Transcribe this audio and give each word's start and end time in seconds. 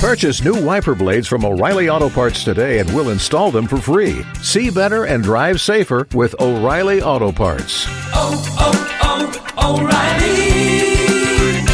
Purchase 0.00 0.42
new 0.42 0.58
wiper 0.64 0.94
blades 0.94 1.28
from 1.28 1.44
O'Reilly 1.44 1.90
Auto 1.90 2.08
Parts 2.08 2.42
today 2.42 2.78
and 2.78 2.88
we'll 2.94 3.10
install 3.10 3.50
them 3.50 3.66
for 3.66 3.76
free. 3.76 4.22
See 4.40 4.70
better 4.70 5.04
and 5.04 5.22
drive 5.22 5.60
safer 5.60 6.08
with 6.14 6.34
O'Reilly 6.40 7.02
Auto 7.02 7.30
Parts. 7.30 7.84
oh, 8.14 8.42
oh, 8.58 9.36
oh 9.58 9.76
O'Reilly 9.76 11.66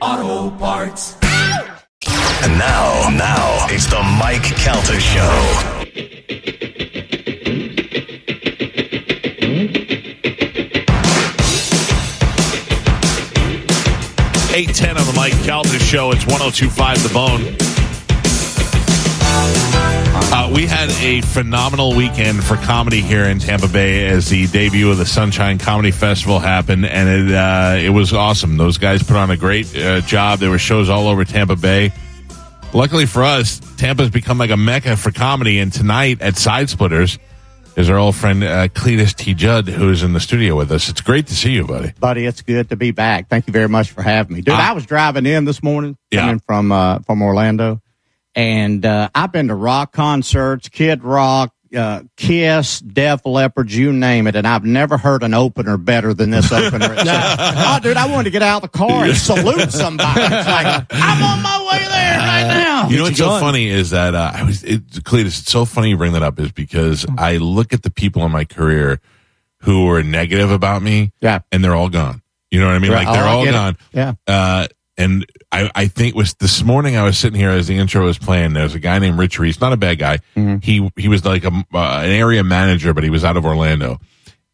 Auto 0.00 0.50
Parts. 0.58 1.14
And 2.42 2.58
now, 2.58 3.10
now, 3.10 3.66
it's 3.70 3.86
the 3.86 4.02
Mike 4.18 4.42
Calta 4.42 4.98
Show. 4.98 5.74
Eight 14.52 14.74
ten 14.74 14.98
on 14.98 15.06
the 15.06 15.12
Mike 15.14 15.40
Calta 15.44 15.78
Show. 15.78 16.10
It's 16.10 16.26
1025 16.26 17.02
The 17.04 17.14
Bone. 17.14 17.67
We 20.58 20.66
had 20.66 20.90
a 20.90 21.20
phenomenal 21.20 21.94
weekend 21.94 22.42
for 22.42 22.56
comedy 22.56 23.00
here 23.00 23.26
in 23.26 23.38
Tampa 23.38 23.68
Bay 23.68 24.08
as 24.08 24.28
the 24.28 24.48
debut 24.48 24.90
of 24.90 24.98
the 24.98 25.06
Sunshine 25.06 25.56
Comedy 25.56 25.92
Festival 25.92 26.40
happened, 26.40 26.84
and 26.84 27.08
it 27.30 27.32
uh, 27.32 27.76
it 27.78 27.90
was 27.90 28.12
awesome. 28.12 28.56
Those 28.56 28.76
guys 28.76 29.04
put 29.04 29.14
on 29.14 29.30
a 29.30 29.36
great 29.36 29.72
uh, 29.76 30.00
job. 30.00 30.40
There 30.40 30.50
were 30.50 30.58
shows 30.58 30.88
all 30.88 31.06
over 31.06 31.24
Tampa 31.24 31.54
Bay. 31.54 31.92
Luckily 32.74 33.06
for 33.06 33.22
us, 33.22 33.60
Tampa's 33.76 34.10
become 34.10 34.36
like 34.36 34.50
a 34.50 34.56
mecca 34.56 34.96
for 34.96 35.12
comedy, 35.12 35.60
and 35.60 35.72
tonight 35.72 36.20
at 36.20 36.36
Side 36.36 36.68
Splitters 36.68 37.20
is 37.76 37.88
our 37.88 37.96
old 37.96 38.16
friend 38.16 38.42
uh, 38.42 38.66
Cledus 38.66 39.14
T. 39.14 39.34
Judd, 39.34 39.68
who 39.68 39.90
is 39.90 40.02
in 40.02 40.12
the 40.12 40.18
studio 40.18 40.56
with 40.56 40.72
us. 40.72 40.88
It's 40.88 41.00
great 41.00 41.28
to 41.28 41.36
see 41.36 41.52
you, 41.52 41.68
buddy. 41.68 41.92
buddy. 42.00 42.26
It's 42.26 42.42
good 42.42 42.68
to 42.70 42.76
be 42.76 42.90
back. 42.90 43.28
Thank 43.28 43.46
you 43.46 43.52
very 43.52 43.68
much 43.68 43.92
for 43.92 44.02
having 44.02 44.34
me, 44.34 44.42
dude. 44.42 44.54
Ah. 44.54 44.70
I 44.70 44.72
was 44.72 44.86
driving 44.86 45.24
in 45.24 45.44
this 45.44 45.62
morning, 45.62 45.96
Yeah. 46.10 46.22
coming 46.22 46.40
from 46.40 46.72
uh, 46.72 46.98
from 47.06 47.22
Orlando, 47.22 47.80
and 48.38 48.86
uh, 48.86 49.08
I've 49.16 49.32
been 49.32 49.48
to 49.48 49.54
rock 49.56 49.92
concerts, 49.92 50.68
Kid 50.68 51.02
Rock, 51.02 51.52
uh, 51.76 52.02
Kiss, 52.16 52.78
Def 52.78 53.26
Leppard, 53.26 53.70
you 53.72 53.92
name 53.92 54.28
it, 54.28 54.36
and 54.36 54.46
I've 54.46 54.64
never 54.64 54.96
heard 54.96 55.24
an 55.24 55.34
opener 55.34 55.76
better 55.76 56.14
than 56.14 56.30
this 56.30 56.52
opener. 56.52 56.94
It's 56.94 57.04
like, 57.04 57.36
oh, 57.40 57.80
dude, 57.82 57.96
I 57.96 58.06
wanted 58.06 58.24
to 58.24 58.30
get 58.30 58.42
out 58.42 58.62
of 58.64 58.70
the 58.70 58.78
car 58.78 59.04
and 59.06 59.16
salute 59.16 59.72
somebody. 59.72 60.20
It's 60.20 60.30
like 60.48 60.86
I'm 60.92 61.22
on 61.22 61.42
my 61.42 61.68
way 61.70 61.78
there 61.80 62.18
right 62.18 62.46
now. 62.46 62.88
You 62.88 62.98
know 62.98 63.02
what's 63.02 63.18
so 63.18 63.40
funny 63.40 63.68
is 63.68 63.90
that 63.90 64.14
uh, 64.14 64.30
I 64.34 64.44
was 64.44 64.62
it, 64.62 64.86
Cledus. 64.88 65.40
It's 65.40 65.50
so 65.50 65.64
funny 65.64 65.90
you 65.90 65.96
bring 65.96 66.12
that 66.12 66.22
up 66.22 66.38
is 66.38 66.52
because 66.52 67.04
I 67.18 67.38
look 67.38 67.72
at 67.72 67.82
the 67.82 67.90
people 67.90 68.24
in 68.24 68.30
my 68.30 68.44
career 68.44 69.00
who 69.62 69.86
were 69.86 70.04
negative 70.04 70.52
about 70.52 70.80
me, 70.80 71.10
Yeah. 71.20 71.40
and 71.50 71.64
they're 71.64 71.74
all 71.74 71.88
gone. 71.88 72.22
You 72.52 72.60
know 72.60 72.66
what 72.66 72.76
I 72.76 72.78
mean? 72.78 72.92
Like 72.92 73.08
they're 73.12 73.24
Oh, 73.24 73.28
all 73.28 73.44
get 73.44 73.50
it. 73.50 73.52
gone. 73.52 73.76
Yeah. 73.92 74.12
Uh, 74.26 74.68
and 74.98 75.24
I, 75.52 75.70
I 75.74 75.86
think 75.86 76.08
it 76.08 76.16
was 76.16 76.34
this 76.34 76.62
morning 76.64 76.96
I 76.96 77.04
was 77.04 77.16
sitting 77.16 77.38
here 77.38 77.50
as 77.50 77.68
the 77.68 77.78
intro 77.78 78.04
was 78.04 78.18
playing. 78.18 78.52
There's 78.52 78.74
a 78.74 78.80
guy 78.80 78.98
named 78.98 79.16
Rich 79.18 79.38
Reese, 79.38 79.60
not 79.60 79.72
a 79.72 79.76
bad 79.76 79.98
guy. 79.98 80.18
Mm-hmm. 80.36 80.56
He 80.58 80.90
he 80.96 81.08
was 81.08 81.24
like 81.24 81.44
a, 81.44 81.52
uh, 81.72 82.00
an 82.02 82.10
area 82.10 82.42
manager, 82.42 82.92
but 82.92 83.04
he 83.04 83.10
was 83.10 83.24
out 83.24 83.36
of 83.36 83.46
Orlando. 83.46 84.00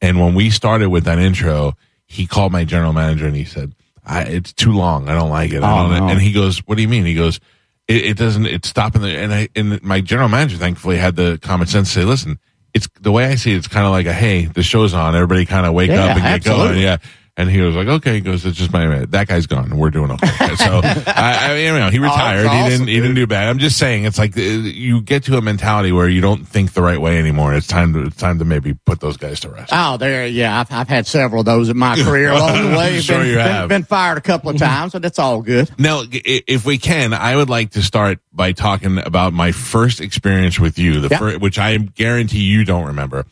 And 0.02 0.20
when 0.20 0.34
we 0.34 0.50
started 0.50 0.90
with 0.90 1.04
that 1.04 1.18
intro, 1.18 1.76
he 2.06 2.26
called 2.26 2.52
my 2.52 2.64
general 2.64 2.92
manager 2.92 3.26
and 3.26 3.34
he 3.34 3.44
said, 3.44 3.74
I, 4.04 4.24
"It's 4.24 4.52
too 4.52 4.72
long. 4.72 5.08
I 5.08 5.14
don't 5.14 5.30
like 5.30 5.52
it." 5.52 5.62
Oh, 5.62 5.88
don't, 5.88 5.98
no. 5.98 6.08
And 6.08 6.20
he 6.20 6.32
goes, 6.32 6.58
"What 6.66 6.76
do 6.76 6.82
you 6.82 6.88
mean?" 6.88 7.06
He 7.06 7.14
goes, 7.14 7.40
"It, 7.88 8.04
it 8.04 8.16
doesn't. 8.18 8.44
It's 8.44 8.68
stopping 8.68 9.00
the." 9.00 9.08
And 9.08 9.32
I 9.32 9.48
and 9.56 9.82
my 9.82 10.02
general 10.02 10.28
manager 10.28 10.58
thankfully 10.58 10.98
had 10.98 11.16
the 11.16 11.38
common 11.40 11.66
sense 11.66 11.88
to 11.94 12.00
say, 12.00 12.04
"Listen, 12.04 12.38
it's 12.74 12.86
the 13.00 13.10
way 13.12 13.24
I 13.24 13.36
see 13.36 13.54
it. 13.54 13.56
It's 13.56 13.68
kind 13.68 13.86
of 13.86 13.92
like 13.92 14.04
a 14.04 14.12
hey, 14.12 14.44
the 14.44 14.62
show's 14.62 14.92
on. 14.92 15.14
Everybody 15.14 15.46
kind 15.46 15.64
of 15.64 15.72
wake 15.72 15.88
Yeah, 15.88 16.04
up 16.04 16.16
and 16.18 16.22
get 16.22 16.44
going." 16.44 16.78
Yeah. 16.78 16.98
And 17.36 17.50
he 17.50 17.60
was 17.62 17.74
like, 17.74 17.88
"Okay." 17.88 18.14
He 18.14 18.20
goes, 18.20 18.46
"It's 18.46 18.56
just 18.56 18.72
my 18.72 19.06
that 19.06 19.26
guy's 19.26 19.46
gone. 19.48 19.76
We're 19.76 19.90
doing 19.90 20.12
okay." 20.12 20.28
So 20.56 20.80
I, 20.84 21.38
I 21.50 21.56
you 21.56 21.72
know 21.72 21.90
he 21.90 21.98
retired. 21.98 22.42
he 22.42 22.46
awesome, 22.46 22.70
didn't 22.70 22.86
he 22.86 22.94
didn't 22.94 23.16
do 23.16 23.26
bad. 23.26 23.48
I'm 23.48 23.58
just 23.58 23.76
saying 23.76 24.04
it's 24.04 24.18
like 24.18 24.36
uh, 24.38 24.40
you 24.40 25.00
get 25.02 25.24
to 25.24 25.36
a 25.36 25.42
mentality 25.42 25.90
where 25.90 26.08
you 26.08 26.20
don't 26.20 26.46
think 26.46 26.74
the 26.74 26.82
right 26.82 27.00
way 27.00 27.18
anymore. 27.18 27.52
It's 27.52 27.66
time 27.66 27.92
to 27.94 28.02
it's 28.04 28.16
time 28.18 28.38
to 28.38 28.44
maybe 28.44 28.74
put 28.86 29.00
those 29.00 29.16
guys 29.16 29.40
to 29.40 29.48
rest. 29.48 29.72
Oh, 29.74 29.96
there, 29.96 30.28
yeah. 30.28 30.60
I've, 30.60 30.70
I've 30.70 30.88
had 30.88 31.08
several 31.08 31.40
of 31.40 31.46
those 31.46 31.70
in 31.70 31.76
my 31.76 31.96
career 32.04 32.30
along 32.30 32.70
the 32.70 32.76
way. 32.78 33.00
Sure 33.00 33.18
been, 33.18 33.26
you 33.28 33.38
have. 33.38 33.68
been 33.68 33.82
fired 33.82 34.16
a 34.18 34.20
couple 34.20 34.50
of 34.50 34.56
times, 34.56 34.92
but 34.92 35.04
it's 35.04 35.18
all 35.18 35.42
good. 35.42 35.68
Now, 35.76 36.04
if 36.12 36.64
we 36.64 36.78
can, 36.78 37.12
I 37.12 37.34
would 37.34 37.50
like 37.50 37.70
to 37.72 37.82
start 37.82 38.20
by 38.32 38.52
talking 38.52 38.98
about 38.98 39.32
my 39.32 39.50
first 39.50 40.00
experience 40.00 40.60
with 40.60 40.78
you, 40.78 41.00
the 41.00 41.08
Yeah. 41.08 41.18
fir- 41.18 41.38
which 41.38 41.58
I 41.58 41.76
guarantee 41.78 42.42
you 42.44 42.64
don't 42.64 42.86
remember, 42.86 43.26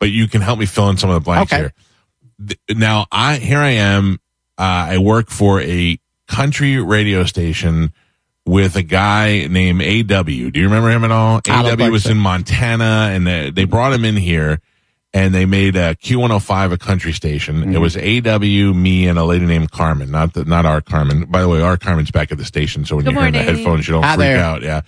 but 0.00 0.10
you 0.10 0.26
can 0.26 0.40
help 0.40 0.58
me 0.58 0.66
fill 0.66 0.88
in 0.90 0.96
some 0.96 1.08
of 1.10 1.14
the 1.14 1.20
blanks 1.20 1.52
Okay. 1.52 1.62
here. 1.62 1.72
Th- 2.38 2.58
Now, 2.78 3.06
I 3.12 3.36
here 3.36 3.58
I 3.58 3.70
am. 3.70 4.18
Uh, 4.58 4.62
I 4.94 4.98
work 4.98 5.30
for 5.30 5.60
a 5.60 5.98
country 6.28 6.78
radio 6.80 7.24
station 7.24 7.92
with 8.46 8.76
a 8.76 8.82
guy 8.82 9.46
named 9.48 9.80
AW. 9.82 10.22
Do 10.24 10.32
you 10.60 10.64
remember 10.64 10.90
him 10.90 11.04
at 11.04 11.10
all? 11.10 11.40
AW 11.48 11.90
was 11.90 12.04
so. 12.04 12.10
in 12.10 12.18
Montana, 12.18 13.10
and 13.12 13.26
they, 13.26 13.50
they 13.50 13.64
brought 13.64 13.92
him 13.92 14.04
in 14.04 14.16
here. 14.16 14.60
And 15.16 15.32
they 15.32 15.46
made 15.46 15.76
a 15.76 15.94
Q105 15.94 16.72
a 16.72 16.76
country 16.78 17.12
station. 17.12 17.60
Mm-hmm. 17.60 17.74
It 17.76 17.78
was 17.78 17.96
AW, 17.96 18.74
me, 18.74 19.06
and 19.06 19.16
a 19.16 19.24
lady 19.24 19.46
named 19.46 19.70
Carmen. 19.70 20.10
Not 20.10 20.34
the, 20.34 20.44
not 20.44 20.66
our 20.66 20.80
Carmen. 20.80 21.26
By 21.26 21.40
the 21.40 21.48
way, 21.48 21.62
our 21.62 21.76
Carmen's 21.76 22.10
back 22.10 22.32
at 22.32 22.38
the 22.38 22.44
station, 22.44 22.84
so 22.84 22.96
when 22.96 23.04
Good 23.04 23.14
you 23.14 23.20
hear 23.20 23.30
the 23.30 23.42
headphones, 23.44 23.86
you 23.86 23.94
don't 23.94 24.02
Hi 24.02 24.16
freak 24.16 24.26
there. 24.26 24.38
out. 24.44 24.62
Yeah. 24.62 24.80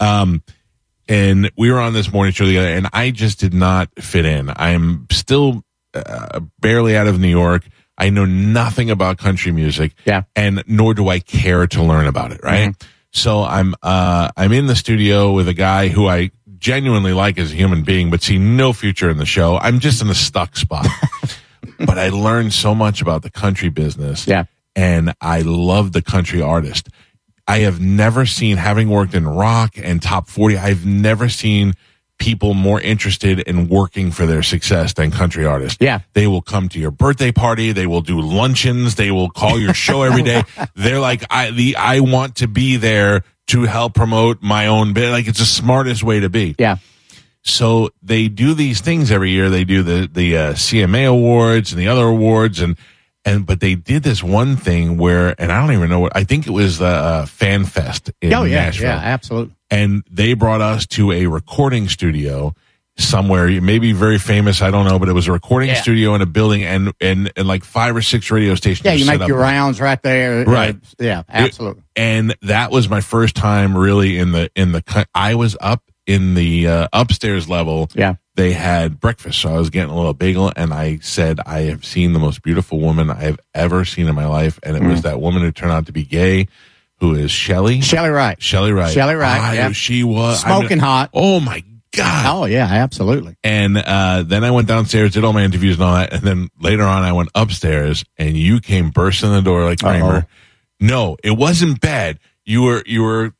Um, 0.00 0.42
and 1.08 1.50
we 1.56 1.70
were 1.70 1.78
on 1.78 1.92
this 1.92 2.12
morning 2.12 2.32
show 2.32 2.44
together, 2.44 2.66
and 2.68 2.88
I 2.92 3.12
just 3.12 3.38
did 3.38 3.54
not 3.54 3.88
fit 4.00 4.26
in. 4.26 4.50
I'm 4.56 5.06
still 5.12 5.62
uh, 6.06 6.40
barely 6.60 6.96
out 6.96 7.06
of 7.06 7.18
New 7.18 7.28
York. 7.28 7.66
I 7.96 8.10
know 8.10 8.24
nothing 8.24 8.90
about 8.90 9.18
country 9.18 9.50
music, 9.52 9.92
Yeah. 10.04 10.22
and 10.36 10.62
nor 10.66 10.94
do 10.94 11.08
I 11.08 11.18
care 11.18 11.66
to 11.66 11.82
learn 11.82 12.06
about 12.06 12.30
it. 12.32 12.40
Right. 12.42 12.74
So 13.12 13.42
I'm 13.42 13.74
uh, 13.82 14.30
I'm 14.36 14.52
in 14.52 14.66
the 14.66 14.76
studio 14.76 15.32
with 15.32 15.48
a 15.48 15.54
guy 15.54 15.88
who 15.88 16.06
I 16.06 16.30
genuinely 16.58 17.12
like 17.12 17.38
as 17.38 17.52
a 17.52 17.54
human 17.54 17.82
being, 17.82 18.10
but 18.10 18.22
see 18.22 18.38
no 18.38 18.72
future 18.72 19.10
in 19.10 19.16
the 19.16 19.26
show. 19.26 19.56
I'm 19.58 19.80
just 19.80 20.00
in 20.02 20.08
a 20.08 20.14
stuck 20.14 20.56
spot. 20.56 20.86
but 21.78 21.98
I 21.98 22.08
learned 22.10 22.52
so 22.52 22.74
much 22.74 23.00
about 23.00 23.22
the 23.22 23.30
country 23.30 23.68
business. 23.68 24.26
Yeah. 24.26 24.44
And 24.76 25.14
I 25.20 25.40
love 25.42 25.92
the 25.92 26.02
country 26.02 26.40
artist. 26.42 26.88
I 27.48 27.60
have 27.60 27.80
never 27.80 28.26
seen, 28.26 28.58
having 28.58 28.90
worked 28.90 29.14
in 29.14 29.26
rock 29.26 29.74
and 29.76 30.02
top 30.02 30.28
40, 30.28 30.58
I've 30.58 30.84
never 30.84 31.28
seen 31.28 31.74
people 32.18 32.52
more 32.54 32.80
interested 32.80 33.40
in 33.40 33.68
working 33.68 34.10
for 34.10 34.26
their 34.26 34.42
success 34.42 34.92
than 34.94 35.10
country 35.10 35.46
artists. 35.46 35.78
Yeah. 35.80 36.00
They 36.14 36.26
will 36.26 36.42
come 36.42 36.68
to 36.70 36.78
your 36.78 36.90
birthday 36.90 37.30
party. 37.32 37.72
They 37.72 37.86
will 37.86 38.00
do 38.00 38.20
luncheons. 38.20 38.96
They 38.96 39.10
will 39.10 39.30
call 39.30 39.58
your 39.58 39.74
show 39.74 40.02
every 40.02 40.22
day. 40.22 40.42
They're 40.74 40.98
like, 41.00 41.24
I, 41.30 41.50
the, 41.50 41.76
I 41.76 42.00
want 42.00 42.36
to 42.36 42.48
be 42.48 42.76
there 42.76 43.22
to 43.48 43.62
help 43.62 43.94
promote 43.94 44.42
my 44.42 44.66
own 44.66 44.92
bit. 44.92 45.10
Like 45.10 45.28
it's 45.28 45.38
the 45.38 45.44
smartest 45.44 46.02
way 46.02 46.20
to 46.20 46.28
be. 46.28 46.54
Yeah. 46.58 46.76
So 47.42 47.90
they 48.02 48.28
do 48.28 48.52
these 48.54 48.80
things 48.80 49.10
every 49.10 49.30
year. 49.30 49.48
They 49.48 49.64
do 49.64 49.82
the 49.82 50.08
the 50.12 50.36
uh, 50.36 50.52
CMA 50.54 51.08
awards 51.08 51.72
and 51.72 51.80
the 51.80 51.88
other 51.88 52.04
awards, 52.04 52.60
and 52.60 52.76
and 53.24 53.46
but 53.46 53.60
they 53.60 53.74
did 53.74 54.02
this 54.02 54.22
one 54.22 54.56
thing 54.56 54.98
where, 54.98 55.34
and 55.40 55.50
I 55.50 55.60
don't 55.64 55.72
even 55.74 55.88
know 55.88 56.00
what 56.00 56.14
I 56.14 56.24
think 56.24 56.46
it 56.46 56.50
was 56.50 56.78
the 56.78 56.86
uh, 56.86 57.26
Fan 57.26 57.64
Fest 57.64 58.10
in 58.20 58.34
Oh, 58.34 58.42
yeah. 58.42 58.64
Nashville, 58.66 58.88
Yeah, 58.88 58.96
absolutely. 58.96 59.54
And 59.70 60.02
they 60.10 60.34
brought 60.34 60.60
us 60.60 60.86
to 60.86 61.12
a 61.12 61.26
recording 61.26 61.88
studio 61.88 62.54
somewhere, 62.96 63.48
maybe 63.60 63.92
very 63.92 64.18
famous. 64.18 64.60
I 64.60 64.70
don't 64.72 64.84
know, 64.84 64.98
but 64.98 65.08
it 65.08 65.12
was 65.12 65.28
a 65.28 65.32
recording 65.32 65.68
Yeah. 65.68 65.80
studio 65.80 66.14
in 66.16 66.22
a 66.22 66.26
building, 66.26 66.64
and 66.64 66.92
and 67.00 67.32
and 67.36 67.46
like 67.46 67.64
five 67.64 67.94
or 67.94 68.02
six 68.02 68.30
radio 68.30 68.54
stations. 68.56 68.84
Yeah, 68.84 68.92
you 68.94 69.06
make 69.06 69.26
your 69.28 69.38
rounds 69.38 69.80
right 69.80 70.02
there. 70.02 70.44
Right. 70.44 70.74
Uh, 70.74 70.78
yeah, 70.98 71.22
absolutely. 71.28 71.82
and 71.94 72.34
that 72.42 72.70
was 72.70 72.88
my 72.88 73.00
first 73.00 73.36
time 73.36 73.76
really 73.76 74.18
in 74.18 74.32
the 74.32 74.50
in 74.56 74.72
the 74.72 75.06
I 75.14 75.36
was 75.36 75.56
up 75.60 75.82
in 76.06 76.34
the 76.34 76.66
uh, 76.66 76.88
upstairs 76.92 77.48
level. 77.48 77.88
Yeah. 77.94 78.14
They 78.34 78.52
had 78.52 78.98
breakfast, 79.00 79.40
so 79.40 79.50
I 79.54 79.58
was 79.58 79.68
getting 79.70 79.90
a 79.90 79.96
little 79.96 80.14
bagel, 80.14 80.52
and 80.56 80.72
I 80.72 80.98
said, 81.02 81.38
"I 81.44 81.62
have 81.62 81.84
seen 81.84 82.12
the 82.14 82.20
most 82.20 82.40
beautiful 82.42 82.78
woman 82.80 83.10
I 83.10 83.22
have 83.22 83.38
ever 83.54 83.84
seen 83.84 84.06
in 84.08 84.14
my 84.14 84.26
life," 84.26 84.58
and 84.62 84.76
it 84.76 84.82
Mm. 84.82 84.90
was 84.90 85.02
that 85.02 85.20
woman 85.20 85.42
who 85.42 85.50
turned 85.52 85.72
out 85.72 85.86
to 85.86 85.92
be 85.92 86.04
gay, 86.04 86.46
who 87.00 87.14
is 87.14 87.30
Chely. 87.30 87.78
Chely 87.80 88.12
Wright. 88.12 88.38
Chely 88.38 88.72
Wright. 88.74 88.94
Chely 88.94 89.14
Wright, 89.18 89.40
Ah, 89.40 89.52
yeah. 89.52 89.72
She 89.72 90.02
was 90.04 90.40
Smoking 90.40 90.80
I- 90.80 90.84
hot. 90.84 91.10
Oh 91.14 91.40
my 91.40 91.62
god! 91.94 92.26
Oh, 92.26 92.44
yeah, 92.44 92.66
absolutely. 92.66 93.36
And 93.42 93.78
uh, 93.78 94.22
then 94.26 94.44
I 94.44 94.50
went 94.50 94.68
downstairs, 94.68 95.12
did 95.12 95.24
all 95.24 95.32
my 95.32 95.44
interviews 95.44 95.76
and 95.76 95.84
all 95.84 95.94
that. 95.94 96.12
And 96.12 96.22
then 96.22 96.48
later 96.60 96.82
on, 96.84 97.02
I 97.02 97.12
went 97.12 97.30
upstairs, 97.34 98.04
and 98.16 98.36
you 98.36 98.60
came 98.60 98.90
bursting 98.90 99.32
the 99.32 99.40
door 99.42 99.64
like 99.64 99.78
Kramer. 99.80 100.04
Uh-oh. 100.16 100.22
No, 100.80 101.16
it 101.24 101.32
wasn't 101.32 101.80
bad. 101.80 102.18
You 102.44 102.62
were, 102.62 102.82
you 102.86 103.02
were. 103.02 103.32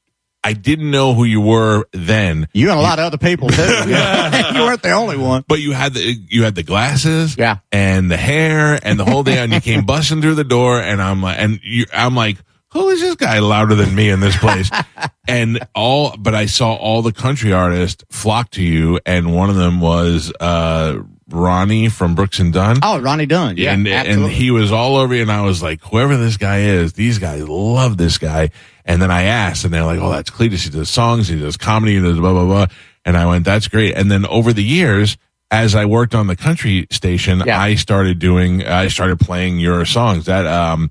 I 0.45 0.53
didn't 0.53 0.91
know 0.93 1.15
who 1.15 1.25
you 1.25 1.41
were 1.41 1.85
then, 1.93 2.47
You 2.55 2.71
and 2.71 2.79
a 2.79 2.83
lot 2.83 3.01
of 3.01 3.05
other 3.07 3.19
people, 3.19 3.49
too. 3.49 3.61
you 3.63 4.63
weren't 4.63 4.83
the 4.83 4.93
only 4.93 5.17
one. 5.17 5.45
but 5.49 5.59
you 5.61 5.73
had 5.73 5.95
the 5.95 6.17
you 6.29 6.45
had 6.45 6.55
the 6.55 6.63
glasses, 6.63 7.37
Yeah. 7.37 7.59
and 7.73 8.09
the 8.11 8.17
hair, 8.17 8.79
and 8.83 8.99
the 8.99 9.05
whole 9.05 9.25
day. 9.25 9.39
and 9.39 9.53
you 9.53 9.61
came 9.61 9.85
busting 9.87 10.23
through 10.23 10.37
the 10.37 10.45
door, 10.45 10.81
and 10.81 11.03
I'm 11.03 11.21
like, 11.23 11.39
and 11.39 11.59
you, 11.63 11.87
I'm 11.93 12.15
like. 12.15 12.39
Who 12.73 12.89
is 12.91 13.01
this 13.01 13.15
guy 13.15 13.39
louder 13.39 13.75
than 13.75 13.95
me 13.95 14.11
in 14.11 14.21
this 14.21 14.37
place? 14.37 14.71
and 15.29 15.67
all, 15.75 16.15
but 16.19 16.35
I 16.35 16.47
saw 16.47 16.75
all 16.75 17.01
the 17.03 17.13
country 17.13 17.53
artists 17.53 18.05
flock 18.11 18.51
to 18.53 18.63
you, 18.63 19.01
and 19.07 19.35
one 19.35 19.49
of 19.49 19.57
them 19.57 19.81
was 19.81 20.33
uh, 20.39 20.99
Ronnie 21.31 21.89
from 21.89 22.15
Brooks 22.15 22.39
and 22.39 22.53
Dunn. 22.53 22.79
Oh, 22.83 23.01
Ronnie 23.01 23.27
Dunn. 23.27 23.57
Yeah, 23.57 23.73
and, 23.73 23.89
absolutely. 23.89 24.25
and 24.25 24.33
he 24.33 24.51
was 24.51 24.71
all 24.71 24.97
over 24.97 25.15
you, 25.15 25.23
and 25.23 25.33
I 25.33 25.43
was 25.43 25.63
like, 25.63 25.81
whoever 25.83 26.17
this 26.17 26.37
guy 26.37 26.61
is, 26.61 26.93
these 26.93 27.19
guys 27.19 27.49
love 27.49 27.97
this 27.97 28.19
guy. 28.19 28.51
And 28.85 29.01
then 29.01 29.11
I 29.11 29.23
asked, 29.25 29.65
and 29.65 29.73
they're 29.73 29.85
like, 29.85 30.01
oh, 30.01 30.11
that's 30.11 30.31
Cledus. 30.31 30.65
He 30.65 30.71
does 30.71 30.91
songs, 30.91 31.29
he 31.29 31.39
does 31.39 31.57
comedy, 31.57 31.95
he 31.95 32.01
does 32.01 32.19
blah, 32.19 32.33
blah, 32.33 32.45
blah. 32.45 32.67
And 33.05 33.17
I 33.17 33.27
went, 33.27 33.45
that's 33.45 33.69
great. 33.69 33.95
And 33.95 34.11
then 34.11 34.27
over 34.27 34.53
the 34.53 34.65
years, 34.65 35.17
as 35.51 35.75
I 35.75 35.87
worked 35.87 36.15
on 36.15 36.27
the 36.27 36.37
country 36.37 36.87
station, 36.91 37.43
Yeah. 37.47 37.59
I 37.59 37.75
started 37.77 38.19
doing, 38.19 38.67
I 38.67 38.89
started 38.89 39.19
playing 39.21 39.59
your 39.59 39.87
songs. 39.87 40.27
That, 40.27 40.45
um, 40.47 40.91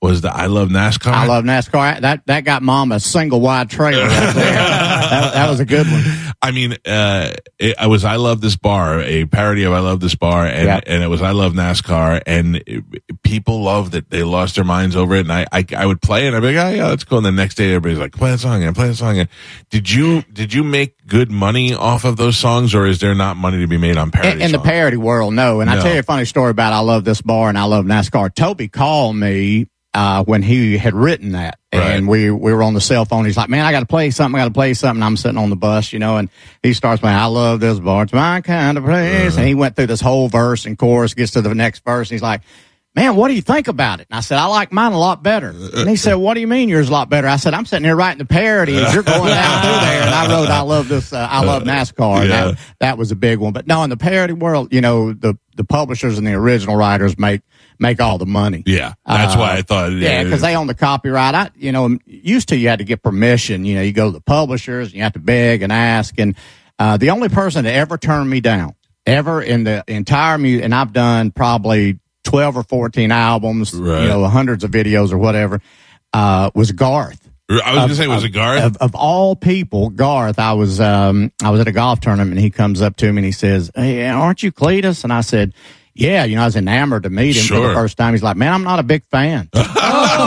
was 0.00 0.20
the 0.20 0.32
I 0.34 0.46
Love 0.46 0.68
NASCAR. 0.68 1.12
I 1.12 1.26
love 1.26 1.44
NASCAR. 1.44 2.00
That 2.00 2.24
that 2.26 2.44
got 2.44 2.62
mom 2.62 2.92
a 2.92 3.00
single 3.00 3.40
wide 3.40 3.68
trailer 3.68 4.04
right 4.04 4.34
there. 4.34 4.34
that, 4.34 5.34
that 5.34 5.50
was 5.50 5.58
a 5.60 5.64
good 5.64 5.86
one. 5.86 6.04
I 6.40 6.52
mean, 6.52 6.76
uh, 6.86 7.32
it, 7.58 7.74
I 7.78 7.88
was 7.88 8.04
I 8.04 8.14
love 8.16 8.40
this 8.40 8.54
bar, 8.54 9.00
a 9.00 9.24
parody 9.24 9.64
of 9.64 9.72
I 9.72 9.80
love 9.80 9.98
this 9.98 10.14
bar, 10.14 10.46
and 10.46 10.66
Yeah. 10.66 10.80
and 10.86 11.02
it 11.02 11.08
was 11.08 11.20
I 11.20 11.32
love 11.32 11.52
NASCAR, 11.54 12.22
and 12.26 12.62
it, 12.64 12.84
people 13.24 13.62
loved 13.62 13.96
it. 13.96 14.08
They 14.08 14.22
lost 14.22 14.54
their 14.54 14.64
minds 14.64 14.94
over 14.94 15.16
it, 15.16 15.20
and 15.20 15.32
I, 15.32 15.46
I 15.50 15.64
I 15.76 15.84
would 15.86 16.00
play 16.00 16.24
it, 16.24 16.28
and 16.28 16.36
I'd 16.36 16.40
be 16.40 16.54
like, 16.54 16.64
oh 16.64 16.70
yeah, 16.76 16.86
let's 16.86 17.02
go. 17.02 17.16
And 17.16 17.26
the 17.26 17.32
next 17.32 17.56
day, 17.56 17.74
everybody's 17.74 17.98
like, 17.98 18.12
play 18.12 18.32
a 18.32 18.38
song 18.38 18.62
and 18.62 18.76
play 18.76 18.90
a 18.90 18.94
song. 18.94 19.18
And 19.18 19.28
did 19.70 19.90
you 19.90 20.22
did 20.32 20.54
you 20.54 20.62
make 20.62 20.94
good 21.08 21.30
money 21.32 21.74
off 21.74 22.04
of 22.04 22.16
those 22.16 22.36
songs, 22.36 22.72
or 22.72 22.86
is 22.86 23.00
there 23.00 23.16
not 23.16 23.36
money 23.36 23.58
to 23.58 23.66
be 23.66 23.78
made 23.78 23.96
on 23.96 24.12
parody? 24.12 24.36
In, 24.36 24.42
in 24.42 24.52
the 24.52 24.60
parody 24.60 24.96
world, 24.96 25.34
no. 25.34 25.60
And 25.60 25.68
I 25.68 25.82
tell 25.82 25.92
you 25.92 26.00
a 26.00 26.04
funny 26.04 26.24
story 26.24 26.52
about 26.52 26.72
I 26.72 26.80
love 26.80 27.02
this 27.04 27.20
bar 27.20 27.48
and 27.48 27.58
I 27.58 27.64
love 27.64 27.84
NASCAR. 27.84 28.32
Toby 28.32 28.68
called 28.68 29.16
me 29.16 29.66
uh, 29.98 30.22
when 30.22 30.44
he 30.44 30.78
had 30.78 30.94
written 30.94 31.32
that, 31.32 31.58
and 31.72 32.06
we 32.06 32.30
we 32.30 32.52
were 32.52 32.62
on 32.62 32.72
the 32.72 32.80
cell 32.80 33.04
phone. 33.04 33.24
He's 33.24 33.36
like, 33.36 33.48
"Man, 33.48 33.64
I 33.64 33.72
got 33.72 33.80
to 33.80 33.86
play 33.86 34.12
something. 34.12 34.38
I 34.38 34.44
got 34.44 34.48
to 34.48 34.54
play 34.54 34.72
something." 34.74 35.02
I'm 35.02 35.16
sitting 35.16 35.38
on 35.38 35.50
the 35.50 35.56
bus, 35.56 35.92
you 35.92 35.98
know, 35.98 36.18
and 36.18 36.30
he 36.62 36.72
starts 36.72 37.00
playing. 37.00 37.16
I 37.16 37.24
love 37.24 37.58
this 37.58 37.80
bar. 37.80 38.04
It's 38.04 38.12
my 38.12 38.40
kind 38.40 38.78
of 38.78 38.84
place. 38.84 39.32
Uh-huh. 39.32 39.40
And 39.40 39.48
he 39.48 39.56
went 39.56 39.74
through 39.74 39.88
this 39.88 40.00
whole 40.00 40.28
verse 40.28 40.66
and 40.66 40.78
chorus. 40.78 41.14
Gets 41.14 41.32
to 41.32 41.42
the 41.42 41.52
next 41.52 41.84
verse, 41.84 42.10
and 42.10 42.14
he's 42.14 42.22
like. 42.22 42.42
Man, 42.94 43.14
what 43.14 43.28
do 43.28 43.34
you 43.34 43.42
think 43.42 43.68
about 43.68 44.00
it? 44.00 44.08
And 44.10 44.16
I 44.16 44.20
said, 44.22 44.38
I 44.38 44.46
like 44.46 44.72
mine 44.72 44.92
a 44.92 44.98
lot 44.98 45.22
better. 45.22 45.50
And 45.50 45.88
he 45.88 45.94
said, 45.94 46.14
What 46.14 46.34
do 46.34 46.40
you 46.40 46.48
mean 46.48 46.68
yours 46.68 46.88
a 46.88 46.92
lot 46.92 47.08
better? 47.08 47.28
I 47.28 47.36
said, 47.36 47.54
I'm 47.54 47.64
sitting 47.64 47.84
here 47.84 47.94
writing 47.94 48.18
the 48.18 48.24
parody 48.24 48.76
as 48.76 48.92
you're 48.92 49.04
going 49.04 49.28
down 49.28 49.62
through 49.62 49.86
there. 49.86 50.02
And 50.02 50.10
I 50.14 50.28
wrote, 50.28 50.48
I 50.48 50.62
love 50.62 50.88
this, 50.88 51.12
uh, 51.12 51.28
I 51.30 51.44
love 51.44 51.62
NASCAR. 51.62 52.22
Yeah. 52.22 52.26
that, 52.28 52.58
that 52.80 52.98
was 52.98 53.12
a 53.12 53.16
big 53.16 53.38
one. 53.38 53.52
But 53.52 53.68
no, 53.68 53.84
in 53.84 53.90
the 53.90 53.96
parody 53.96 54.32
world, 54.32 54.72
you 54.72 54.80
know, 54.80 55.12
the, 55.12 55.38
the 55.54 55.62
publishers 55.62 56.18
and 56.18 56.26
the 56.26 56.32
original 56.32 56.74
writers 56.74 57.16
make, 57.18 57.42
make 57.78 58.00
all 58.00 58.18
the 58.18 58.26
money. 58.26 58.64
yeah, 58.66 58.94
that's 59.06 59.36
Uh, 59.36 59.38
why 59.38 59.52
I 59.58 59.62
thought. 59.62 59.92
Yeah, 59.92 60.24
because 60.24 60.40
they 60.40 60.56
own 60.56 60.66
the 60.66 60.74
copyright. 60.74 61.34
I, 61.36 61.50
you 61.56 61.70
know, 61.70 61.98
used 62.06 62.48
to 62.48 62.56
you 62.56 62.68
had 62.68 62.80
to 62.80 62.84
get 62.84 63.02
permission. 63.04 63.64
You 63.64 63.76
know, 63.76 63.82
you 63.82 63.92
go 63.92 64.06
to 64.06 64.12
the 64.12 64.20
publishers, 64.22 64.88
and 64.88 64.96
you 64.96 65.02
have 65.02 65.12
to 65.12 65.20
beg 65.20 65.62
and 65.62 65.70
ask. 65.70 66.18
And 66.18 66.34
uh, 66.80 66.96
the 66.96 67.10
only 67.10 67.28
person 67.28 67.64
that 67.64 67.74
ever 67.74 67.96
turned 67.96 68.28
me 68.28 68.40
down, 68.40 68.74
ever 69.06 69.40
in 69.40 69.62
the 69.64 69.84
entire 69.86 70.36
music, 70.38 70.64
and 70.64 70.74
I've 70.74 70.92
done 70.92 71.30
probably 71.30 72.00
twelve 72.28 72.56
or 72.56 72.62
fourteen 72.62 73.10
albums, 73.10 73.72
Right. 73.74 74.02
you 74.02 74.08
know, 74.08 74.24
hundreds 74.26 74.64
of 74.64 74.70
videos 74.70 75.12
or 75.12 75.18
whatever, 75.18 75.60
uh, 76.12 76.50
was 76.54 76.72
Garth. 76.72 77.20
I 77.50 77.54
was 77.54 77.62
gonna 77.82 77.94
say, 77.94 78.06
was 78.08 78.24
it 78.24 78.28
Garth? 78.30 78.62
Of, 78.62 78.76
of 78.76 78.94
all 78.94 79.34
people, 79.34 79.88
Garth, 79.88 80.38
I 80.38 80.52
was 80.52 80.80
um, 80.80 81.32
I 81.42 81.48
was 81.50 81.60
at 81.60 81.68
a 81.68 81.72
golf 81.72 82.00
tournament 82.00 82.32
and 82.32 82.40
he 82.40 82.50
comes 82.50 82.82
up 82.82 82.96
to 82.96 83.10
me 83.10 83.18
and 83.20 83.24
he 83.24 83.32
says, 83.32 83.70
"Hey, 83.74 84.06
aren't 84.06 84.42
you 84.42 84.52
Cledus?" 84.52 85.02
And 85.04 85.12
I 85.12 85.22
said, 85.22 85.54
"Yeah." 85.98 86.24
You 86.24 86.36
know, 86.36 86.42
I 86.42 86.46
was 86.46 86.56
enamored 86.56 87.02
to 87.04 87.10
meet 87.10 87.36
him 87.36 87.44
for 87.46 87.60
the 87.68 87.74
first 87.74 87.96
time. 87.96 88.14
He's 88.14 88.22
like, 88.22 88.36
"Man, 88.36 88.52
I'm 88.52 88.64
not 88.64 88.78
a 88.78 88.82
big 88.82 89.04
fan." 89.10 89.48
Oh, 89.90 90.24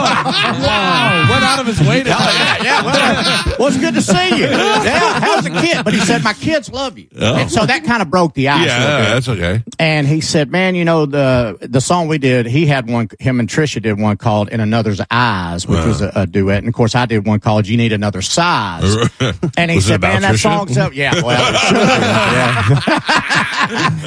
wow, 0.64 1.26
went 1.30 1.44
out 1.44 1.60
of 1.60 1.66
his 1.66 1.78
way 1.86 2.02
to. 2.02 2.08
Oh, 2.10 2.12
yeah, 2.18 2.62
yeah. 2.62 2.82
Well, 2.82 3.56
well, 3.58 3.68
it's 3.68 3.76
good 3.78 3.94
to 3.94 4.02
see 4.02 4.36
you. 4.38 4.46
Yeah, 4.82 5.20
how's 5.20 5.44
the 5.44 5.50
kid? 5.50 5.84
But 5.84 5.92
he 5.94 6.00
said, 6.00 6.24
my 6.24 6.32
kids 6.32 6.70
love 6.72 6.98
you. 6.98 7.06
Oh. 7.18 7.36
And 7.36 7.50
so 7.50 7.64
that 7.66 7.84
kind 7.84 8.00
of 8.02 8.10
broke 8.10 8.34
the 8.34 8.48
ice. 8.48 8.66
yeah, 8.66 9.02
that's 9.14 9.28
okay. 9.28 9.62
And 9.78 10.06
he 10.06 10.20
said, 10.20 10.50
man, 10.50 10.74
you 10.74 10.84
know, 10.84 11.06
the 11.06 11.58
the 11.60 11.80
song 11.80 12.08
we 12.08 12.18
did, 12.18 12.46
he 12.46 12.66
had 12.66 12.88
one, 12.90 13.08
him 13.20 13.38
and 13.40 13.48
Trisha 13.48 13.80
did 13.82 14.00
one 14.00 14.16
called 14.16 14.48
In 14.48 14.60
Another's 14.60 15.00
Eyes, 15.10 15.66
which 15.68 15.84
was 15.84 16.00
a, 16.00 16.10
a 16.16 16.26
duet. 16.26 16.58
And 16.58 16.68
of 16.68 16.74
course, 16.74 16.94
I 16.94 17.06
did 17.06 17.26
one 17.26 17.38
called 17.40 17.68
You 17.68 17.76
Need 17.76 17.92
Another 17.92 18.22
Size. 18.22 18.96
And 19.56 19.70
he 19.70 19.76
Was 19.76 19.86
said, 19.86 20.00
man, 20.00 20.22
that 20.22 20.34
Trisha? 20.36 20.38
song's 20.42 20.78
up. 20.78 20.94
Yeah, 20.94 21.22
well. 21.22 21.52
Yeah. 21.52 22.80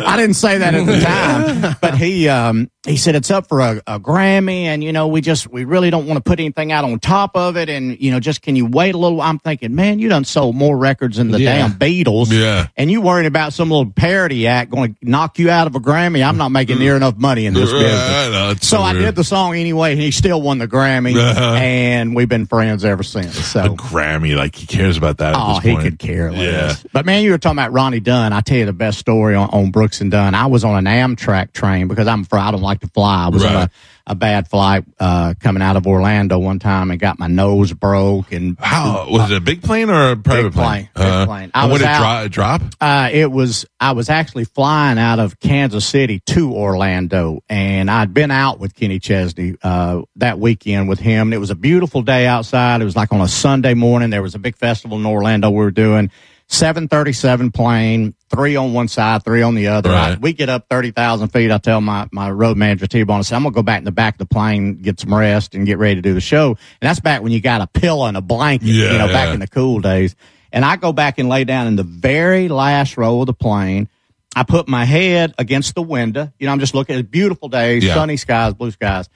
I 0.05 0.15
didn't 0.17 0.35
say 0.35 0.57
that 0.57 0.73
at 0.73 0.85
the 0.85 0.99
time, 0.99 1.54
but 1.81 1.97
he, 1.97 2.27
um, 2.29 2.69
he 2.85 2.97
said 2.97 3.15
it's 3.15 3.31
up 3.31 3.47
for 3.47 3.59
a, 3.61 3.81
a 3.87 3.99
Grammy 3.99 4.63
and, 4.65 4.83
you 4.83 4.93
know, 4.93 5.07
we 5.07 5.19
just, 5.21 5.47
we 5.51 5.65
really 5.65 5.89
don't 5.89 6.05
want 6.05 6.17
to 6.17 6.21
put 6.23 6.39
anything 6.39 6.71
out 6.71 6.83
on 6.85 6.99
top 6.99 7.35
of 7.35 7.57
it. 7.57 7.67
And, 7.67 7.99
you 7.99 8.11
know, 8.11 8.19
just 8.19 8.41
can 8.43 8.55
you 8.55 8.65
wait 8.67 8.93
a 8.93 8.97
little? 8.97 9.21
I'm 9.21 9.39
thinking, 9.39 9.73
man, 9.73 9.97
you 9.99 10.07
done 10.07 10.23
sold 10.23 10.55
more 10.55 10.77
records 10.77 11.17
than 11.17 11.31
the 11.31 11.39
Yeah. 11.39 11.67
damn 11.67 11.73
Beatles. 11.79 12.31
Yeah. 12.31 12.67
And 12.77 12.91
you 12.91 13.01
worried 13.01 13.25
about 13.25 13.53
some 13.53 13.69
little 13.71 13.91
parody 13.91 14.45
act 14.47 14.69
going 14.69 14.93
to 14.95 15.09
knock 15.09 15.39
you 15.39 15.49
out 15.49 15.65
of 15.67 15.75
a 15.75 15.79
Grammy. 15.79 16.23
I'm 16.23 16.37
not 16.37 16.49
making 16.49 16.77
near 16.79 16.95
enough 16.95 17.17
money 17.17 17.45
in 17.47 17.53
this 17.55 17.71
Right, 17.71 17.79
business. 17.81 17.99
I 18.09 18.29
know, 18.31 18.49
it's 18.51 18.67
So 18.67 18.81
I 18.81 18.93
did 18.93 19.15
the 19.15 19.23
song 19.23 19.55
anyway, 19.55 19.93
and 19.93 19.99
he 20.01 20.11
still 20.11 20.41
won 20.41 20.59
the 20.59 20.67
Grammy, 20.67 21.15
Uh-huh. 21.15 21.55
and 21.55 22.15
we've 22.15 22.29
been 22.29 22.45
friends 22.45 22.85
ever 22.85 23.01
since. 23.03 23.37
a 23.39 23.43
So, 23.43 23.75
Grammy, 23.75 24.35
like 24.37 24.55
he 24.55 24.67
cares 24.67 24.95
about 24.97 25.17
that. 25.17 25.33
At 25.33 25.39
oh, 25.41 25.59
he 25.59 25.75
could 25.75 25.97
care 25.97 26.31
less. 26.31 26.83
Yeah. 26.83 26.89
But 26.93 27.05
man, 27.05 27.23
you 27.23 27.31
were 27.31 27.37
talking 27.39 27.57
about 27.57 27.73
Ronnie 27.73 27.99
Dunn. 27.99 28.31
I 28.31 28.41
tell 28.41 28.57
you 28.57 28.65
the 28.65 28.73
best 28.73 28.99
story 28.99 29.33
on, 29.33 29.49
on 29.49 29.71
Brooks 29.71 30.01
and 30.01 30.11
Dunn. 30.11 30.35
I 30.35 30.45
was 30.45 30.63
on 30.63 30.75
an 30.75 31.15
Amtrak 31.15 31.51
train 31.53 31.87
because 31.87 32.07
I'm 32.07 32.23
fr- 32.25 32.37
I 32.37 32.51
don't 32.51 32.61
like 32.61 32.74
to 32.81 32.87
fly. 32.87 33.25
I 33.25 33.29
was 33.29 33.43
on 33.43 33.55
a, 33.55 33.69
a 34.07 34.15
bad 34.15 34.47
flight 34.47 34.83
uh, 34.99 35.33
coming 35.39 35.63
out 35.63 35.75
of 35.77 35.87
Orlando 35.87 36.37
one 36.39 36.59
time 36.59 36.91
and 36.91 36.99
got 36.99 37.17
my 37.19 37.27
nose 37.27 37.73
broke 37.73 38.31
and 38.31 38.55
How 38.59 39.07
was 39.09 39.31
it 39.31 39.37
a 39.37 39.41
big 39.41 39.63
plane 39.63 39.89
or 39.89 40.11
a 40.11 40.15
private 40.15 40.53
plane, 40.53 40.89
big 40.95 41.03
Uh, 41.03 41.25
plane. 41.25 41.51
I 41.53 41.63
and 41.63 41.71
was 41.71 41.81
would 41.81 41.85
it 41.85 41.91
out- 41.91 42.19
dro- 42.21 42.27
drop? 42.29 42.61
Uh, 42.79 43.09
it 43.11 43.31
was, 43.31 43.65
I 43.79 43.93
was 43.93 44.09
actually 44.09 44.45
flying 44.45 44.97
out 44.99 45.19
of 45.19 45.39
Kansas 45.39 45.85
City 45.85 46.21
to 46.27 46.53
Orlando 46.53 47.41
and 47.49 47.89
I'd 47.89 48.13
been 48.13 48.31
out 48.31 48.59
with 48.59 48.75
Kenny 48.75 48.99
Chesney, 48.99 49.55
uh, 49.63 50.01
that 50.17 50.39
weekend 50.39 50.87
with 50.89 50.99
him. 50.99 51.27
And 51.27 51.33
it 51.33 51.39
was 51.39 51.49
a 51.49 51.55
beautiful 51.55 52.01
day 52.01 52.27
outside. 52.27 52.81
It 52.81 52.85
was 52.85 52.95
like 52.95 53.11
on 53.11 53.21
a 53.21 53.27
Sunday 53.27 53.73
morning. 53.73 54.09
There 54.09 54.21
was 54.21 54.35
a 54.35 54.39
big 54.39 54.55
festival 54.55 54.97
in 54.97 55.05
Orlando 55.05 55.49
we 55.49 55.57
were 55.57 55.71
doing. 55.71 56.11
737 56.47 57.51
plane, 57.51 58.13
three 58.29 58.55
on 58.55 58.73
one 58.73 58.87
side, 58.87 59.23
three 59.23 59.41
on 59.41 59.55
the 59.55 59.67
other. 59.67 59.89
I, 59.89 60.15
we 60.15 60.33
get 60.33 60.47
up 60.49 60.67
30,000 60.69 61.29
feet. 61.29 61.51
I 61.51 61.57
tell 61.57 61.81
my, 61.81 62.07
my 62.11 62.29
road 62.29 62.55
manager, 62.55 62.87
T-Bone, 62.87 63.19
I 63.19 63.21
said, 63.23 63.35
I'm 63.35 63.43
going 63.43 63.53
to 63.53 63.55
go 63.57 63.63
back 63.63 63.79
in 63.79 63.85
the 63.85 63.91
back 63.91 64.15
of 64.15 64.19
the 64.19 64.25
plane, 64.27 64.75
get 64.81 64.99
some 64.99 65.13
rest 65.13 65.55
and 65.55 65.65
get 65.65 65.77
ready 65.79 65.95
to 65.95 66.01
do 66.01 66.13
the 66.13 66.21
show. 66.21 66.49
And 66.49 66.57
that's 66.87 66.99
back 66.99 67.21
when 67.23 67.31
you 67.31 67.41
got 67.41 67.61
a 67.61 67.67
pillow 67.67 68.05
and 68.05 68.15
a 68.15 68.21
blanket, 68.21 68.67
Yeah, 68.67 68.91
you 68.91 68.97
know, 68.99 69.07
back 69.07 69.33
in 69.33 69.39
the 69.39 69.47
cool 69.47 69.79
days. 69.81 70.15
And 70.51 70.63
I 70.63 70.75
go 70.75 70.93
back 70.93 71.17
and 71.17 71.27
lay 71.27 71.43
down 71.43 71.67
in 71.67 71.75
the 71.75 71.83
very 71.83 72.47
last 72.47 72.95
row 72.95 73.21
of 73.21 73.25
the 73.27 73.33
plane. 73.33 73.89
I 74.35 74.43
put 74.43 74.67
my 74.67 74.85
head 74.85 75.33
against 75.37 75.75
the 75.75 75.81
window. 75.81 76.31
You 76.39 76.45
know, 76.45 76.51
I'm 76.51 76.59
just 76.59 76.75
looking 76.75 76.97
at 76.97 77.09
beautiful 77.09 77.49
days, 77.49 77.83
Yeah. 77.83 77.95
sunny 77.95 78.17
skies, 78.17 78.53
blue 78.53 78.71
skies. 78.71 79.09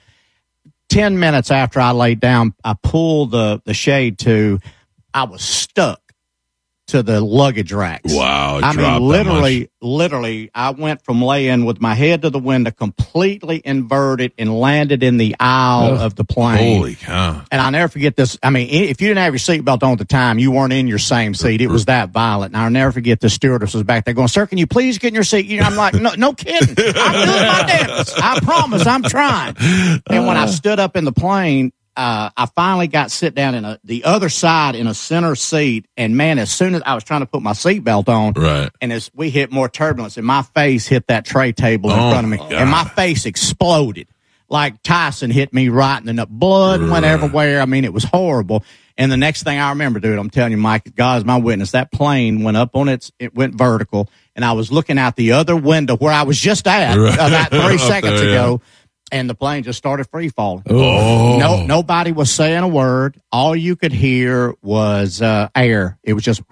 Ten 0.88 1.20
minutes 1.20 1.50
after 1.52 1.78
I 1.78 1.92
laid 1.92 2.18
down, 2.18 2.54
I 2.64 2.74
pulled 2.82 3.30
the, 3.30 3.62
the 3.64 3.74
shade 3.74 4.18
to, 4.20 4.58
I 5.14 5.24
was 5.24 5.42
stuck 5.42 6.00
to 6.90 7.02
the 7.02 7.20
luggage 7.20 7.72
racks. 7.72 8.14
Wow, 8.14 8.60
I 8.62 8.74
mean, 8.74 9.02
literally, 9.02 9.70
literally, 9.80 10.50
I 10.54 10.70
went 10.70 11.02
from 11.02 11.22
laying 11.22 11.64
with 11.64 11.80
my 11.80 11.94
head 11.94 12.22
to 12.22 12.30
the 12.30 12.38
window, 12.38 12.70
completely 12.70 13.60
inverted, 13.64 14.32
and 14.38 14.58
landed 14.58 15.02
in 15.02 15.16
the 15.16 15.36
aisle 15.40 15.98
of 15.98 16.14
the 16.14 16.24
plane. 16.24 16.78
Holy 16.78 16.94
cow! 16.94 17.42
And 17.50 17.60
I'll 17.60 17.70
never 17.70 17.88
forget 17.88 18.16
this. 18.16 18.38
I 18.42 18.50
mean, 18.50 18.68
if 18.70 19.00
you 19.00 19.08
didn't 19.08 19.18
have 19.18 19.32
your 19.32 19.38
seatbelt 19.38 19.82
on 19.82 19.92
at 19.92 19.98
the 19.98 20.04
time, 20.04 20.38
you 20.38 20.50
weren't 20.50 20.72
in 20.72 20.86
your 20.86 20.98
same 20.98 21.34
seat. 21.34 21.60
It 21.60 21.68
was 21.68 21.86
that 21.86 22.10
violent. 22.10 22.54
And 22.54 22.62
I'll 22.62 22.70
never 22.70 22.92
forget 22.92 23.20
the 23.20 23.30
stewardess 23.30 23.74
was 23.74 23.82
back 23.82 24.04
there 24.04 24.14
going, 24.14 24.28
Sir, 24.28 24.46
can 24.46 24.58
you 24.58 24.66
please 24.66 24.98
get 24.98 25.08
in 25.08 25.14
your 25.14 25.24
seat? 25.24 25.46
You 25.46 25.60
know, 25.60 25.66
I'm 25.66 25.76
like, 25.76 25.94
No, 25.94 26.12
no 26.16 26.32
kidding. 26.32 26.68
I'm 26.68 26.74
doing 26.74 26.94
my 26.94 27.64
damnedest. 27.66 28.22
I 28.22 28.40
promise 28.40 28.86
I'm 28.86 29.02
trying. 29.02 29.56
And 29.58 30.26
when 30.26 30.36
I 30.36 30.46
stood 30.50 30.80
up 30.80 30.96
in 30.96 31.04
the 31.04 31.12
plane, 31.12 31.72
uh, 31.96 32.30
I 32.36 32.46
finally 32.54 32.86
got 32.86 33.10
sit 33.10 33.34
down 33.34 33.54
in 33.54 33.64
a, 33.64 33.78
the 33.84 34.04
other 34.04 34.28
side 34.28 34.74
in 34.74 34.86
a 34.86 34.94
center 34.94 35.34
seat. 35.34 35.86
And 35.96 36.16
man, 36.16 36.38
as 36.38 36.50
soon 36.50 36.74
as 36.74 36.82
I 36.86 36.94
was 36.94 37.04
trying 37.04 37.20
to 37.20 37.26
put 37.26 37.42
my 37.42 37.52
seatbelt 37.52 38.08
on, 38.08 38.32
Right. 38.34 38.70
and 38.80 38.92
as 38.92 39.10
we 39.14 39.30
hit 39.30 39.50
more 39.52 39.68
turbulence, 39.68 40.16
and 40.16 40.26
my 40.26 40.42
face 40.42 40.86
hit 40.86 41.08
that 41.08 41.24
tray 41.24 41.52
table 41.52 41.90
in 41.90 41.98
Oh, 41.98 42.10
front 42.10 42.24
of 42.24 42.30
me, 42.30 42.36
my 42.38 42.56
and 42.60 42.70
my 42.70 42.84
face 42.84 43.26
exploded 43.26 44.08
like 44.48 44.82
Tyson 44.82 45.30
hit 45.30 45.52
me 45.52 45.68
right 45.68 45.98
in 45.98 46.06
the 46.06 46.12
nut. 46.12 46.28
Blood 46.28 46.80
went 46.88 47.04
everywhere. 47.04 47.60
I 47.60 47.66
mean, 47.66 47.84
it 47.84 47.92
was 47.92 48.02
horrible. 48.04 48.64
And 48.98 49.10
the 49.10 49.16
next 49.16 49.44
thing 49.44 49.58
I 49.58 49.70
remember, 49.70 50.00
dude, 50.00 50.18
I'm 50.18 50.28
telling 50.28 50.50
you, 50.52 50.58
Mike, 50.58 50.94
God 50.94 51.18
is 51.18 51.24
my 51.24 51.38
witness. 51.38 51.70
That 51.70 51.90
plane 51.92 52.42
went 52.42 52.56
up 52.56 52.74
on 52.76 52.88
its, 52.88 53.12
it 53.18 53.34
went 53.34 53.54
vertical, 53.54 54.10
and 54.36 54.44
I 54.44 54.52
was 54.52 54.70
looking 54.72 54.98
out 54.98 55.16
the 55.16 55.32
other 55.32 55.54
window 55.56 55.96
where 55.96 56.12
I 56.12 56.24
was 56.24 56.38
just 56.38 56.66
at 56.66 56.96
Right. 56.98 57.14
about 57.14 57.50
three 57.50 57.78
seconds 57.78 58.20
there, 58.20 58.30
yeah. 58.34 58.56
And 59.12 59.28
the 59.28 59.34
plane 59.34 59.62
just 59.62 59.78
started 59.78 60.04
free 60.10 60.28
falling. 60.28 60.62
Oh, 60.68 61.38
No, 61.38 61.64
nobody 61.66 62.12
was 62.12 62.30
saying 62.30 62.62
a 62.62 62.68
word. 62.68 63.20
All 63.32 63.54
you 63.56 63.76
could 63.76 63.92
hear 63.92 64.54
was 64.62 65.20
uh, 65.22 65.48
air. 65.54 65.98
It 66.02 66.12
was 66.14 66.24
just, 66.24 66.42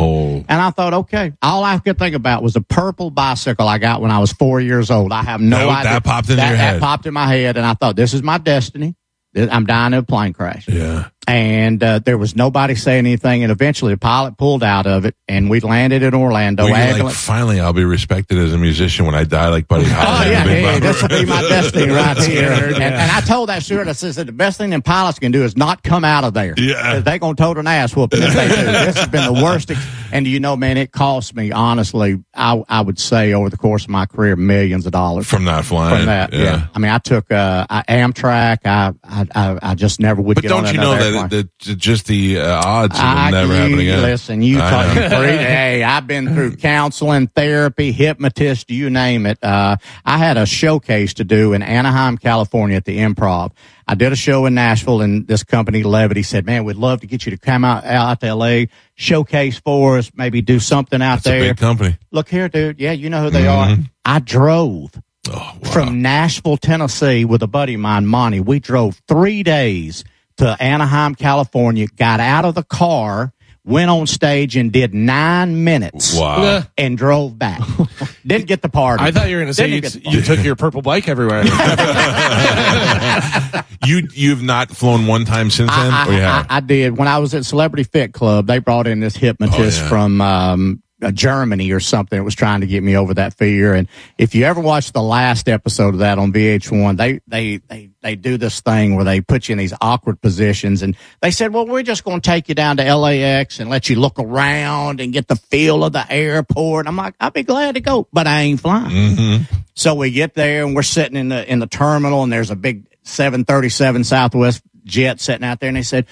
Oh, 0.00 0.44
and 0.48 0.60
I 0.62 0.70
thought, 0.70 0.94
okay. 0.94 1.32
All 1.42 1.64
I 1.64 1.78
could 1.78 1.98
think 1.98 2.14
about 2.14 2.42
was 2.42 2.54
a 2.54 2.60
purple 2.60 3.10
bicycle 3.10 3.66
I 3.66 3.78
got 3.78 4.00
when 4.00 4.12
I 4.12 4.20
was 4.20 4.32
four 4.32 4.60
years 4.60 4.90
old. 4.92 5.10
I 5.12 5.22
have 5.24 5.40
no 5.40 5.58
That- 5.58 5.68
idea. 5.80 5.90
that 5.94 6.04
popped 6.04 6.26
into 6.28 6.36
that, 6.36 6.48
your 6.50 6.56
that 6.56 6.80
popped 6.80 7.06
in 7.06 7.14
my 7.14 7.26
head, 7.26 7.56
and 7.56 7.66
I 7.66 7.74
thought, 7.74 7.96
this 7.96 8.14
is 8.14 8.22
my 8.22 8.38
destiny. 8.38 8.94
I'm 9.36 9.66
dying 9.66 9.92
in 9.92 9.98
a 9.98 10.02
plane 10.02 10.32
crash. 10.32 10.66
yeah. 10.68 11.08
And 11.28 11.82
uh, 11.82 11.98
there 12.00 12.16
was 12.18 12.34
nobody 12.34 12.74
saying 12.74 13.06
anything. 13.06 13.42
And 13.42 13.52
eventually, 13.52 13.92
the 13.94 13.98
pilot 13.98 14.36
pulled 14.38 14.62
out 14.64 14.86
of 14.86 15.04
it, 15.04 15.14
and 15.28 15.50
we 15.50 15.60
landed 15.60 16.02
in 16.02 16.14
Orlando. 16.14 16.66
You 16.66 16.72
like, 16.72 17.12
finally, 17.14 17.60
I'll 17.60 17.72
be 17.72 17.84
respected 17.84 18.38
as 18.38 18.52
a 18.52 18.58
musician 18.58 19.04
when 19.06 19.14
I 19.14 19.24
die, 19.24 19.48
like 19.48 19.68
Buddy 19.68 19.84
Holly. 19.84 20.28
Oh 20.28 20.30
yeah, 20.30 20.42
hey, 20.44 20.80
this 20.80 21.02
will 21.02 21.08
be 21.10 21.26
my 21.26 21.42
destiny 21.42 21.92
right 21.92 22.16
here. 22.24 22.50
And, 22.50 22.82
and 22.82 23.10
I 23.10 23.20
told 23.20 23.48
that 23.50 23.62
stewardess, 23.62 24.02
I 24.02 24.10
said, 24.10 24.26
the 24.26 24.32
best 24.32 24.58
thing 24.58 24.70
them 24.70 24.82
pilots 24.82 25.18
can 25.18 25.32
do 25.32 25.44
is 25.44 25.56
not 25.56 25.82
come 25.82 26.04
out 26.04 26.24
of 26.24 26.34
there. 26.34 26.54
Yeah. 26.56 27.00
They're 27.00 27.18
going 27.18 27.36
to 27.36 27.42
tote 27.42 27.58
an 27.58 27.66
ass 27.66 27.94
whooping 27.94 28.20
if 28.22 28.34
they 28.34 28.48
do. 28.48 28.54
This 28.54 28.96
has 28.96 29.08
been 29.08 29.32
the 29.32 29.42
worst. 29.42 29.70
ex- 29.70 29.86
And 30.12 30.24
do 30.24 30.30
you 30.30 30.40
know, 30.40 30.56
man, 30.56 30.76
it 30.78 30.92
cost 30.92 31.34
me, 31.36 31.52
honestly, 31.52 32.22
I, 32.34 32.62
I 32.68 32.80
would 32.80 32.98
say 32.98 33.34
over 33.34 33.50
the 33.50 33.56
course 33.58 33.84
of 33.84 33.90
my 33.90 34.06
career, 34.06 34.36
millions 34.36 34.86
of 34.86 34.92
dollars 34.92 35.26
from 35.26 35.44
not 35.44 35.64
flying. 35.64 35.96
from 35.98 36.06
that. 36.06 36.32
Yeah. 36.32 36.68
I 36.74 36.78
mean, 36.78 36.90
I 36.90 36.98
took 36.98 37.30
uh, 37.30 37.66
I, 37.68 37.82
Amtrak. 37.88 38.58
I, 38.64 38.92
I, 39.04 39.58
I, 39.62 39.74
just 39.74 40.00
never 40.00 40.20
would 40.22 40.34
But 40.36 40.42
get 40.42 40.52
on 40.52 40.64
don't 40.64 40.74
you 40.74 40.80
know 40.80 40.92
another 40.92 41.17
airplane. 41.22 41.48
that 41.58 41.78
just 41.78 42.06
the 42.06 42.40
uh, 42.40 42.62
odds 42.64 42.98
of 42.98 43.04
I, 43.04 43.30
never 43.30 43.52
you, 43.52 43.58
happening 43.58 43.80
again? 43.80 44.02
Listen, 44.02 44.42
you 44.42 44.58
talk. 44.58 44.86
Hey, 44.96 45.82
I've 45.82 46.06
been 46.06 46.32
through 46.34 46.56
counseling, 46.56 47.26
therapy, 47.28 47.92
hypnotist, 47.92 48.70
you 48.70 48.90
name 48.90 49.26
it. 49.26 49.38
Uh, 49.42 49.76
I 50.04 50.18
had 50.18 50.36
a 50.36 50.46
showcase 50.46 51.14
to 51.14 51.24
do 51.24 51.52
in 51.52 51.62
Anaheim, 51.62 52.16
California 52.18 52.76
at 52.76 52.84
the 52.84 52.98
Improv. 52.98 53.52
I 53.86 53.94
did 53.94 54.12
a 54.12 54.16
show 54.16 54.44
in 54.46 54.54
Nashville, 54.54 55.00
and 55.00 55.26
this 55.26 55.42
company, 55.44 55.82
Levity, 55.82 56.22
said, 56.22 56.44
"Man, 56.46 56.64
we'd 56.64 56.76
love 56.76 57.00
to 57.00 57.06
get 57.06 57.24
you 57.26 57.30
to 57.30 57.38
come 57.38 57.64
out 57.64 57.84
out 57.84 58.20
to 58.20 58.34
LA, 58.34 58.64
showcase 58.94 59.58
for 59.58 59.98
us, 59.98 60.10
maybe 60.14 60.42
do 60.42 60.58
something 60.60 61.00
out 61.00 61.20
a 61.20 61.22
there." 61.22 61.40
big 61.40 61.56
company. 61.56 61.96
Look 62.10 62.28
here, 62.28 62.48
dude. 62.48 62.78
Yeah, 62.80 62.92
you 62.92 63.08
know 63.10 63.22
who 63.22 63.30
they 63.30 63.46
are. 63.46 63.76
I 64.04 64.18
drove 64.18 64.90
Oh, 65.30 65.32
wow. 65.32 65.70
from 65.70 66.00
Nashville, 66.00 66.56
Tennessee 66.56 67.24
with 67.26 67.42
a 67.42 67.46
buddy 67.46 67.74
of 67.74 67.80
mine, 67.80 68.06
Monty. 68.06 68.40
We 68.40 68.60
drove 68.60 68.98
three 69.08 69.42
days 69.42 70.04
to 70.38 70.56
Anaheim, 70.60 71.14
California, 71.14 71.86
got 71.96 72.20
out 72.20 72.44
of 72.44 72.54
the 72.54 72.62
car, 72.62 73.32
went 73.64 73.90
on 73.90 74.06
stage 74.06 74.56
and 74.56 74.72
did 74.72 74.94
nine 74.94 75.64
minutes 75.64 76.16
wow. 76.16 76.62
and 76.76 76.96
drove 76.96 77.38
back. 77.38 77.60
Didn't 78.26 78.46
get 78.46 78.62
the 78.62 78.68
party. 78.68 79.04
I 79.04 79.10
thought 79.10 79.28
you 79.28 79.36
were 79.36 79.42
going 79.42 79.48
to 79.48 79.54
say 79.54 79.68
you, 79.68 79.80
Didn't 79.80 80.02
get 80.02 80.04
the 80.04 80.10
you 80.10 80.22
took 80.22 80.44
your 80.44 80.56
purple 80.56 80.82
bike 80.82 81.08
everywhere. 81.08 81.44
you 83.84 84.08
you've 84.12 84.42
not 84.42 84.70
flown 84.70 85.06
one 85.06 85.24
time 85.24 85.50
since 85.50 85.70
then, 85.70 85.92
I, 85.92 86.08
or 86.08 86.12
you 86.12 86.20
I. 86.20 86.40
I, 86.40 86.46
I 86.48 86.60
did. 86.60 86.98
When 86.98 87.08
I 87.08 87.18
was 87.18 87.34
at 87.34 87.44
Celebrity 87.44 87.84
Fit 87.84 88.12
Club, 88.12 88.46
they 88.46 88.58
brought 88.58 88.86
in 88.86 89.00
this 89.00 89.16
hypnotist 89.16 89.80
Oh, 89.80 89.82
yeah. 89.82 89.88
from 89.88 90.20
um, 90.20 90.82
Germany 91.12 91.70
or 91.70 91.80
something 91.80 92.18
that 92.18 92.24
was 92.24 92.34
trying 92.34 92.60
to 92.60 92.66
get 92.66 92.82
me 92.82 92.96
over 92.96 93.14
that 93.14 93.34
fear. 93.34 93.74
And 93.74 93.86
if 94.16 94.34
you 94.34 94.44
ever 94.44 94.60
watch 94.60 94.92
the 94.92 95.02
last 95.02 95.48
episode 95.48 95.94
of 95.94 96.00
that 96.00 96.18
on 96.18 96.32
VH1, 96.32 96.96
they, 96.96 97.20
they, 97.26 97.58
they, 97.68 97.90
they 98.00 98.16
do 98.16 98.36
this 98.36 98.60
thing 98.60 98.96
where 98.96 99.04
they 99.04 99.20
put 99.20 99.48
you 99.48 99.52
in 99.52 99.58
these 99.58 99.74
awkward 99.80 100.20
positions. 100.20 100.82
And 100.82 100.96
they 101.20 101.30
said, 101.30 101.52
well, 101.52 101.66
we're 101.66 101.84
just 101.84 102.02
going 102.02 102.20
to 102.20 102.26
take 102.28 102.48
you 102.48 102.54
down 102.54 102.78
to 102.78 102.94
LAX 102.94 103.60
and 103.60 103.70
let 103.70 103.88
you 103.88 103.96
look 103.96 104.18
around 104.18 105.00
and 105.00 105.12
get 105.12 105.28
the 105.28 105.36
feel 105.36 105.84
of 105.84 105.92
the 105.92 106.10
airport. 106.10 106.88
I'm 106.88 106.96
like, 106.96 107.14
I'd 107.20 107.32
be 107.32 107.44
glad 107.44 107.74
to 107.74 107.80
go, 107.80 108.08
but 108.12 108.26
I 108.26 108.40
ain't 108.40 108.60
flying. 108.60 108.90
Mm-hmm. 108.90 109.54
So 109.74 109.94
we 109.94 110.10
get 110.10 110.34
there 110.34 110.64
and 110.64 110.74
we're 110.74 110.82
sitting 110.82 111.16
in 111.16 111.28
the 111.28 111.48
in 111.48 111.60
the 111.60 111.68
terminal 111.68 112.24
and 112.24 112.32
there's 112.32 112.50
a 112.50 112.56
big 112.56 112.86
737 113.04 114.02
Southwest 114.02 114.62
jet 114.84 115.20
sitting 115.20 115.44
out 115.44 115.60
there 115.60 115.68
and 115.68 115.76
they 115.76 115.82
said, 115.82 116.06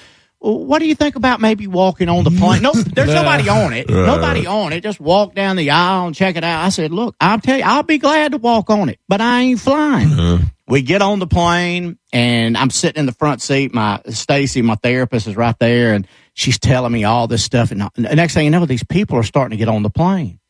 "What 0.46 0.78
do 0.78 0.86
you 0.86 0.94
think 0.94 1.16
about 1.16 1.40
maybe 1.40 1.66
walking 1.66 2.08
on 2.08 2.24
the 2.24 2.30
plane?" 2.38 2.62
No, 2.62 2.72
there's 2.72 3.08
nobody 3.08 3.48
on 3.48 3.72
it. 3.72 3.88
Nobody 3.88 4.46
on 4.46 4.72
it. 4.72 4.82
Just 4.82 5.00
walk 5.00 5.34
down 5.34 5.56
the 5.56 5.70
aisle 5.70 6.06
and 6.06 6.14
check 6.14 6.36
it 6.36 6.44
out. 6.44 6.64
I 6.64 6.68
said, 6.68 6.92
"Look, 6.92 7.16
I'll 7.20 7.40
tell 7.40 7.58
you, 7.58 7.64
I'll 7.64 7.82
be 7.82 7.98
glad 7.98 8.32
to 8.32 8.38
walk 8.38 8.70
on 8.70 8.88
it, 8.88 9.00
but 9.08 9.20
I 9.20 9.42
ain't 9.42 9.60
flying." 9.60 10.12
Uh-huh. 10.12 10.38
We 10.68 10.82
get 10.82 11.00
on 11.00 11.20
the 11.20 11.28
plane 11.28 11.96
and 12.12 12.56
I'm 12.56 12.70
sitting 12.70 12.98
in 12.98 13.06
the 13.06 13.12
front 13.12 13.40
seat. 13.40 13.72
My 13.72 14.00
Stacy, 14.08 14.62
my 14.62 14.74
therapist, 14.74 15.28
is 15.28 15.36
right 15.36 15.56
there 15.60 15.94
and 15.94 16.08
she's 16.34 16.58
telling 16.58 16.90
me 16.90 17.04
all 17.04 17.28
this 17.28 17.44
stuff. 17.44 17.70
And 17.70 17.88
the 17.94 18.16
next 18.16 18.34
thing 18.34 18.46
you 18.46 18.50
know, 18.50 18.66
these 18.66 18.82
people 18.82 19.16
are 19.16 19.22
starting 19.22 19.56
to 19.56 19.56
get 19.56 19.68
on 19.68 19.84
the 19.84 19.90
plane. 19.90 20.40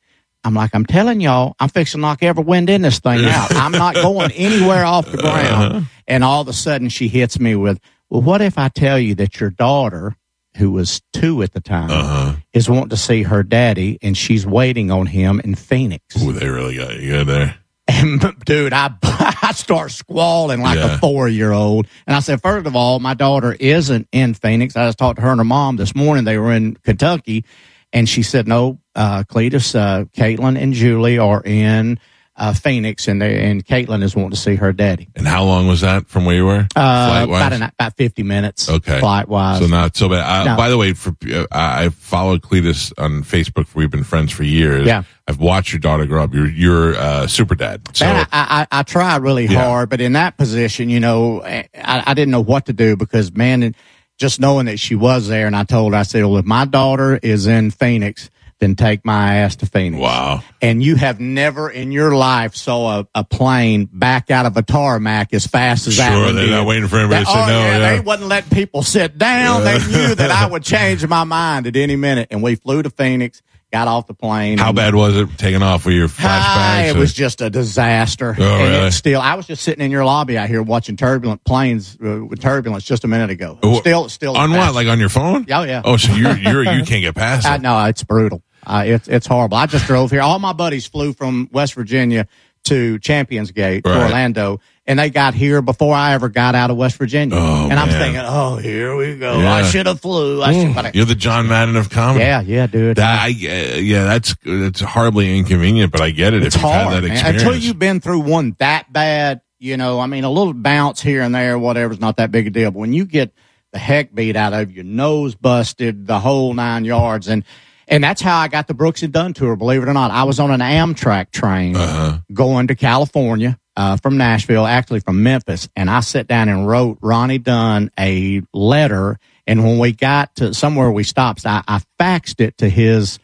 I'm 0.43 0.55
like, 0.55 0.75
I'm 0.75 0.87
telling 0.87 1.21
y'all, 1.21 1.55
I'm 1.59 1.69
fixing 1.69 1.99
to 1.99 2.03
knock 2.03 2.23
every 2.23 2.45
wind 2.45 2.71
in 2.71 2.81
this 2.81 3.00
thing 3.00 3.25
out. 3.26 3.55
I'm 3.55 3.73
not 3.73 3.95
going 3.97 4.31
anywhere 4.33 4.85
off 4.85 5.11
the 5.11 5.19
ground. 5.19 5.73
Uh-huh. 5.75 5.81
And 6.07 6.23
all 6.23 6.41
of 6.41 6.49
a 6.49 6.53
sudden 6.53 6.88
she 6.88 7.09
hits 7.09 7.38
me 7.41 7.55
with, 7.57 7.81
well, 8.11 8.23
what 8.23 8.41
if 8.43 8.59
I 8.59 8.69
tell 8.69 8.99
you 8.99 9.15
that 9.17 9.41
your 9.41 9.51
daughter, 9.51 10.17
who 10.57 10.71
was 10.71 11.03
two 11.13 11.43
at 11.43 11.53
the 11.53 11.61
time, 11.61 12.43
is 12.53 12.69
wanting 12.69 12.89
to 12.91 12.97
see 12.97 13.23
her 13.25 13.43
daddy 13.43 13.99
and 14.03 14.17
she's 14.17 14.47
waiting 14.47 14.91
on 14.91 15.07
him 15.07 15.41
in 15.41 15.55
Phoenix? 15.55 16.03
Ooh, 16.23 16.33
they 16.33 16.49
really 16.49 16.77
got 16.77 16.95
you 16.99 17.11
good 17.11 17.27
there. 17.27 17.57
And 17.89 18.21
dude, 18.45 18.73
I, 18.73 18.91
I 19.03 19.53
start 19.55 19.93
squalling 19.93 20.61
like 20.61 20.77
Yeah. 20.79 20.95
a 20.97 20.99
four 20.99 21.29
year 21.29 21.53
old. 21.53 21.87
And 22.07 22.17
I 22.17 22.21
said, 22.21 22.43
first 22.43 22.67
of 22.67 22.75
all, 22.75 22.99
my 22.99 23.15
daughter 23.15 23.53
isn't 23.53 24.09
in 24.13 24.35
Phoenix. 24.35 24.77
I 24.77 24.87
just 24.89 24.99
talked 24.99 25.17
to 25.17 25.23
her 25.23 25.31
and 25.31 25.39
her 25.39 25.45
mom 25.45 25.77
this 25.77 25.95
morning. 25.95 26.25
They 26.25 26.37
were 26.39 26.53
in 26.53 26.75
Kentucky. 26.77 27.45
And 27.93 28.09
she 28.09 28.25
said, 28.25 28.49
no, 28.49 28.81
uh, 28.97 29.23
Cledus, 29.29 29.75
uh, 29.79 30.05
Caitlin 30.07 30.61
and 30.61 30.73
Julie 30.73 31.19
are 31.19 31.41
in, 31.45 32.01
uh, 32.38 32.52
Phoenix 32.52 33.09
and 33.09 33.23
they, 33.23 33.43
and 33.49 33.64
Caitlin 33.64 34.02
is 34.02 34.14
wanting 34.14 34.33
to 34.33 34.37
see 34.37 34.57
her 34.57 34.73
daddy. 34.73 35.09
And 35.16 35.26
how 35.26 35.45
long 35.45 35.66
was 35.66 35.81
that 35.81 36.07
from 36.09 36.26
where 36.26 36.35
you 36.37 36.45
were? 36.45 36.66
Uh, 36.76 37.25
about, 37.26 37.52
an, 37.55 37.62
about 37.62 37.97
50 37.97 38.23
minutes. 38.25 38.69
Okay. 38.69 39.00
Flight 39.00 39.26
wise. 39.28 39.61
So 39.61 39.66
not 39.66 39.97
so 39.97 40.09
bad. 40.11 40.21
I, 40.21 40.45
No. 40.45 40.57
By 40.57 40.69
the 40.69 40.76
way, 40.76 40.93
for 40.93 41.16
uh, 41.33 41.47
I 41.50 41.88
followed 41.88 42.43
Cledus 42.43 42.93
on 42.99 43.23
Facebook. 43.23 43.75
We've 43.75 43.90
been 43.90 44.05
friends 44.05 44.33
for 44.33 44.43
years. 44.43 44.87
Yeah. 44.87 45.05
I've 45.26 45.40
watched 45.40 45.73
your 45.73 45.81
daughter 45.81 46.05
grow 46.07 46.23
up. 46.25 46.35
You're 46.35 46.49
you're 46.49 46.95
uh, 46.95 47.26
super 47.26 47.55
dad. 47.55 47.88
So 47.97 48.05
Man, 48.05 48.26
I, 48.31 48.66
I, 48.71 48.81
I 48.81 48.83
tried 48.83 49.23
really 49.23 49.47
Yeah. 49.47 49.64
hard, 49.64 49.88
but 49.88 50.00
in 50.00 50.12
that 50.12 50.37
position, 50.37 50.88
you 50.90 51.00
know, 51.00 51.43
I, 51.43 51.69
I 51.75 52.14
didn't 52.14 52.31
know 52.31 52.43
what 52.43 52.66
to 52.66 52.73
do 52.73 52.97
because, 52.97 53.33
man, 53.35 53.75
just 54.19 54.40
knowing 54.40 54.66
that 54.66 54.78
she 54.78 54.95
was 54.95 55.26
there, 55.26 55.47
and 55.47 55.57
I 55.57 55.64
told 55.64 55.95
her, 55.95 55.99
I 55.99 56.02
said, 56.02 56.23
well, 56.25 56.37
if 56.37 56.45
my 56.45 56.64
daughter 56.64 57.19
is 57.23 57.47
in 57.47 57.71
Phoenix, 57.71 58.31
then 58.59 58.75
take 58.75 59.05
my 59.05 59.37
ass 59.37 59.57
to 59.57 59.67
Phoenix. 59.67 60.01
Wow. 60.01 60.43
And 60.63 60.83
you 60.83 60.97
have 60.97 61.21
never 61.21 61.69
in 61.71 61.93
your 61.93 62.15
life 62.17 62.55
saw 62.57 63.01
a, 63.01 63.09
a 63.15 63.23
plane 63.25 63.89
back 63.93 64.31
out 64.31 64.47
of 64.47 64.57
a 64.57 64.63
tarmac 64.63 65.35
as 65.35 65.47
fast 65.47 65.87
as 65.87 65.99
that 65.99 66.13
Sure, 66.13 66.25
one 66.25 66.35
they're 66.37 66.47
did. 66.47 66.51
not 66.53 66.67
waiting 66.67 66.89
for 66.89 66.99
anybody 66.99 67.25
to 67.27 67.31
say 67.31 67.37
oh, 67.43 67.47
no, 67.47 67.53
Yeah, 67.61 67.79
yeah. 67.79 67.93
They 67.97 68.01
wasn't 68.01 68.29
letting 68.29 68.51
people 68.51 68.83
sit 68.83 69.19
down. 69.19 69.65
They 69.65 69.79
knew 69.79 70.15
that 70.15 70.31
I 70.31 70.47
would 70.51 70.63
change 70.63 71.07
my 71.07 71.25
mind 71.25 71.67
at 71.67 71.77
any 71.77 71.97
minute. 71.97 72.29
And 72.31 72.43
we 72.43 72.55
flew 72.55 72.83
to 72.83 72.89
Phoenix, 72.89 73.43
got 73.73 73.89
off 73.89 74.07
the 74.07 74.15
plane. 74.15 74.57
how 74.57 74.73
bad 74.73 74.95
was 74.95 75.17
it 75.17 75.29
taking 75.37 75.61
off? 75.63 75.85
Were 75.85 75.91
your 75.93 76.09
Ah, 76.21 76.79
flashbacks? 76.87 76.91
it 76.91 76.97
or- 76.97 77.01
was 77.01 77.13
just 77.13 77.43
a 77.43 77.51
disaster. 77.51 78.35
Oh, 78.39 78.43
and 78.43 78.71
really? 78.71 78.91
still, 78.91 79.21
I 79.21 79.35
was 79.35 79.47
just 79.47 79.63
sitting 79.65 79.85
in 79.85 79.91
your 79.91 80.05
lobby 80.07 80.39
out 80.39 80.49
here 80.49 80.63
watching 80.63 80.97
turbulent 80.97 81.45
planes 81.45 81.99
uh, 82.03 82.25
with 82.25 82.41
turbulence 82.41 82.85
just 82.85 83.05
a 83.05 83.09
minute 83.09 83.29
ago. 83.29 83.59
Oh, 83.63 83.81
Still, 83.81 84.09
still 84.09 84.35
on 84.37 84.51
what? 84.53 84.75
Like 84.75 84.87
on 84.89 84.99
your 84.99 85.09
phone? 85.11 85.45
Oh, 85.51 85.63
yeah. 85.65 85.83
Oh, 85.85 85.97
so 85.99 86.15
you're 86.15 86.39
you're 86.39 86.63
you 86.63 86.85
can't 86.87 87.03
get 87.03 87.15
past 87.15 87.45
I 87.47 87.57
it. 87.57 87.61
know 87.61 87.85
it's 87.85 88.03
brutal. 88.03 88.43
Uh, 88.67 88.83
it's 88.85 89.07
it's 89.09 89.27
horrible. 89.27 89.57
I 89.57 89.67
just 89.67 89.87
drove 89.87 90.11
here. 90.11 90.21
All 90.21 90.39
my 90.41 90.53
buddies 90.53 90.87
flew 90.87 91.13
from 91.13 91.49
West 91.53 91.75
Virginia 91.75 92.27
to 92.65 92.99
Champions 92.99 93.53
Gate 93.53 93.85
to 93.85 93.91
Right. 93.91 94.03
Orlando, 94.03 94.59
and 94.87 94.99
they 94.99 95.09
got 95.09 95.35
here 95.35 95.63
before 95.63 95.95
I 95.95 96.15
ever 96.15 96.29
got 96.29 96.57
out 96.57 96.69
of 96.73 96.77
West 96.77 96.97
Virginia. 96.97 97.37
Oh, 97.39 97.69
and 97.71 97.79
I'm 97.79 97.89
man. 97.89 98.01
thinking, 98.03 98.23
oh, 98.25 98.57
here 98.57 98.97
we 98.97 99.17
go. 99.17 99.39
Yeah. 99.39 99.55
I 99.55 99.63
should 99.63 99.87
have 99.87 100.01
flew. 100.01 100.43
I 100.43 100.53
should. 100.53 100.75
But 100.75 100.87
I, 100.87 100.91
You're 100.93 101.05
the 101.05 101.15
John 101.15 101.47
Madden 101.47 101.77
of 101.77 101.91
comedy. 101.91 102.25
yeah, 102.25 102.41
yeah, 102.41 102.67
dude. 102.67 102.97
That, 102.97 103.21
I, 103.21 103.29
uh, 103.29 103.77
yeah, 103.79 104.05
that's 104.05 104.35
it's 104.43 104.81
horribly 104.81 105.39
inconvenient, 105.39 105.93
but 105.93 106.01
I 106.01 106.11
get 106.11 106.35
it. 106.35 106.43
it's 106.43 106.57
hard 106.57 106.89
had 106.93 107.05
that 107.05 107.11
experience. 107.13 107.43
until 107.45 107.57
you've 107.57 107.79
been 107.79 108.01
through 108.01 108.21
one 108.21 108.57
that 108.59 108.93
bad. 108.93 109.43
You 109.59 109.77
know, 109.79 110.01
I 110.01 110.07
mean, 110.07 110.25
a 110.25 110.31
little 110.31 110.53
bounce 110.53 111.01
here 111.01 111.23
and 111.23 111.35
there, 111.35 111.59
whatever's 111.59 111.99
not 111.99 112.17
that 112.19 112.31
big 112.31 112.47
a 112.49 112.51
deal. 112.51 112.71
But 112.73 112.79
when 112.81 112.93
you 112.93 113.07
get 113.07 113.33
the 113.73 113.79
heck 113.79 114.15
beat 114.15 114.37
out 114.37 114.53
of 114.53 114.71
you, 114.71 114.83
nose 114.83 115.35
busted, 115.35 116.07
the 116.07 116.21
whole 116.21 116.53
nine 116.53 116.85
yards, 116.85 117.27
and 117.29 117.43
and 117.88 118.02
that's 118.02 118.21
how 118.21 118.38
I 118.38 118.49
got 118.49 118.66
the 118.66 118.75
Brooks 118.75 119.02
and 119.02 119.12
Dunn 119.12 119.33
tour. 119.35 119.57
Believe 119.57 119.83
it 119.83 119.88
or 119.88 119.93
not, 119.95 120.11
I 120.11 120.25
was 120.25 120.40
on 120.40 120.50
an 120.50 120.61
Amtrak 120.61 121.31
train 121.31 121.76
Uh-huh. 121.76 122.19
going 122.33 122.66
to 122.69 122.75
California 122.75 123.59
uh, 123.76 123.97
from 123.99 124.16
Nashville, 124.16 124.66
actually 124.66 125.00
from 125.00 125.23
Memphis, 125.23 125.69
and 125.76 125.90
I 125.90 126.00
sat 126.00 126.26
down 126.26 126.49
and 126.49 126.66
wrote 126.66 126.99
Ronnie 127.00 127.38
Dunn 127.38 127.90
a 127.99 128.43
letter. 128.55 129.19
And 129.47 129.62
when 129.64 129.78
we 129.78 129.93
got 129.93 130.35
to 130.37 130.52
somewhere 130.55 130.90
we 130.90 131.05
stopped, 131.05 131.47
I, 131.47 131.62
I 131.69 131.81
faxed 132.00 132.40
it 132.40 132.59
to 132.59 132.69
his. 132.69 133.19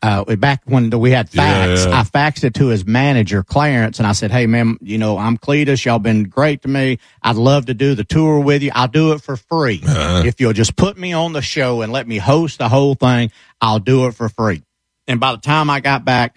Uh, 0.00 0.36
back 0.36 0.62
when 0.64 0.90
we 0.90 1.10
had 1.10 1.28
fax, 1.28 1.84
Yeah. 1.84 1.98
I 2.00 2.02
faxed 2.04 2.44
it 2.44 2.54
to 2.54 2.68
his 2.68 2.86
manager, 2.86 3.42
Clarence, 3.42 3.98
and 3.98 4.06
I 4.06 4.12
said, 4.12 4.30
Hey, 4.30 4.46
man, 4.46 4.78
you 4.80 4.96
know, 4.98 5.18
I'm 5.18 5.36
Cledus. 5.38 5.84
Y'all 5.84 5.98
been 5.98 6.24
great 6.24 6.62
to 6.62 6.68
me. 6.68 6.98
I'd 7.22 7.36
love 7.36 7.66
to 7.66 7.74
do 7.74 7.94
the 7.96 8.04
tour 8.04 8.38
with 8.38 8.62
you. 8.62 8.70
I'll 8.74 8.86
do 8.88 9.12
it 9.12 9.22
for 9.22 9.36
free. 9.36 9.82
Uh-huh. 9.84 10.22
If 10.24 10.40
you'll 10.40 10.52
just 10.52 10.76
put 10.76 10.96
me 10.96 11.12
on 11.12 11.32
the 11.32 11.42
show 11.42 11.82
and 11.82 11.92
let 11.92 12.06
me 12.06 12.18
host 12.18 12.58
the 12.58 12.68
whole 12.68 12.94
thing, 12.94 13.32
I'll 13.60 13.80
do 13.80 14.06
it 14.06 14.14
for 14.14 14.28
free. 14.28 14.62
And 15.08 15.18
by 15.18 15.32
the 15.32 15.38
time 15.38 15.68
I 15.68 15.80
got 15.80 16.04
back 16.04 16.36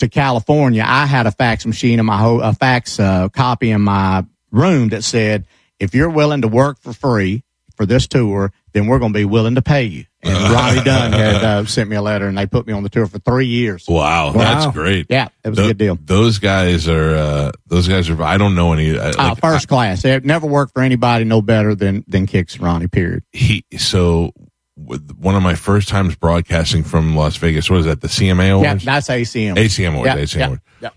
to 0.00 0.08
California, 0.08 0.82
I 0.86 1.06
had 1.06 1.26
a 1.26 1.30
fax 1.30 1.64
machine 1.64 2.00
in 2.00 2.06
my 2.06 2.18
ho- 2.18 2.40
a 2.40 2.54
fax 2.54 2.98
uh, 2.98 3.28
copy 3.28 3.70
in 3.70 3.82
my 3.82 4.24
room 4.50 4.88
that 4.88 5.04
said, 5.04 5.46
if 5.78 5.94
you're 5.94 6.10
willing 6.10 6.42
to 6.42 6.48
work 6.48 6.78
for 6.80 6.92
free 6.92 7.44
for 7.76 7.86
this 7.86 8.06
tour, 8.06 8.52
then 8.72 8.86
we're 8.86 8.98
going 8.98 9.12
to 9.12 9.18
be 9.18 9.24
willing 9.24 9.54
to 9.56 9.62
pay 9.62 9.84
you. 9.84 10.04
And 10.22 10.34
Ronnie 10.52 10.82
Dunn 10.82 11.12
had 11.12 11.34
uh, 11.44 11.64
sent 11.66 11.88
me 11.88 11.96
a 11.96 12.02
letter, 12.02 12.26
and 12.26 12.36
they 12.36 12.46
put 12.46 12.66
me 12.66 12.72
on 12.72 12.82
the 12.82 12.88
tour 12.88 13.06
for 13.06 13.18
three 13.20 13.46
years. 13.46 13.86
Wow, 13.88 14.32
that's 14.32 14.66
great. 14.74 15.06
Yeah, 15.08 15.28
it 15.44 15.50
was 15.50 15.58
a 15.58 15.62
good 15.62 15.78
deal. 15.78 15.98
Those 16.04 16.38
guys 16.38 16.88
are. 16.88 17.14
Uh, 17.16 17.52
those 17.66 17.86
guys 17.88 18.10
are. 18.10 18.20
I 18.22 18.36
don't 18.38 18.54
know 18.54 18.72
any. 18.72 18.98
uh, 18.98 19.10
Uh, 19.10 19.12
Like, 19.16 19.40
first 19.40 19.68
class. 19.68 20.02
They 20.02 20.18
never 20.20 20.46
worked 20.46 20.72
for 20.74 20.82
anybody 20.82 21.24
no 21.24 21.42
better 21.42 21.74
than 21.74 22.04
than 22.08 22.26
Kix 22.26 22.60
Ronnie. 22.60 22.88
Period. 22.88 23.22
he. 23.32 23.64
So 23.78 24.32
with 24.76 25.16
one 25.18 25.34
of 25.34 25.42
my 25.42 25.54
first 25.54 25.88
times 25.88 26.16
broadcasting 26.16 26.82
from 26.84 27.16
Las 27.16 27.36
Vegas. 27.36 27.70
What 27.70 27.80
is 27.80 27.86
that? 27.86 28.00
The 28.00 28.08
CMA 28.08 28.50
Awards. 28.52 28.84
Yeah, 28.84 28.92
that's 28.94 29.08
ACM. 29.08 29.54
ACM 29.56 29.92
Awards. 29.94 30.06
Yeah, 30.06 30.16
ACM 30.16 30.36
yeah, 30.38 30.46
Awards. 30.46 30.62
yeah. 30.80 30.90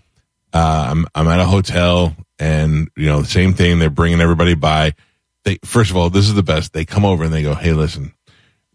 uh, 0.52 0.88
I'm 0.90 1.06
I'm 1.14 1.28
at 1.28 1.40
a 1.40 1.46
hotel 1.46 2.14
and 2.38 2.88
you 2.96 3.06
know 3.06 3.20
the 3.22 3.28
same 3.28 3.54
thing. 3.54 3.78
They're 3.78 3.90
bringing 3.90 4.20
everybody 4.20 4.54
by. 4.54 4.94
They 5.44 5.58
first 5.64 5.90
of 5.90 5.96
all, 5.96 6.10
this 6.10 6.28
is 6.28 6.34
the 6.34 6.42
best. 6.42 6.72
They 6.72 6.84
come 6.84 7.04
over 7.04 7.24
and 7.24 7.32
they 7.32 7.42
go, 7.42 7.54
"Hey, 7.54 7.72
listen, 7.72 8.12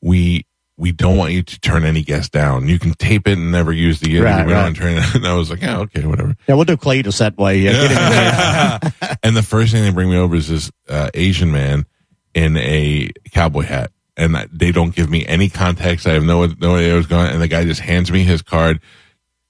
we 0.02 0.46
we 0.78 0.92
don't 0.92 1.16
want 1.18 1.32
you 1.32 1.42
to 1.42 1.60
turn 1.60 1.86
any 1.86 2.02
guests 2.02 2.30
down. 2.30 2.68
You 2.68 2.80
can 2.80 2.94
tape 2.94 3.28
it 3.28 3.38
and 3.38 3.52
never 3.52 3.72
use 3.72 4.00
the 4.00 4.12
interview. 4.12 4.26
Right, 4.26 4.46
we 4.46 4.54
don't 4.54 4.64
right. 4.64 4.76
turn 4.76 4.98
it." 4.98 5.06
And 5.16 5.28
I 5.28 5.36
was 5.36 5.50
like, 5.50 5.62
"Yeah, 5.62 5.80
okay, 5.80 6.06
whatever." 6.06 6.36
Yeah, 6.48 6.56
we'll 6.56 6.66
do 6.66 6.78
Cledus 6.78 7.20
that 7.20 7.38
way. 7.38 7.60
Yeah, 7.60 8.80
and 9.24 9.36
the 9.38 9.44
first 9.44 9.72
thing 9.72 9.84
they 9.84 9.92
bring 9.92 10.10
me 10.10 10.18
over 10.18 10.36
is 10.36 10.48
this 10.48 10.72
uh, 10.90 11.10
Asian 11.14 11.52
man 11.52 11.86
in 12.34 12.58
a 12.58 13.10
cowboy 13.32 13.64
hat, 13.64 13.92
and 14.18 14.36
they 14.52 14.72
don't 14.72 14.94
give 14.94 15.10
me 15.10 15.26
any 15.28 15.50
context. 15.50 16.08
I 16.08 16.14
have 16.14 16.24
no 16.24 16.46
no 16.46 16.76
idea 16.76 16.96
what's 16.96 17.08
going. 17.08 17.28
on. 17.28 17.34
And 17.34 17.42
the 17.42 17.48
guy 17.48 17.64
just 17.64 17.82
hands 17.82 18.12
me 18.12 18.24
his 18.24 18.42
card. 18.42 18.82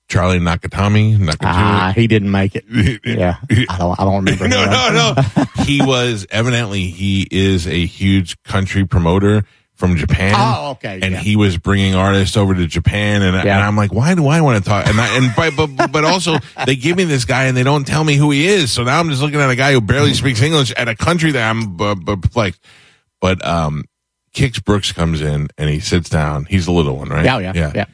Charlie 0.07 0.39
Nakatami, 0.39 1.17
Nakatumi. 1.17 1.37
Ah, 1.41 1.93
he 1.95 2.07
didn't 2.07 2.31
make 2.31 2.55
it. 2.55 2.65
Yeah, 3.05 3.37
I 3.69 3.77
don't. 3.77 3.99
I 3.99 4.03
don't 4.03 4.25
remember. 4.25 4.47
no, 4.49 4.65
no, 4.65 5.13
no. 5.15 5.43
he 5.63 5.81
was 5.81 6.27
evidently 6.29 6.87
he 6.87 7.27
is 7.29 7.67
a 7.67 7.85
huge 7.85 8.41
country 8.43 8.85
promoter 8.85 9.43
from 9.73 9.97
Japan. 9.97 10.33
Oh, 10.37 10.71
okay, 10.71 10.99
And 11.01 11.13
yeah. 11.13 11.19
he 11.19 11.35
was 11.35 11.57
bringing 11.57 11.95
artists 11.95 12.37
over 12.37 12.53
to 12.55 12.65
Japan, 12.65 13.21
and, 13.21 13.35
and 13.35 13.49
I'm 13.49 13.75
like, 13.75 13.91
why 13.91 14.15
do 14.15 14.27
I 14.27 14.41
want 14.41 14.63
to 14.63 14.69
talk? 14.69 14.87
And 14.87 14.99
I, 14.99 15.17
and 15.17 15.33
but, 15.35 15.75
but 15.75 15.91
but 15.91 16.05
also 16.05 16.37
they 16.65 16.75
give 16.75 16.95
me 16.97 17.03
this 17.03 17.25
guy, 17.25 17.45
and 17.45 17.57
they 17.57 17.63
don't 17.63 17.85
tell 17.85 18.03
me 18.03 18.15
who 18.15 18.31
he 18.31 18.47
is. 18.47 18.71
So 18.71 18.83
now 18.83 18.99
I'm 18.99 19.09
just 19.09 19.21
looking 19.21 19.39
at 19.39 19.49
a 19.49 19.55
guy 19.55 19.73
who 19.73 19.81
barely 19.81 20.13
speaks 20.13 20.41
English 20.41 20.71
at 20.73 20.87
a 20.87 20.95
country 20.95 21.31
that 21.31 21.49
I'm 21.49 21.77
perplexed. 21.77 22.61
But 23.19 23.45
um, 23.45 23.85
Kix 24.33 24.63
Brooks 24.63 24.91
comes 24.91 25.21
in 25.21 25.47
and 25.57 25.69
he 25.69 25.79
sits 25.79 26.09
down. 26.09 26.45
He's 26.45 26.65
the 26.65 26.71
little 26.71 26.97
one, 26.97 27.09
right? 27.09 27.25
Yeah, 27.25 27.39
yeah, 27.39 27.71
yeah. 27.73 27.85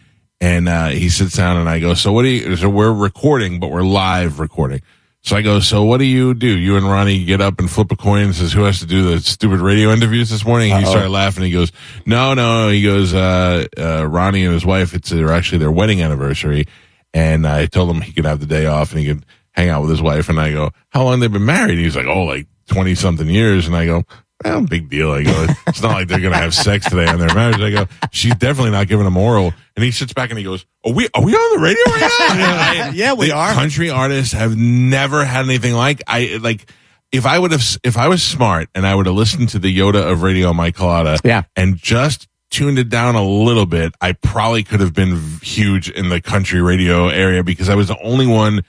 And 0.42 0.68
uh, 0.68 0.88
he 0.88 1.10
sits 1.10 1.38
down 1.38 1.58
and 1.58 1.70
I 1.70 1.80
go, 1.80 1.94
so 1.94 2.12
what 2.12 2.24
do 2.24 2.30
you, 2.30 2.56
so 2.56 2.68
we're 2.68 2.92
recording, 2.92 3.60
but 3.60 3.70
we're 3.70 3.84
live 3.84 4.40
recording. 4.40 4.82
So 5.22 5.36
I 5.36 5.44
go, 5.44 5.60
so 5.60 5.84
what 5.84 6.00
do 6.00 6.04
you 6.04 6.34
do? 6.34 6.48
You 6.48 6.78
and 6.78 6.86
Ronnie 6.86 7.24
get 7.26 7.42
up 7.42 7.60
and 7.60 7.70
flip 7.70 7.92
a 7.92 7.96
coin 7.96 8.24
and 8.24 8.36
says, 8.36 8.52
who 8.52 8.64
has 8.64 8.80
to 8.80 8.88
do 8.88 9.12
the 9.12 9.20
stupid 9.20 9.60
radio 9.60 9.92
interviews 9.92 10.32
this 10.32 10.44
morning? 10.44 10.76
He 10.76 10.84
started 10.90 11.10
laughing. 11.10 11.44
He 11.44 11.52
goes, 11.52 11.72
no, 12.08 12.34
no. 12.34 12.70
He 12.70 12.82
goes, 12.82 13.14
uh, 13.14 13.68
uh, 13.78 14.08
Ronnie 14.08 14.44
and 14.44 14.54
his 14.54 14.66
wife, 14.66 14.96
it's 14.96 15.12
their, 15.12 15.32
actually 15.32 15.60
their 15.60 15.72
wedding 15.72 16.02
anniversary. 16.02 16.66
And 17.14 17.46
I 17.46 17.68
told 17.68 17.92
him 17.92 18.02
he 18.02 18.12
could 18.12 18.26
have 18.26 18.40
the 18.40 18.48
day 18.48 18.66
off 18.66 18.92
and 18.92 19.00
he 19.00 19.06
could 19.06 19.24
hang 19.52 19.70
out 19.70 19.82
with 19.82 19.92
his 19.92 20.02
wife. 20.02 20.28
And 20.28 20.40
I 20.40 20.52
go, 20.54 20.72
how 20.90 21.04
long 21.04 21.20
they've 21.20 21.32
been 21.32 21.46
married? 21.46 21.78
He's 21.78 21.96
like, 21.96 22.08
oh, 22.08 22.24
like 22.24 22.48
20 22.70 22.96
something 22.96 23.28
years. 23.28 23.68
And 23.68 23.76
I 23.76 23.86
go, 23.86 24.06
well, 24.44 24.62
big 24.62 24.90
deal. 24.90 25.12
I 25.12 25.24
go, 25.24 25.48
it's 25.68 25.82
not 25.82 25.92
like 25.94 26.08
they're 26.08 26.20
going 26.20 26.34
to 26.34 26.40
have 26.40 26.54
sex 26.54 26.90
today 26.90 27.06
on 27.08 27.20
their 27.20 27.34
marriage. 27.34 27.60
I 27.60 27.70
go, 27.72 27.88
she's 28.12 28.36
definitely 28.36 28.72
not 28.72 28.88
giving 28.88 29.06
him 29.06 29.18
oral. 29.18 29.54
And 29.76 29.84
he 29.86 29.92
sits 29.92 30.14
back 30.14 30.30
and 30.30 30.38
he 30.38 30.44
goes, 30.46 30.66
are 30.86 30.92
we, 30.94 31.08
are 31.14 31.24
we 31.24 31.34
on 31.34 31.58
the 31.58 31.64
radio 31.64 31.84
right 31.86 32.36
now? 32.38 32.92
Yeah, 32.94 33.14
we 33.14 33.28
The 33.28 33.34
are. 33.36 33.54
Country 33.54 33.90
artists 33.90 34.34
have 34.34 34.56
never 34.58 35.24
had 35.26 35.46
anything 35.46 35.74
like 35.74 36.02
I, 36.08 36.40
like, 36.42 36.70
if 37.12 37.26
I 37.26 37.38
would 37.38 37.52
have, 37.52 37.64
if 37.84 37.98
I 37.98 38.08
was 38.08 38.24
smart 38.24 38.70
and 38.74 38.86
I 38.88 38.96
would 38.96 39.06
have 39.06 39.16
listened 39.16 39.50
to 39.50 39.60
the 39.60 39.76
Yoda 39.78 40.10
of 40.12 40.22
radio, 40.24 40.54
Mike 40.54 40.76
Culotta, 40.78 41.20
Yeah. 41.24 41.44
and 41.56 41.76
just 41.78 42.28
tuned 42.50 42.80
it 42.80 42.90
down 42.90 43.16
a 43.16 43.24
little 43.24 43.66
bit, 43.66 43.94
I 44.02 44.14
probably 44.14 44.64
could 44.64 44.80
have 44.82 44.94
been 44.94 45.20
huge 45.42 45.90
in 45.90 46.10
the 46.10 46.20
country 46.22 46.62
radio 46.62 47.08
area 47.10 47.44
because 47.44 47.70
I 47.70 47.76
was 47.76 47.88
the 47.90 47.98
only 48.02 48.28
one 48.28 48.64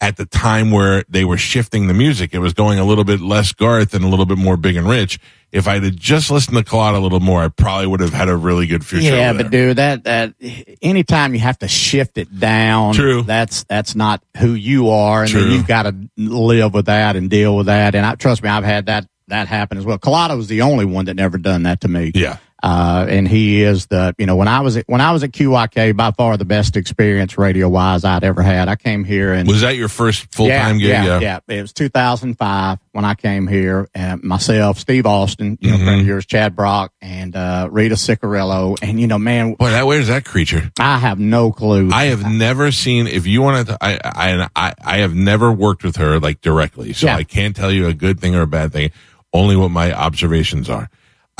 at 0.00 0.16
the 0.16 0.24
time 0.26 0.70
where 0.70 1.04
they 1.08 1.24
were 1.24 1.36
shifting 1.36 1.86
the 1.86 1.94
music. 1.94 2.32
It 2.32 2.38
was 2.38 2.54
going 2.54 2.78
a 2.78 2.84
little 2.84 3.04
bit 3.04 3.20
less 3.20 3.52
Garth 3.52 3.94
and 3.94 4.04
a 4.04 4.08
little 4.08 4.26
bit 4.26 4.38
more 4.38 4.56
Big 4.56 4.76
and 4.76 4.88
Rich. 4.88 5.20
If 5.52 5.66
I 5.66 5.80
had 5.80 5.96
just 5.96 6.30
listened 6.30 6.56
to 6.56 6.62
Culotta 6.62 6.96
a 6.96 7.00
little 7.00 7.20
more, 7.20 7.42
I 7.42 7.48
probably 7.48 7.88
would 7.88 8.00
have 8.00 8.12
had 8.12 8.28
a 8.28 8.36
really 8.36 8.66
good 8.66 8.86
future. 8.86 9.16
Yeah, 9.16 9.32
but 9.32 9.50
dude, 9.50 9.78
that 9.78 10.04
that 10.04 10.34
anytime 10.80 11.34
you 11.34 11.40
have 11.40 11.58
to 11.58 11.68
shift 11.68 12.18
it 12.18 12.38
down, 12.38 12.94
True. 12.94 13.22
That's 13.22 13.64
that's 13.64 13.96
not 13.96 14.22
who 14.36 14.52
you 14.52 14.90
are, 14.90 15.24
and 15.24 15.32
you've 15.32 15.66
got 15.66 15.82
to 15.82 15.94
live 16.16 16.72
with 16.72 16.86
that 16.86 17.16
and 17.16 17.28
deal 17.28 17.56
with 17.56 17.66
that. 17.66 17.96
And 17.96 18.06
I 18.06 18.14
trust 18.14 18.44
me, 18.44 18.48
I've 18.48 18.64
had 18.64 18.86
that 18.86 19.08
that 19.26 19.48
happen 19.48 19.76
as 19.78 19.84
well. 19.84 19.98
Culotta 19.98 20.36
was 20.36 20.46
the 20.48 20.62
only 20.62 20.84
one 20.84 21.06
that 21.06 21.14
never 21.14 21.36
done 21.36 21.64
that 21.64 21.80
to 21.80 21.88
me. 21.88 22.12
Yeah. 22.14 22.36
Uh, 22.62 23.06
and 23.08 23.26
he 23.26 23.62
is 23.62 23.86
the, 23.86 24.14
you 24.18 24.26
know, 24.26 24.36
when 24.36 24.46
I 24.48 24.60
was 24.60 24.76
at, 24.76 24.84
when 24.86 25.00
I 25.00 25.12
was 25.12 25.22
at 25.22 25.30
QYK, 25.32 25.96
by 25.96 26.10
far 26.10 26.36
the 26.36 26.44
best 26.44 26.76
experience 26.76 27.38
radio 27.38 27.68
wise 27.70 28.04
I'd 28.04 28.22
ever 28.22 28.42
had. 28.42 28.68
I 28.68 28.76
came 28.76 29.02
here 29.02 29.32
and 29.32 29.48
Was 29.48 29.62
that 29.62 29.76
your 29.76 29.88
first 29.88 30.32
full 30.34 30.48
time 30.48 30.76
gig? 30.78 30.88
yeah, 30.90 31.20
yeah, 31.20 31.38
It 31.48 31.62
was 31.62 31.72
2005 31.72 32.78
when 32.92 33.04
I 33.06 33.14
came 33.14 33.46
here. 33.46 33.88
And 33.94 34.22
myself, 34.22 34.78
Steve 34.78 35.06
Austin, 35.06 35.56
you 35.60 35.70
know, 35.70 35.76
Mm-hmm. 35.76 35.84
friend 35.86 36.00
of 36.02 36.06
yours, 36.06 36.26
Chad 36.26 36.54
Brock, 36.54 36.92
and 37.00 37.34
uh, 37.34 37.68
Rita 37.70 37.96
Cicarillo. 37.96 38.74
And 38.82 39.00
you 39.00 39.06
know, 39.06 39.18
man, 39.18 39.54
Boy, 39.54 39.70
that 39.70 39.86
where's 39.86 40.08
that 40.08 40.26
creature? 40.26 40.70
I 40.78 40.98
have 40.98 41.18
no 41.18 41.52
clue. 41.52 41.88
I 41.92 42.06
have 42.06 42.30
never 42.30 42.70
seen. 42.72 43.06
If 43.06 43.26
you 43.26 43.40
want 43.40 43.68
to, 43.68 43.78
I, 43.80 43.98
I, 44.04 44.48
I, 44.54 44.74
I 44.84 44.96
have 44.98 45.14
never 45.14 45.50
worked 45.50 45.82
with 45.84 45.96
her 45.96 46.20
like 46.20 46.42
directly, 46.42 46.92
so 46.92 47.06
Yeah. 47.06 47.16
I 47.16 47.24
can't 47.24 47.56
tell 47.56 47.72
you 47.72 47.86
a 47.86 47.94
good 47.94 48.20
thing 48.20 48.34
or 48.34 48.42
a 48.42 48.46
bad 48.46 48.72
thing. 48.72 48.90
Only 49.32 49.56
what 49.56 49.70
my 49.70 49.92
observations 49.94 50.68
are. 50.68 50.90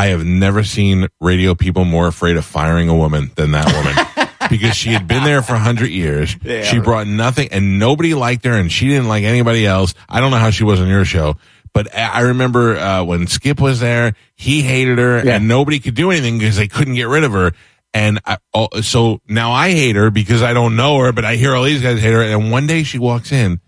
I 0.00 0.06
have 0.08 0.24
never 0.24 0.64
seen 0.64 1.08
radio 1.20 1.54
people 1.54 1.84
more 1.84 2.06
afraid 2.08 2.36
of 2.36 2.44
firing 2.44 2.88
a 2.88 2.96
woman 2.96 3.30
than 3.36 3.50
that 3.52 3.66
woman. 3.66 4.26
Because 4.48 4.74
she 4.74 4.88
had 4.88 5.06
been 5.06 5.22
there 5.22 5.42
for 5.42 5.54
a 5.54 5.58
hundred 5.60 5.90
years. 5.90 6.34
She 6.64 6.80
brought 6.80 7.06
nothing 7.06 7.48
and 7.52 7.78
nobody 7.78 8.14
liked 8.14 8.44
her 8.46 8.52
and 8.54 8.72
she 8.72 8.88
didn't 8.88 9.06
like 9.06 9.22
anybody 9.22 9.64
else. 9.64 9.94
I 10.08 10.18
don't 10.18 10.32
know 10.32 10.38
how 10.38 10.50
she 10.50 10.64
was 10.64 10.80
on 10.80 10.88
your 10.88 11.04
show, 11.04 11.36
but 11.72 11.94
I 11.94 12.08
I 12.08 12.20
remember, 12.22 12.76
uh, 12.76 13.04
when 13.04 13.28
Skip 13.28 13.60
was 13.60 13.78
there, 13.78 14.14
he 14.34 14.62
hated 14.62 14.98
her 14.98 15.22
Yeah. 15.24 15.36
and 15.36 15.46
nobody 15.46 15.78
could 15.78 15.94
do 15.94 16.10
anything 16.10 16.38
because 16.38 16.56
they 16.56 16.66
couldn't 16.66 16.94
get 16.94 17.06
rid 17.06 17.22
of 17.22 17.30
her. 17.32 17.52
And 17.94 18.18
I, 18.24 18.38
oh, 18.52 18.80
so 18.80 19.20
now 19.28 19.52
I 19.52 19.70
hate 19.70 19.94
her 19.94 20.10
because 20.10 20.42
I 20.42 20.52
don't 20.52 20.74
know 20.74 20.98
her, 20.98 21.12
but 21.12 21.24
I 21.24 21.36
hear 21.36 21.54
all 21.54 21.62
these 21.64 21.82
guys 21.82 22.00
hate 22.00 22.12
her. 22.12 22.22
And 22.22 22.50
one 22.50 22.66
day 22.66 22.82
she 22.82 22.98
walks 22.98 23.30
in, 23.30 23.60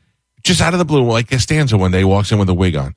just 0.42 0.60
out 0.60 0.72
of 0.72 0.78
the 0.80 0.84
blue, 0.86 1.04
like 1.04 1.28
Costanza 1.30 1.76
one 1.78 1.92
day 1.92 2.02
walks 2.02 2.32
in 2.32 2.38
with 2.40 2.48
a 2.48 2.54
wig 2.54 2.74
on. 2.74 2.96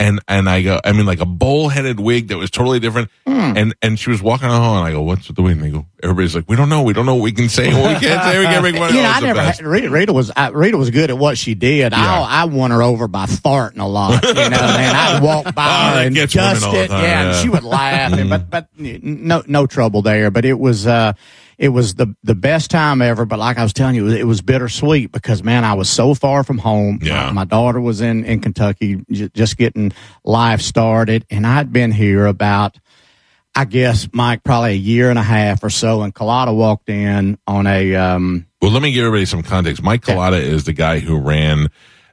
And, 0.00 0.18
and 0.26 0.48
I 0.48 0.62
go, 0.62 0.80
I 0.82 0.92
mean, 0.92 1.04
like 1.04 1.20
a 1.20 1.26
bowl 1.26 1.68
headed 1.68 2.00
wig 2.00 2.28
that 2.28 2.38
was 2.38 2.50
totally 2.50 2.80
different. 2.80 3.10
Hmm. 3.26 3.56
And, 3.56 3.74
and 3.82 3.98
she 4.00 4.08
was 4.10 4.22
walking 4.22 4.48
on 4.48 4.54
the 4.54 4.60
hall 4.60 4.78
and 4.78 4.86
I 4.86 4.92
go, 4.92 5.02
what's 5.02 5.28
with 5.28 5.36
the 5.36 5.42
wig? 5.42 5.52
And 5.58 5.62
they 5.62 5.70
go, 5.70 5.84
everybody's 6.02 6.34
like, 6.34 6.48
we 6.48 6.56
don't 6.56 6.70
know. 6.70 6.82
We 6.82 6.94
don't 6.94 7.04
know 7.04 7.16
what 7.16 7.22
we 7.24 7.32
can 7.32 7.50
say. 7.50 7.66
What 7.72 8.00
we 8.00 8.06
can't 8.08 8.22
say. 8.22 8.38
We 8.38 8.46
can't 8.46 8.62
make 8.62 8.74
money. 8.76 8.96
you 8.96 9.02
know, 9.02 9.08
Oh, 9.08 9.12
I 9.12 9.20
never 9.20 9.40
had, 9.42 9.60
Rita, 9.60 9.90
Rita 9.90 10.12
was 10.14 10.30
I, 10.34 10.48
Rita 10.48 10.78
was 10.78 10.88
good 10.90 11.10
at 11.10 11.18
what 11.18 11.36
she 11.36 11.54
did. 11.54 11.92
I 11.92 12.22
I 12.22 12.44
won 12.46 12.70
her 12.70 12.82
over 12.82 13.08
by 13.08 13.26
farting 13.26 13.78
a 13.80 13.86
lot. 13.86 14.24
You 14.24 14.32
know, 14.32 14.40
and 14.42 14.54
I'd 14.56 15.22
walk 15.22 15.54
by 15.54 15.66
Oh, 15.66 15.94
her 15.98 16.06
and 16.06 16.14
gets 16.14 16.32
just 16.32 16.64
it, 16.66 16.88
time, 16.88 17.02
yeah, 17.02 17.20
and 17.20 17.28
yeah. 17.28 17.32
Mm. 17.34 17.42
she 17.42 17.48
would 17.50 17.64
laugh. 17.64 18.12
and, 18.14 18.30
but 18.30 18.48
but 18.48 18.68
no 18.78 19.42
no 19.46 19.66
trouble 19.66 20.00
there. 20.00 20.30
But 20.30 20.46
it 20.46 20.58
was 20.58 20.86
uh 20.86 21.12
it 21.60 21.68
was 21.68 21.94
the 21.94 22.16
the 22.24 22.34
best 22.34 22.70
time 22.70 23.02
ever. 23.02 23.26
But 23.26 23.38
like 23.38 23.58
I 23.58 23.62
was 23.62 23.74
telling 23.74 23.94
you, 23.94 24.08
it 24.08 24.24
was, 24.24 24.40
bittersweet 24.40 25.12
because 25.12 25.44
man, 25.44 25.62
I 25.62 25.74
was 25.74 25.90
so 25.90 26.14
far 26.14 26.42
from 26.42 26.56
home. 26.56 26.98
Yeah. 27.02 27.26
My, 27.26 27.32
my 27.32 27.44
daughter 27.44 27.80
was 27.80 28.00
in 28.00 28.24
in 28.24 28.40
Kentucky, 28.40 29.04
j- 29.10 29.28
just 29.34 29.58
getting 29.58 29.92
life 30.24 30.62
started, 30.62 31.26
and 31.30 31.46
I'd 31.46 31.72
been 31.72 31.92
here 31.92 32.26
about. 32.26 32.78
I 33.52 33.64
guess 33.64 34.08
Mike 34.12 34.44
probably 34.44 34.70
a 34.70 34.74
year 34.76 35.10
and 35.10 35.18
a 35.18 35.24
half 35.24 35.64
or 35.64 35.70
so, 35.70 36.02
and 36.02 36.14
Culotta 36.14 36.56
walked 36.56 36.88
in 36.88 37.36
on 37.48 37.66
a 37.66 37.96
um, 37.96 38.46
Well, 38.62 38.70
let 38.70 38.80
me 38.80 38.92
give 38.92 39.04
everybody 39.04 39.26
some 39.26 39.42
context. 39.42 39.82
Mike 39.82 40.02
Culotta 40.02 40.40
is 40.40 40.62
the 40.64 40.72
guy 40.72 41.00
who 41.00 41.18
ran 41.18 41.66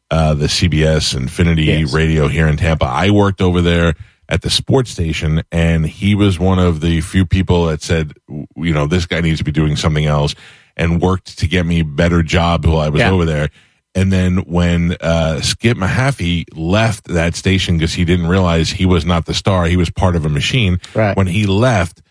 uh, 0.09 0.33
the 0.33 0.47
CBS 0.47 1.15
Infinity 1.15 1.65
Yes. 1.65 1.93
Radio 1.93 2.27
here 2.27 2.47
in 2.47 2.57
Tampa. 2.57 2.85
I 2.85 3.11
worked 3.11 3.39
over 3.39 3.61
there 3.61 3.93
at 4.29 4.41
the 4.41 4.49
sports 4.49 4.91
station, 4.91 5.43
and 5.51 5.85
he 5.85 6.15
was 6.15 6.37
one 6.39 6.59
of 6.59 6.81
the 6.81 7.01
few 7.01 7.25
people 7.25 7.65
that 7.67 7.81
said, 7.81 8.13
you 8.27 8.73
know, 8.73 8.87
this 8.87 9.05
guy 9.05 9.21
needs 9.21 9.39
to 9.39 9.43
be 9.43 9.51
doing 9.51 9.75
something 9.75 10.05
else, 10.05 10.35
and 10.75 11.01
worked 11.01 11.39
to 11.39 11.47
get 11.47 11.65
me 11.65 11.81
better 11.81 12.21
job 12.23 12.65
while 12.65 12.79
I 12.79 12.89
was 12.89 12.99
Yeah. 12.99 13.11
over 13.11 13.25
there. 13.25 13.49
And 13.95 14.11
then 14.13 14.37
when 14.45 14.95
uh, 15.01 15.41
Skip 15.41 15.75
Mahaffey 15.75 16.45
left 16.55 17.05
that 17.05 17.35
station 17.35 17.77
because 17.77 17.93
he 17.93 18.05
didn't 18.05 18.27
realize 18.27 18.69
he 18.69 18.85
was 18.85 19.05
not 19.05 19.25
the 19.25 19.33
star, 19.33 19.65
he 19.65 19.75
was 19.77 19.89
part 19.89 20.15
of 20.15 20.23
a 20.23 20.29
machine. 20.29 20.79
Right. 20.93 21.17
When 21.17 21.25
he 21.25 21.47
left, 21.47 22.03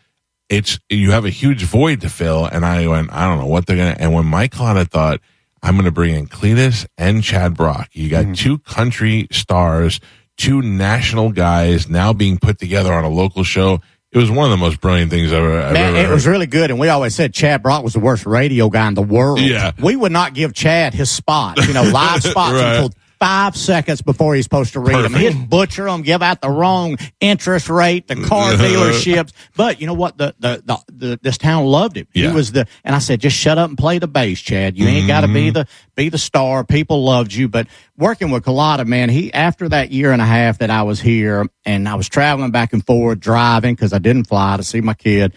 it's 0.49 0.81
you 0.91 1.13
have 1.13 1.25
a 1.25 1.31
huge 1.31 1.63
void 1.65 2.01
to 2.01 2.09
fill. 2.09 2.45
And 2.45 2.65
I 2.67 2.89
went, 2.89 3.13
I 3.13 3.29
don't 3.29 3.39
know 3.39 3.47
what 3.47 3.67
they're 3.67 3.77
gonna. 3.77 3.95
And 4.01 4.13
when 4.13 4.25
Mike 4.27 4.53
Culotta 4.55 4.89
thought, 4.89 5.21
I'm 5.63 5.77
gonna 5.77 5.93
bring 5.93 6.15
in 6.15 6.27
Cledus 6.27 6.87
and 6.99 7.23
Chad 7.23 7.57
Brock, 7.57 7.89
you 7.93 8.09
got 8.09 8.35
two 8.35 8.59
country 8.59 9.29
stars, 9.31 10.01
two 10.37 10.63
national 10.63 11.31
guys 11.33 11.89
now 11.89 12.13
being 12.13 12.39
put 12.39 12.59
together 12.59 12.93
on 12.93 13.05
a 13.05 13.09
local 13.09 13.45
show. 13.45 13.81
It 14.13 14.19
was 14.19 14.31
one 14.31 14.45
of 14.45 14.51
the 14.51 14.57
most 14.57 14.81
brilliant 14.81 15.11
things 15.11 15.33
I've 15.33 15.39
ever. 15.43 15.61
I've 15.61 15.73
Man, 15.73 15.89
ever 15.91 15.99
it 15.99 16.05
heard. 16.07 16.15
was 16.15 16.27
really 16.27 16.47
good, 16.47 16.71
and 16.71 16.79
we 16.81 16.89
always 16.89 17.15
said 17.15 17.35
Chad 17.35 17.63
Brock 17.63 17.83
was 17.85 17.93
the 17.93 18.01
worst 18.01 18.25
radio 18.25 18.71
guy 18.71 18.87
in 18.89 18.95
the 18.95 19.03
world. 19.03 19.41
Yeah. 19.41 19.73
we 19.83 19.95
would 19.97 20.13
not 20.13 20.33
give 20.33 20.55
Chad 20.55 20.95
his 20.95 21.11
spot, 21.11 21.59
you 21.67 21.75
know, 21.75 21.83
live 21.83 22.23
spots 22.23 22.55
Right. 22.55 22.77
until 22.77 22.93
five 23.19 23.57
seconds 23.57 24.03
before 24.03 24.35
he's 24.35 24.45
supposed 24.45 24.75
to 24.75 24.81
read 24.81 25.03
them. 25.05 25.15
He'd 25.15 25.49
butcher 25.49 25.85
them, 25.85 26.03
give 26.03 26.23
out 26.23 26.41
the 26.41 26.51
wrong 26.51 26.99
interest 27.21 27.69
rate, 27.69 28.09
the 28.09 28.17
car 28.17 28.53
dealerships. 28.53 29.33
But 29.57 29.81
you 29.81 29.87
know 29.87 29.95
what? 29.95 30.19
The, 30.19 30.35
the, 30.39 30.63
the, 30.65 30.79
the 30.93 31.19
this 31.23 31.39
town 31.39 31.65
loved 31.65 31.97
him. 31.97 32.07
Yeah. 32.13 32.29
He 32.29 32.35
was 32.35 32.53
the, 32.53 32.67
and 32.85 32.95
I 32.95 32.99
said, 32.99 33.21
just 33.21 33.37
shut 33.37 33.59
up 33.59 33.69
and 33.69 33.79
play 33.79 33.99
the 33.99 34.09
bass, 34.09 34.41
Chad. 34.41 34.77
You 34.77 34.87
ain't 34.87 35.09
got 35.09 35.23
to 35.23 35.29
be 35.29 35.47
mm-hmm. 35.47 35.55
the, 35.55 35.69
be 35.95 36.09
the 36.09 36.19
star. 36.19 36.65
People 36.65 37.05
loved 37.05 37.33
you. 37.33 37.49
But 37.49 37.69
working 37.97 38.31
with 38.31 38.45
Culotta, 38.45 38.87
man, 38.87 39.09
he, 39.09 39.33
after 39.33 39.69
that 39.69 39.91
year 39.91 40.13
and 40.13 40.21
a 40.21 40.27
half 40.27 40.59
that 40.59 40.71
I 40.71 40.83
was 40.83 41.01
here 41.01 41.47
and 41.65 41.89
I 41.89 41.95
was 41.95 42.09
traveling 42.09 42.51
back 42.51 42.73
and 42.73 42.85
forth, 42.85 43.21
driving 43.21 43.75
because 43.75 43.93
I 43.93 43.99
didn't 43.99 44.29
fly 44.29 44.57
to 44.57 44.63
see 44.63 44.81
my 44.81 44.95
kid 44.95 45.35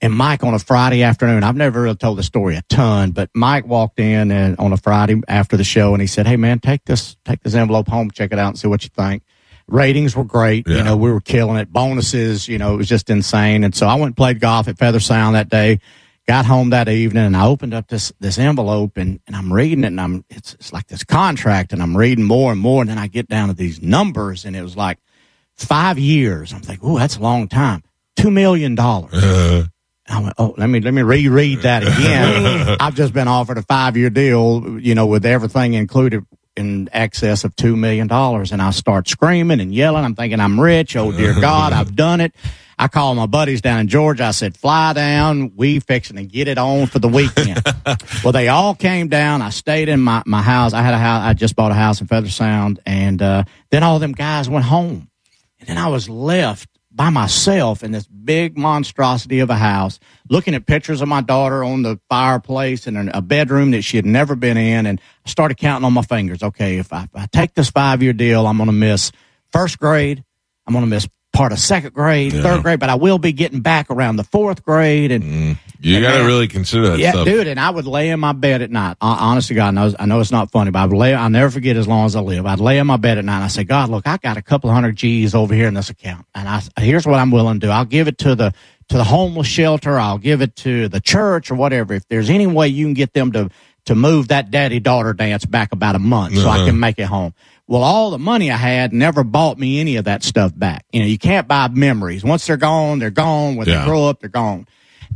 and 0.00 0.12
Mike 0.14 0.42
on 0.42 0.54
a 0.54 0.58
Friday 0.58 1.02
afternoon. 1.02 1.44
I've 1.44 1.56
never 1.56 1.82
really 1.82 1.96
told 1.96 2.18
the 2.18 2.22
story 2.22 2.56
a 2.56 2.62
ton, 2.68 3.10
but 3.10 3.30
Mike 3.34 3.66
walked 3.66 4.00
in 4.00 4.30
and 4.30 4.56
on 4.58 4.72
a 4.72 4.76
Friday 4.76 5.20
after 5.28 5.56
the 5.56 5.64
show 5.64 5.92
and 5.92 6.00
he 6.00 6.06
said, 6.06 6.26
Hey 6.26 6.36
man, 6.36 6.58
take 6.58 6.84
this, 6.84 7.16
take 7.24 7.42
this 7.42 7.54
envelope 7.54 7.88
home, 7.88 8.10
check 8.10 8.32
it 8.32 8.38
out 8.38 8.48
and 8.48 8.58
see 8.58 8.68
what 8.68 8.82
you 8.82 8.90
think. 8.90 9.22
Ratings 9.66 10.16
were 10.16 10.24
great. 10.24 10.66
Yeah. 10.66 10.78
You 10.78 10.84
know, 10.84 10.96
we 10.96 11.12
were 11.12 11.20
killing 11.20 11.56
it. 11.58 11.72
Bonuses, 11.72 12.48
you 12.48 12.58
know, 12.58 12.74
it 12.74 12.76
was 12.76 12.88
just 12.88 13.10
insane. 13.10 13.62
And 13.62 13.74
so 13.74 13.86
I 13.86 13.94
went 13.94 14.06
and 14.06 14.16
played 14.16 14.40
golf 14.40 14.68
at 14.68 14.78
Feather 14.78 15.00
Sound 15.00 15.36
that 15.36 15.48
day. 15.48 15.80
Got 16.26 16.46
home 16.46 16.70
that 16.70 16.88
evening 16.88 17.24
and 17.24 17.36
I 17.36 17.46
opened 17.46 17.74
up 17.74 17.88
this 17.88 18.12
this 18.20 18.38
envelope 18.38 18.96
and, 18.96 19.20
and 19.26 19.34
I'm 19.34 19.52
reading 19.52 19.84
it 19.84 19.88
and 19.88 20.00
I'm 20.00 20.24
it's 20.30 20.54
it's 20.54 20.72
like 20.72 20.86
this 20.86 21.02
contract 21.02 21.72
and 21.72 21.82
I'm 21.82 21.96
reading 21.96 22.24
more 22.24 22.52
and 22.52 22.60
more 22.60 22.82
and 22.82 22.90
then 22.90 22.98
I 22.98 23.08
get 23.08 23.26
down 23.28 23.48
to 23.48 23.54
these 23.54 23.82
numbers 23.82 24.44
and 24.44 24.54
it 24.54 24.62
was 24.62 24.76
like 24.76 24.98
five 25.56 25.98
years. 25.98 26.52
I'm 26.52 26.62
like, 26.62 26.78
oh, 26.82 26.98
that's 26.98 27.16
a 27.16 27.20
long 27.20 27.48
time. 27.48 27.82
Two 28.16 28.30
million 28.30 28.74
dollars. 28.74 29.14
Uh-huh. 29.14 29.64
I 30.10 30.20
went, 30.20 30.34
oh, 30.38 30.54
let 30.56 30.66
me 30.68 30.80
let 30.80 30.92
me 30.92 31.02
reread 31.02 31.60
that 31.60 31.82
again. 31.84 32.76
I've 32.80 32.94
just 32.94 33.12
been 33.12 33.28
offered 33.28 33.58
a 33.58 33.62
five 33.62 33.96
year 33.96 34.10
deal, 34.10 34.78
you 34.80 34.94
know, 34.94 35.06
with 35.06 35.24
everything 35.24 35.74
included 35.74 36.26
in 36.56 36.88
excess 36.92 37.44
of 37.44 37.54
two 37.56 37.76
million 37.76 38.06
dollars, 38.06 38.52
and 38.52 38.60
I 38.60 38.70
start 38.70 39.08
screaming 39.08 39.60
and 39.60 39.74
yelling. 39.74 40.04
I'm 40.04 40.14
thinking 40.14 40.40
I'm 40.40 40.60
rich. 40.60 40.96
Oh 40.96 41.12
dear 41.12 41.34
God, 41.40 41.72
I've 41.72 41.94
done 41.94 42.20
it. 42.20 42.34
I 42.80 42.88
call 42.88 43.14
my 43.14 43.26
buddies 43.26 43.60
down 43.60 43.80
in 43.80 43.88
Georgia. 43.88 44.24
I 44.24 44.30
said, 44.30 44.56
fly 44.56 44.94
down. 44.94 45.52
We 45.54 45.80
fixing 45.80 46.16
to 46.16 46.24
get 46.24 46.48
it 46.48 46.56
on 46.56 46.86
for 46.86 46.98
the 46.98 47.08
weekend. 47.08 47.62
well, 48.24 48.32
they 48.32 48.48
all 48.48 48.74
came 48.74 49.08
down. 49.08 49.42
I 49.42 49.50
stayed 49.50 49.90
in 49.90 50.00
my, 50.00 50.22
my 50.24 50.40
house. 50.40 50.72
I 50.72 50.80
had 50.80 50.94
a 50.94 50.98
house. 50.98 51.22
I 51.22 51.34
just 51.34 51.54
bought 51.56 51.72
a 51.72 51.74
house 51.74 52.00
in 52.00 52.06
Feather 52.06 52.30
Sound. 52.30 52.80
And, 52.86 53.20
uh, 53.20 53.44
then 53.68 53.82
all 53.82 53.98
them 53.98 54.12
guys 54.12 54.48
went 54.48 54.64
home. 54.64 55.10
And 55.58 55.68
then 55.68 55.76
I 55.76 55.88
was 55.88 56.08
left 56.08 56.70
by 57.00 57.08
myself 57.08 57.82
in 57.82 57.92
this 57.92 58.06
big 58.06 58.58
monstrosity 58.58 59.38
of 59.38 59.48
a 59.48 59.54
house, 59.54 59.98
looking 60.28 60.54
at 60.54 60.66
pictures 60.66 61.00
of 61.00 61.08
my 61.08 61.22
daughter 61.22 61.64
on 61.64 61.80
the 61.80 61.98
fireplace 62.10 62.86
in 62.86 63.08
a 63.08 63.22
bedroom 63.22 63.70
that 63.70 63.80
she 63.80 63.96
had 63.96 64.04
never 64.04 64.36
been 64.36 64.58
in. 64.58 64.84
And 64.84 65.00
I 65.24 65.30
started 65.30 65.56
counting 65.56 65.86
on 65.86 65.94
my 65.94 66.02
fingers. 66.02 66.42
Okay, 66.42 66.76
if 66.76 66.92
I, 66.92 67.04
if 67.04 67.10
I 67.14 67.24
take 67.32 67.54
this 67.54 67.70
five 67.70 68.02
year 68.02 68.12
deal, 68.12 68.46
I'm 68.46 68.58
going 68.58 68.66
to 68.66 68.74
miss 68.74 69.12
first 69.50 69.78
grade. 69.78 70.22
I'm 70.66 70.74
going 70.74 70.84
to 70.84 70.90
miss 70.90 71.08
part 71.32 71.52
of 71.52 71.58
second 71.58 71.94
grade, 71.94 72.32
third 72.32 72.62
grade, 72.62 72.80
but 72.80 72.90
I 72.90 72.96
will 72.96 73.18
be 73.18 73.32
getting 73.32 73.60
back 73.60 73.90
around 73.90 74.16
the 74.16 74.24
fourth 74.24 74.64
grade. 74.64 75.12
And 75.12 75.24
mm. 75.24 75.58
you 75.80 76.00
got 76.00 76.18
to 76.18 76.24
really 76.24 76.48
consider 76.48 76.90
that 76.90 76.98
yeah, 76.98 77.12
stuff. 77.12 77.24
dude, 77.24 77.46
and 77.46 77.58
I 77.58 77.70
would 77.70 77.86
lay 77.86 78.10
in 78.10 78.20
my 78.20 78.32
bed 78.32 78.62
at 78.62 78.70
night. 78.70 78.96
Hon- 79.00 79.18
Honest 79.18 79.48
to 79.48 79.54
God, 79.54 79.68
I 79.68 79.70
know, 79.70 79.94
I 79.98 80.06
know 80.06 80.20
it's 80.20 80.32
not 80.32 80.50
funny, 80.50 80.70
but 80.70 80.80
I 80.80 80.86
would 80.86 80.96
lay. 80.96 81.14
I'll 81.14 81.30
never 81.30 81.50
forget 81.50 81.76
as 81.76 81.86
long 81.86 82.06
as 82.06 82.16
I 82.16 82.20
live. 82.20 82.46
I'd 82.46 82.60
lay 82.60 82.78
in 82.78 82.86
my 82.86 82.96
bed 82.96 83.18
at 83.18 83.24
night. 83.24 83.36
and 83.36 83.44
I 83.44 83.48
say, 83.48 83.64
God, 83.64 83.90
look, 83.90 84.06
I 84.06 84.16
got 84.16 84.36
a 84.36 84.42
couple 84.42 84.70
hundred 84.70 84.96
G's 84.96 85.34
over 85.34 85.54
here 85.54 85.68
in 85.68 85.74
this 85.74 85.90
account, 85.90 86.26
and 86.34 86.48
I 86.48 86.62
here's 86.80 87.06
what 87.06 87.18
I'm 87.18 87.30
willing 87.30 87.60
to 87.60 87.66
do. 87.66 87.70
I'll 87.70 87.84
give 87.84 88.08
it 88.08 88.18
to 88.18 88.34
the 88.34 88.52
to 88.88 88.96
the 88.96 89.04
homeless 89.04 89.46
shelter. 89.46 89.98
I'll 89.98 90.18
give 90.18 90.42
it 90.42 90.56
to 90.56 90.88
the 90.88 91.00
church 91.00 91.50
or 91.50 91.54
whatever. 91.54 91.94
If 91.94 92.08
there's 92.08 92.28
any 92.28 92.46
way 92.46 92.68
you 92.68 92.86
can 92.86 92.94
get 92.94 93.12
them 93.12 93.32
to 93.32 93.50
to 93.86 93.94
move 93.94 94.28
that 94.28 94.50
daddy 94.50 94.80
daughter 94.80 95.12
dance 95.12 95.44
back 95.44 95.72
about 95.72 95.94
a 95.94 95.98
month 95.98 96.36
so 96.36 96.48
I 96.48 96.56
uh-huh. 96.56 96.66
can 96.66 96.80
make 96.80 96.98
it 96.98 97.06
home. 97.06 97.34
Well, 97.70 97.84
all 97.84 98.10
the 98.10 98.18
money 98.18 98.50
I 98.50 98.56
had 98.56 98.92
never 98.92 99.22
bought 99.22 99.56
me 99.56 99.78
any 99.78 99.94
of 99.94 100.06
that 100.06 100.24
stuff 100.24 100.50
back. 100.58 100.84
You 100.90 100.98
know, 101.02 101.06
you 101.06 101.18
can't 101.18 101.46
buy 101.46 101.68
memories. 101.68 102.24
Once 102.24 102.44
they're 102.48 102.56
gone, 102.56 102.98
they're 102.98 103.10
gone. 103.10 103.54
When 103.54 103.68
Yeah. 103.68 103.78
they 103.78 103.84
grow 103.84 104.08
up, 104.08 104.18
they're 104.18 104.28
gone. 104.28 104.66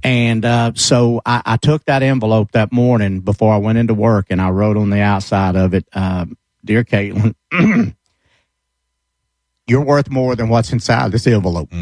And 0.05 0.45
uh, 0.45 0.71
so 0.77 1.21
I, 1.27 1.43
I 1.45 1.57
took 1.57 1.85
that 1.87 2.05
envelope 2.05 2.53
that 2.53 2.71
morning 2.71 3.23
before 3.23 3.53
I 3.53 3.57
went 3.57 3.79
into 3.79 3.93
work, 3.93 4.27
and 4.31 4.41
I 4.41 4.51
wrote 4.51 4.77
on 4.77 4.91
the 4.91 5.01
outside 5.01 5.57
of 5.57 5.75
it, 5.75 5.85
uh, 5.93 6.27
"Dear 6.65 6.85
Caitlin, 6.85 7.35
you're 9.67 9.85
worth 9.85 10.09
more 10.09 10.37
than 10.37 10.49
what's 10.49 10.73
inside 10.73 11.11
this 11.11 11.27
envelope." 11.27 11.73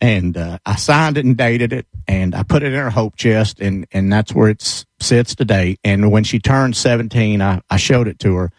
And 0.00 0.36
uh, 0.36 0.58
I 0.66 0.74
signed 0.74 1.18
it 1.18 1.24
and 1.24 1.36
dated 1.36 1.72
it, 1.72 1.86
and 2.08 2.34
I 2.34 2.42
put 2.42 2.64
it 2.64 2.72
in 2.72 2.78
her 2.80 2.90
hope 2.90 3.14
chest, 3.14 3.60
and 3.60 3.86
and 3.92 4.12
that's 4.12 4.34
where 4.34 4.48
it 4.48 4.84
sits 4.98 5.36
today. 5.36 5.76
And 5.84 6.10
when 6.10 6.24
she 6.24 6.40
turned 6.40 6.76
17, 6.76 7.40
I, 7.40 7.60
I 7.70 7.76
showed 7.76 8.08
it 8.08 8.18
to 8.20 8.34
her. 8.34 8.50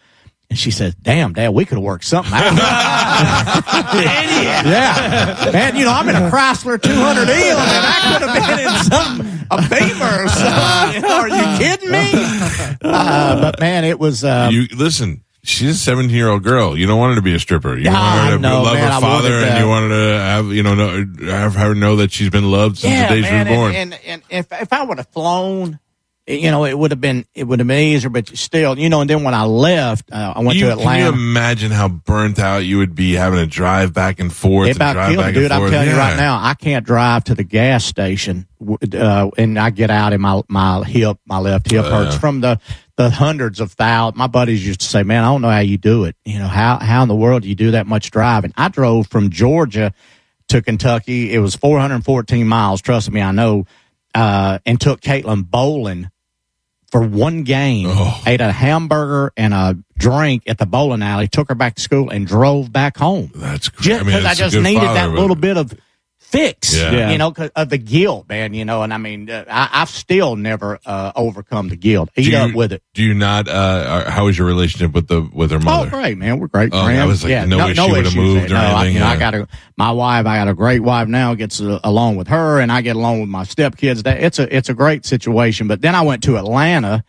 And 0.50 0.58
she 0.58 0.70
says, 0.70 0.94
"Damn, 0.94 1.34
Dad, 1.34 1.50
we 1.50 1.66
could 1.66 1.76
have 1.76 1.84
worked 1.84 2.04
something 2.04 2.32
out." 2.32 2.54
yeah, 3.94 5.50
man. 5.52 5.76
You 5.76 5.84
know, 5.84 5.92
I'm 5.92 6.08
in 6.08 6.16
a 6.16 6.30
Chrysler 6.30 6.78
200E, 6.78 7.28
and 7.28 7.58
I 7.60 8.18
could 8.18 8.28
have 8.28 8.34
been 8.34 8.58
in 8.66 8.72
some 8.84 9.20
a 9.50 9.56
Beamer 9.68 10.24
or 10.24 10.28
something. 10.28 11.04
Are 11.04 11.28
you 11.28 11.58
kidding 11.58 11.90
me? 11.90 12.10
Uh, 12.82 13.40
but 13.42 13.60
man, 13.60 13.84
it 13.84 13.98
was. 13.98 14.24
Uh, 14.24 14.48
you 14.50 14.66
listen. 14.74 15.22
She's 15.44 15.76
a 15.76 15.78
17 15.78 16.14
year 16.14 16.28
old 16.28 16.42
girl. 16.42 16.76
You 16.76 16.86
don't 16.86 16.98
want 16.98 17.10
her 17.12 17.16
to 17.16 17.22
be 17.22 17.34
a 17.34 17.38
stripper. 17.38 17.76
You 17.76 17.84
Yeah, 17.84 17.92
want 18.16 18.30
her 18.30 18.36
to 18.36 18.42
know, 18.42 18.62
love 18.62 18.74
man. 18.74 18.92
Her 18.92 19.00
father, 19.00 19.32
and 19.34 19.44
that. 19.44 19.60
you 19.62 19.68
wanted 19.68 19.88
to 19.90 20.18
have 20.20 20.46
you 20.46 20.62
know 20.62 20.74
know, 20.74 21.06
have 21.30 21.54
her 21.54 21.74
know 21.74 21.96
that 21.96 22.10
she's 22.12 22.28
been 22.28 22.50
loved 22.50 22.78
since 22.78 22.92
yeah, 22.92 23.08
the 23.08 23.14
day 23.14 23.20
man. 23.22 23.46
she 23.46 23.50
was 23.52 23.58
born. 23.58 23.74
And, 23.74 23.94
and, 23.94 24.22
and 24.30 24.46
if 24.46 24.62
if 24.62 24.72
I 24.72 24.82
would 24.84 24.98
have 24.98 25.08
flown. 25.08 25.78
You 26.28 26.50
know, 26.50 26.66
it 26.66 26.78
would 26.78 26.90
have 26.90 27.00
been 27.00 27.24
it 27.34 27.44
would 27.44 27.58
have 27.58 27.66
been 27.66 27.78
easier, 27.78 28.10
but 28.10 28.28
still, 28.28 28.78
you 28.78 28.90
know. 28.90 29.00
And 29.00 29.08
then 29.08 29.24
when 29.24 29.32
I 29.32 29.44
left, 29.44 30.12
uh, 30.12 30.34
I 30.36 30.40
went 30.40 30.58
you, 30.58 30.66
to 30.66 30.72
can 30.72 30.78
Atlanta. 30.80 31.04
you 31.04 31.08
imagine 31.12 31.70
how 31.70 31.88
burnt 31.88 32.38
out 32.38 32.58
you 32.58 32.76
would 32.76 32.94
be 32.94 33.14
having 33.14 33.38
to 33.38 33.46
drive 33.46 33.94
back 33.94 34.20
and 34.20 34.30
forth? 34.30 34.66
It 34.66 34.72
and 34.72 34.76
about 34.76 34.92
drive 34.92 35.10
killed 35.12 35.24
back 35.24 35.34
dude. 35.34 35.50
I'm 35.50 35.70
telling 35.70 35.88
you 35.88 35.96
right 35.96 36.18
now, 36.18 36.38
I 36.38 36.52
can't 36.52 36.84
drive 36.84 37.24
to 37.24 37.34
the 37.34 37.44
gas 37.44 37.86
station, 37.86 38.46
uh, 38.92 39.30
and 39.38 39.58
I 39.58 39.70
get 39.70 39.90
out 39.90 40.12
and 40.12 40.20
my 40.20 40.42
my 40.48 40.84
hip, 40.84 41.16
my 41.24 41.38
left 41.38 41.70
hip 41.70 41.86
hurts 41.86 42.16
from 42.16 42.42
the 42.42 42.60
the 42.96 43.08
hundreds 43.08 43.58
of 43.58 43.72
thousands. 43.72 44.18
My 44.18 44.26
buddies 44.26 44.66
used 44.66 44.80
to 44.80 44.86
say, 44.86 45.04
"Man, 45.04 45.24
I 45.24 45.28
don't 45.28 45.40
know 45.40 45.48
how 45.48 45.60
you 45.60 45.78
do 45.78 46.04
it. 46.04 46.14
You 46.26 46.40
know 46.40 46.48
how 46.48 46.78
how 46.78 47.00
in 47.02 47.08
the 47.08 47.16
world 47.16 47.44
do 47.44 47.48
you 47.48 47.54
do 47.54 47.70
that 47.70 47.86
much 47.86 48.10
driving?" 48.10 48.52
I 48.54 48.68
drove 48.68 49.06
from 49.06 49.30
Georgia 49.30 49.94
to 50.48 50.60
Kentucky. 50.60 51.32
It 51.32 51.38
was 51.38 51.54
414 51.54 52.46
miles. 52.46 52.82
Trust 52.82 53.10
me, 53.10 53.22
I 53.22 53.32
know. 53.32 53.64
Uh, 54.14 54.58
and 54.66 54.80
took 54.80 55.00
Caitlin 55.00 55.48
bowling 55.48 56.10
for 56.90 57.02
one 57.02 57.42
game. 57.42 57.86
Oh. 57.88 58.22
Ate 58.26 58.40
a 58.40 58.52
hamburger 58.52 59.32
and 59.36 59.54
a 59.54 59.76
drink 59.96 60.44
at 60.46 60.58
the 60.58 60.66
bowling 60.66 61.02
alley. 61.02 61.28
Took 61.28 61.48
her 61.48 61.54
back 61.54 61.74
to 61.76 61.82
school 61.82 62.10
and 62.10 62.26
drove 62.26 62.72
back 62.72 62.96
home 62.96 63.30
That's 63.34 63.68
great. 63.68 63.84
just 63.84 64.00
I 64.00 64.04
mean, 64.04 64.16
because 64.16 64.24
I, 64.24 64.34
just 64.34 64.56
needed 64.56 64.80
father, 64.80 64.94
that 64.94 65.10
little 65.10 65.36
bit 65.36 65.56
of 65.56 65.74
fix, 66.30 66.76
Yeah. 66.76 66.90
Yeah. 66.92 67.10
you 67.10 67.18
know, 67.18 67.30
'cause 67.30 67.50
of 67.56 67.68
the 67.70 67.78
guilt, 67.78 68.28
man, 68.28 68.52
you 68.52 68.64
know, 68.64 68.82
and 68.82 68.92
I 68.92 68.98
mean, 68.98 69.30
uh, 69.30 69.44
I, 69.50 69.68
I've 69.82 69.88
still 69.88 70.36
never 70.36 70.78
uh, 70.84 71.12
overcome 71.16 71.68
the 71.70 71.76
guilt. 71.76 72.10
Eat 72.16 72.30
Do 72.30 72.36
up 72.36 72.50
you- 72.50 72.56
with 72.56 72.72
it. 72.72 72.82
Do 72.94 73.02
you 73.02 73.14
not? 73.14 73.48
Uh, 73.48 74.02
are- 74.06 74.10
how 74.10 74.26
is 74.28 74.36
your 74.36 74.46
relationship 74.46 74.92
with 74.92 75.08
the 75.08 75.22
with 75.32 75.50
her 75.50 75.58
mother? 75.58 75.70
Oh, 75.70 75.78
mother? 75.84 75.90
great, 75.90 76.18
man. 76.18 76.38
We're 76.38 76.48
great 76.48 76.70
Oh, 76.72 76.84
friends. 76.84 77.00
I 77.00 77.04
was 77.06 77.22
like, 77.22 77.30
yeah, 77.30 77.44
no 77.46 77.58
way 77.64 77.74
she 77.74 77.80
would've 77.80 77.96
issues 78.06 78.14
moved 78.16 78.50
or 78.50 78.54
no, 78.54 78.60
I, 78.60 78.84
you 78.86 78.98
know, 79.00 79.06
I 79.06 79.16
got 79.16 79.34
a 79.34 79.48
my 79.76 79.90
wife. 79.90 80.26
I 80.26 80.36
got 80.36 80.48
a 80.48 80.54
great 80.54 80.82
wife 80.82 81.08
now. 81.08 81.34
Gets 81.34 81.60
uh, 81.60 81.80
along 81.82 82.16
with 82.16 82.28
her, 82.28 82.60
and 82.60 82.70
I 82.70 82.82
get 82.82 82.96
along 82.96 83.20
with 83.20 83.28
my 83.30 83.44
stepkids. 83.44 84.02
That 84.02 84.20
it's 84.22 84.38
a 84.38 84.54
it's 84.54 84.68
a 84.68 84.74
great 84.74 85.06
situation. 85.06 85.66
But 85.68 85.80
then 85.80 85.94
I 85.94 86.02
went 86.02 86.22
to 86.24 86.36
Atlanta. 86.36 87.04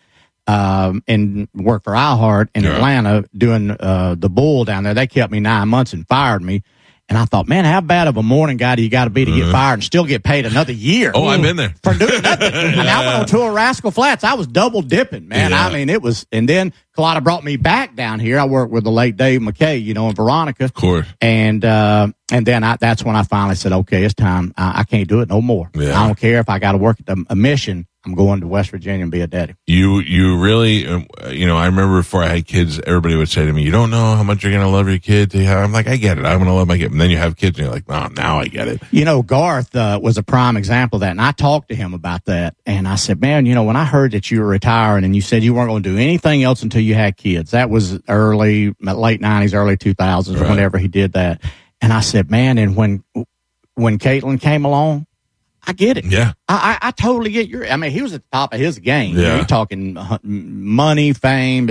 Um, 0.48 1.04
and 1.08 1.48
worked 1.54 1.84
for 1.84 1.94
iHeart 1.94 2.48
in 2.56 2.64
Yeah. 2.64 2.72
Atlanta 2.78 3.24
doing 3.38 3.70
uh, 3.70 4.16
the 4.18 4.30
bull 4.30 4.66
down 4.66 4.84
there. 4.84 4.96
They 4.96 5.06
kept 5.06 5.32
me 5.32 5.40
nine 5.40 5.68
months 5.68 5.94
and 5.94 6.08
fired 6.08 6.42
me. 6.42 6.64
And 7.10 7.18
I 7.18 7.26
thought, 7.26 7.48
man, 7.48 7.66
how 7.66 7.82
bad 7.82 8.08
of 8.08 8.18
a 8.18 8.24
morning 8.24 8.58
guy 8.58 8.76
do 8.76 8.84
you 8.84 8.90
got 8.90 9.06
to 9.06 9.10
be 9.10 9.26
to 9.26 9.32
get 9.32 9.52
fired 9.52 9.74
and 9.74 9.84
still 9.84 10.06
get 10.06 10.24
paid 10.24 10.46
another 10.46 10.74
year? 10.74 11.12
Oh, 11.16 11.26
I've 11.26 11.42
been 11.42 11.56
there. 11.56 11.74
for 11.82 11.96
doing 11.96 12.22
nothing. 12.22 12.54
I, 12.54 12.66
mean, 12.70 12.80
I 12.80 13.06
went 13.06 13.20
on 13.22 13.26
tour 13.26 13.52
Rascal 13.52 13.90
Flatts. 13.90 14.24
I 14.24 14.36
was 14.36 14.46
double 14.46 14.84
dipping, 14.84 15.28
man. 15.28 15.50
Yeah. 15.50 15.66
I 15.66 15.74
mean, 15.74 15.90
it 15.90 16.04
was. 16.04 16.28
And 16.32 16.48
then 16.48 16.72
Culotta 16.96 17.24
brought 17.24 17.44
me 17.44 17.58
back 17.58 17.96
down 17.96 18.20
here. 18.20 18.38
I 18.40 18.46
worked 18.46 18.72
with 18.72 18.84
the 18.84 18.92
late 18.92 19.18
Dave 19.18 19.42
McKay, 19.42 19.84
you 19.84 19.96
know, 19.96 20.08
and 20.08 20.16
Veronica. 20.16 20.66
Of 20.66 20.76
course. 20.76 21.08
And 21.20 21.66
uh, 21.66 22.10
and 22.32 22.46
then 22.46 22.64
I, 22.64 22.76
that's 22.76 23.04
when 23.04 23.16
I 23.16 23.24
finally 23.24 23.56
said, 23.56 23.72
okay, 23.72 24.04
it's 24.04 24.14
time. 24.14 24.54
I, 24.56 24.82
I 24.82 24.84
can't 24.84 25.08
do 25.08 25.22
it 25.22 25.30
no 25.30 25.42
more. 25.42 25.72
Yeah. 25.74 26.00
I 26.00 26.06
don't 26.06 26.18
care 26.18 26.40
if 26.40 26.48
I 26.48 26.60
got 26.60 26.74
to 26.74 26.78
work 26.78 27.00
at 27.00 27.08
the, 27.08 27.26
a 27.30 27.36
mission. 27.36 27.88
I'm 28.06 28.16
going 28.16 28.40
to 28.40 28.48
West 28.48 28.70
Virginia 28.72 29.04
and 29.04 29.12
be 29.12 29.20
a 29.20 29.28
daddy. 29.28 29.56
You 29.68 30.00
you 30.00 30.38
really 30.40 30.88
um, 30.88 31.06
you 31.32 31.46
know 31.46 31.58
I 31.58 31.66
remember 31.66 31.98
before 32.00 32.24
I 32.24 32.28
had 32.28 32.46
kids, 32.48 32.80
everybody 32.80 33.16
would 33.18 33.28
say 33.28 33.46
to 33.46 33.52
me, 33.52 33.62
"You 33.64 33.72
don't 33.72 33.90
know 33.90 34.16
how 34.16 34.24
much 34.24 34.42
you're 34.42 34.54
gonna 34.54 34.70
love 34.70 34.88
your 34.88 35.00
kid." 35.00 35.36
I'm 35.36 35.74
like, 35.74 35.88
I 35.88 35.98
get 35.98 36.18
it. 36.18 36.24
I'm 36.26 36.40
gonna 36.40 36.56
love 36.56 36.68
my 36.70 36.78
kid. 36.78 36.92
And 36.92 37.02
then 37.02 37.10
you 37.10 37.18
have 37.18 37.36
kids, 37.36 37.58
and 37.60 37.66
you're 37.66 37.74
like, 37.74 37.84
"Oh, 37.90 38.08
now 38.16 38.40
I 38.40 38.48
get 38.48 38.70
it." 38.70 38.82
You 38.92 39.04
know, 39.04 39.22
Garth 39.22 39.76
uh, 39.76 40.00
was 40.02 40.18
a 40.18 40.24
prime 40.24 40.56
example 40.56 40.96
of 40.98 41.02
that, 41.02 41.12
and 41.12 41.22
I 41.22 41.34
talked 41.34 41.68
to 41.70 41.76
him 41.76 41.94
about 41.94 42.24
that. 42.26 42.56
And 42.66 42.88
I 42.88 42.96
said, 42.96 43.20
"Man, 43.20 43.46
you 43.46 43.54
know, 43.54 43.64
when 43.66 43.76
I 43.76 43.84
heard 43.84 44.14
that 44.14 44.32
you 44.32 44.40
were 44.40 44.48
retiring, 44.48 45.04
and 45.04 45.14
you 45.14 45.22
said 45.22 45.44
you 45.44 45.54
weren't 45.54 45.70
going 45.70 45.84
to 45.84 45.90
do 45.92 45.98
anything 45.98 46.42
else 46.42 46.64
until 46.64 46.82
you 46.82 46.96
had 46.96 47.18
kids, 47.18 47.52
that 47.52 47.70
was 47.70 48.00
early, 48.08 48.74
late 48.82 49.20
'90s, 49.22 49.54
early 49.54 49.76
2000s, 49.76 50.40
Right. 50.40 50.50
whenever 50.50 50.78
he 50.78 50.88
did 50.88 51.14
that." 51.14 51.42
And 51.82 51.92
I 51.92 52.00
said, 52.00 52.32
"Man, 52.32 52.58
and 52.58 52.78
when 52.78 53.04
when 53.76 53.98
Caitlin 54.00 54.40
came 54.40 54.64
along, 54.66 55.06
I 55.66 55.74
get 55.74 55.98
it. 55.98 56.06
Yeah. 56.06 56.34
I, 56.48 56.78
I, 56.82 56.88
I 56.88 56.92
totally 56.92 57.32
get 57.32 57.48
your. 57.50 57.68
I 57.68 57.76
mean, 57.76 57.92
he 57.92 58.02
was 58.02 58.14
at 58.14 58.24
the 58.24 58.30
top 58.32 58.54
of 58.54 58.60
his 58.60 58.80
game. 58.80 59.18
Yeah. 59.18 59.38
You're 59.38 59.46
talking 59.46 59.98
uh, 59.98 60.18
money, 60.24 61.14
fame, 61.14 61.70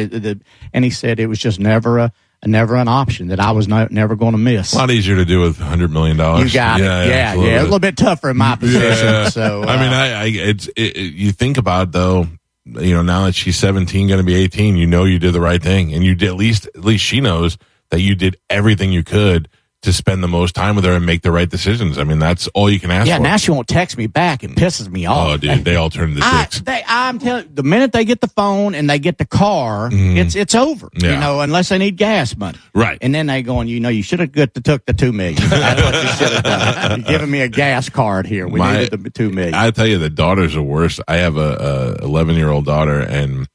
and 0.72 0.84
he 0.84 0.90
said 0.90 1.18
it 1.18 1.26
was 1.26 1.38
just 1.38 1.58
never 1.58 1.98
a, 1.98 2.12
never 2.44 2.76
an 2.76 2.88
option 2.88 3.28
that 3.28 3.40
I 3.40 3.52
was 3.52 3.66
no, 3.66 3.88
never 3.90 4.14
going 4.14 4.32
to 4.32 4.38
miss. 4.38 4.74
A 4.74 4.76
lot 4.76 4.90
easier 4.90 5.16
to 5.16 5.24
do 5.24 5.40
with 5.40 5.58
hundred 5.58 5.90
million 5.90 6.16
dollars. 6.16 6.52
You 6.52 6.58
got 6.58 6.80
it. 6.80 6.84
Yeah, 6.84 7.04
yeah, 7.04 7.12
absolutely. 7.12 7.54
A 7.54 7.62
little 7.62 7.78
bit 7.78 7.96
tougher 7.96 8.30
in 8.30 8.36
my 8.36 8.56
position. 8.56 9.06
Yeah. 9.06 9.28
So 9.30 9.62
I 9.62 9.76
mean, 9.76 9.92
uh, 9.92 9.96
I, 9.96 10.22
I 10.22 10.24
it's 10.26 10.68
it, 10.76 10.96
you 10.96 11.32
think 11.32 11.58
about 11.58 11.88
it, 11.88 11.92
though. 11.92 12.26
You 12.66 12.94
know, 12.94 13.02
now 13.02 13.24
that 13.24 13.34
she's 13.34 13.56
seventeen, 13.56 14.08
going 14.08 14.20
to 14.20 14.26
be 14.26 14.34
eighteen, 14.34 14.76
you 14.76 14.86
know 14.86 15.04
you 15.04 15.18
did 15.18 15.32
the 15.32 15.40
right 15.40 15.62
thing, 15.62 15.94
and 15.94 16.04
you 16.04 16.14
did 16.14 16.28
at 16.28 16.36
least 16.36 16.66
at 16.66 16.84
least 16.84 17.02
she 17.02 17.20
knows 17.20 17.56
that 17.90 18.00
you 18.00 18.14
did 18.14 18.36
everything 18.50 18.92
you 18.92 19.02
could 19.02 19.48
to 19.88 19.92
spend 19.94 20.22
the 20.22 20.28
most 20.28 20.54
time 20.54 20.76
with 20.76 20.84
her 20.84 20.92
and 20.92 21.06
make 21.06 21.22
the 21.22 21.32
right 21.32 21.48
decisions. 21.48 21.96
I 21.96 22.04
mean, 22.04 22.18
that's 22.18 22.46
all 22.48 22.68
you 22.68 22.78
can 22.78 22.90
ask 22.90 23.08
yeah. 23.08 23.16
for. 23.16 23.22
Now 23.22 23.38
she 23.38 23.50
won't 23.50 23.66
text 23.66 23.96
me 23.96 24.06
back. 24.06 24.44
It 24.44 24.50
pisses 24.50 24.86
me 24.90 25.06
off. 25.06 25.28
oh, 25.28 25.36
dude, 25.38 25.64
they 25.64 25.76
all 25.76 25.88
turn 25.88 26.10
into 26.10 26.20
I, 26.22 26.42
dicks. 26.42 26.60
they, 26.60 26.82
I'm 26.86 27.18
telling 27.18 27.48
the 27.54 27.62
minute 27.62 27.92
they 27.92 28.04
get 28.04 28.20
the 28.20 28.28
phone 28.28 28.74
and 28.74 28.88
they 28.88 28.98
get 28.98 29.16
the 29.16 29.24
car, 29.24 29.88
mm-hmm. 29.88 30.18
it's 30.18 30.34
it's 30.36 30.54
over. 30.54 30.90
Yeah. 30.94 31.14
You 31.14 31.20
know, 31.20 31.40
unless 31.40 31.70
they 31.70 31.78
need 31.78 31.96
gas 31.96 32.36
money. 32.36 32.58
Right. 32.74 32.98
And 33.00 33.14
then 33.14 33.28
they 33.28 33.42
going, 33.42 33.68
you 33.68 33.80
know, 33.80 33.88
you 33.88 34.02
should 34.02 34.20
have 34.20 34.30
good 34.30 34.52
to 34.54 34.60
took 34.60 34.84
the 34.84 34.92
two 34.92 35.12
million. 35.12 35.36
That's 35.48 35.82
what 35.82 35.94
you 35.94 36.08
should 36.10 36.34
have 36.34 36.44
done. 36.44 37.00
You're 37.00 37.08
giving 37.08 37.30
me 37.30 37.40
a 37.40 37.48
gas 37.48 37.88
card 37.88 38.26
here. 38.26 38.46
We 38.46 38.58
My- 38.58 38.80
needed 38.80 39.02
the 39.02 39.10
two 39.10 39.30
million. 39.30 39.54
I 39.54 39.70
tell 39.70 39.86
you, 39.86 39.96
the 39.96 40.10
daughters 40.10 40.54
are 40.54 40.62
worse. 40.62 41.00
I 41.08 41.16
have 41.16 41.38
a, 41.38 41.96
a 42.00 42.04
11 42.04 42.36
year 42.36 42.50
old 42.50 42.66
daughter, 42.66 43.00
and 43.00 43.48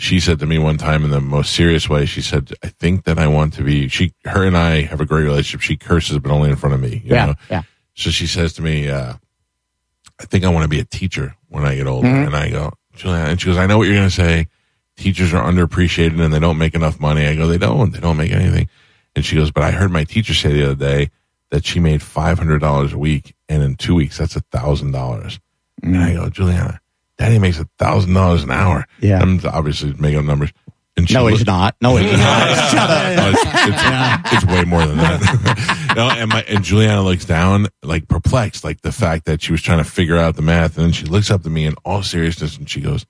she 0.00 0.20
said 0.20 0.38
to 0.38 0.46
me 0.46 0.58
one 0.58 0.78
time 0.78 1.04
in 1.04 1.10
the 1.10 1.20
most 1.20 1.52
serious 1.54 1.88
way, 1.88 2.06
she 2.06 2.22
said, 2.22 2.52
"I 2.62 2.68
think 2.68 3.04
that 3.04 3.18
I 3.18 3.26
want 3.26 3.52
to 3.54 3.64
be." 3.64 3.88
She, 3.88 4.12
her, 4.24 4.44
and 4.44 4.56
I 4.56 4.82
have 4.82 5.00
a 5.00 5.04
great 5.04 5.24
relationship. 5.24 5.60
She 5.60 5.76
curses, 5.76 6.18
but 6.20 6.30
only 6.30 6.50
in 6.50 6.56
front 6.56 6.74
of 6.74 6.80
me. 6.80 7.02
you 7.04 7.14
Yeah, 7.14 7.26
know? 7.26 7.34
yeah. 7.50 7.62
So 7.94 8.10
she 8.10 8.26
says 8.28 8.52
to 8.54 8.62
me, 8.62 8.88
uh, 8.88 9.14
"I 10.20 10.24
think 10.24 10.44
I 10.44 10.48
want 10.50 10.62
to 10.62 10.68
be 10.68 10.78
a 10.78 10.84
teacher 10.84 11.34
when 11.48 11.64
I 11.64 11.74
get 11.74 11.88
older." 11.88 12.06
Mm-hmm. 12.06 12.26
And 12.26 12.36
I 12.36 12.48
go, 12.48 12.72
Juliana, 12.94 13.30
and 13.30 13.40
she 13.40 13.46
goes, 13.46 13.56
"I 13.58 13.66
know 13.66 13.76
what 13.76 13.88
you're 13.88 13.96
going 13.96 14.08
to 14.08 14.14
say. 14.14 14.46
Teachers 14.96 15.34
are 15.34 15.44
underappreciated 15.44 16.20
and 16.22 16.32
they 16.32 16.38
don't 16.40 16.58
make 16.58 16.74
enough 16.76 17.00
money." 17.00 17.26
I 17.26 17.34
go, 17.34 17.48
"They 17.48 17.58
don't. 17.58 17.92
They 17.92 18.00
don't 18.00 18.16
make 18.16 18.30
anything." 18.32 18.68
And 19.16 19.24
she 19.24 19.34
goes, 19.34 19.50
"But 19.50 19.64
I 19.64 19.72
heard 19.72 19.90
my 19.90 20.04
teacher 20.04 20.32
say 20.32 20.52
the 20.52 20.64
other 20.64 20.74
day 20.76 21.10
that 21.50 21.64
she 21.66 21.80
made 21.80 22.02
five 22.02 22.38
hundred 22.38 22.60
dollars 22.60 22.92
a 22.92 22.98
week, 22.98 23.34
and 23.48 23.64
in 23.64 23.74
two 23.74 23.96
weeks, 23.96 24.16
that's 24.18 24.36
a 24.36 24.42
thousand 24.52 24.92
dollars." 24.92 25.40
And 25.82 25.96
I 25.98 26.12
go, 26.14 26.28
Juliana, 26.28 26.80
Daddy 27.18 27.38
makes 27.38 27.58
a 27.58 27.66
thousand 27.78 28.14
dollars 28.14 28.44
an 28.44 28.50
hour. 28.50 28.86
Yeah. 29.00 29.20
I'm 29.20 29.40
obviously 29.44 29.92
making 29.98 30.20
up 30.20 30.24
numbers. 30.24 30.52
And 30.96 31.08
she 31.08 31.14
no, 31.14 31.24
looked- 31.24 31.38
he's 31.38 31.46
not. 31.46 31.76
No, 31.80 31.96
he's 31.96 32.10
not. 32.18 32.70
Shut 32.70 32.90
up. 32.90 33.34
It's, 33.34 34.32
it's, 34.32 34.32
it's 34.44 34.52
way 34.52 34.64
more 34.64 34.84
than 34.86 34.96
that. 34.96 35.92
no, 35.96 36.08
and 36.10 36.28
my 36.30 36.42
and 36.42 36.64
Juliana 36.64 37.02
looks 37.02 37.24
down, 37.24 37.68
like 37.84 38.08
perplexed, 38.08 38.64
like 38.64 38.80
the 38.80 38.90
fact 38.92 39.26
that 39.26 39.40
she 39.42 39.52
was 39.52 39.62
trying 39.62 39.78
to 39.78 39.84
figure 39.88 40.16
out 40.16 40.34
the 40.36 40.42
math, 40.42 40.76
and 40.76 40.86
then 40.86 40.92
she 40.92 41.04
looks 41.06 41.30
up 41.30 41.42
to 41.44 41.50
me 41.50 41.66
in 41.66 41.74
all 41.84 42.02
seriousness, 42.02 42.56
and 42.56 42.68
she 42.68 42.80
goes, 42.80 43.06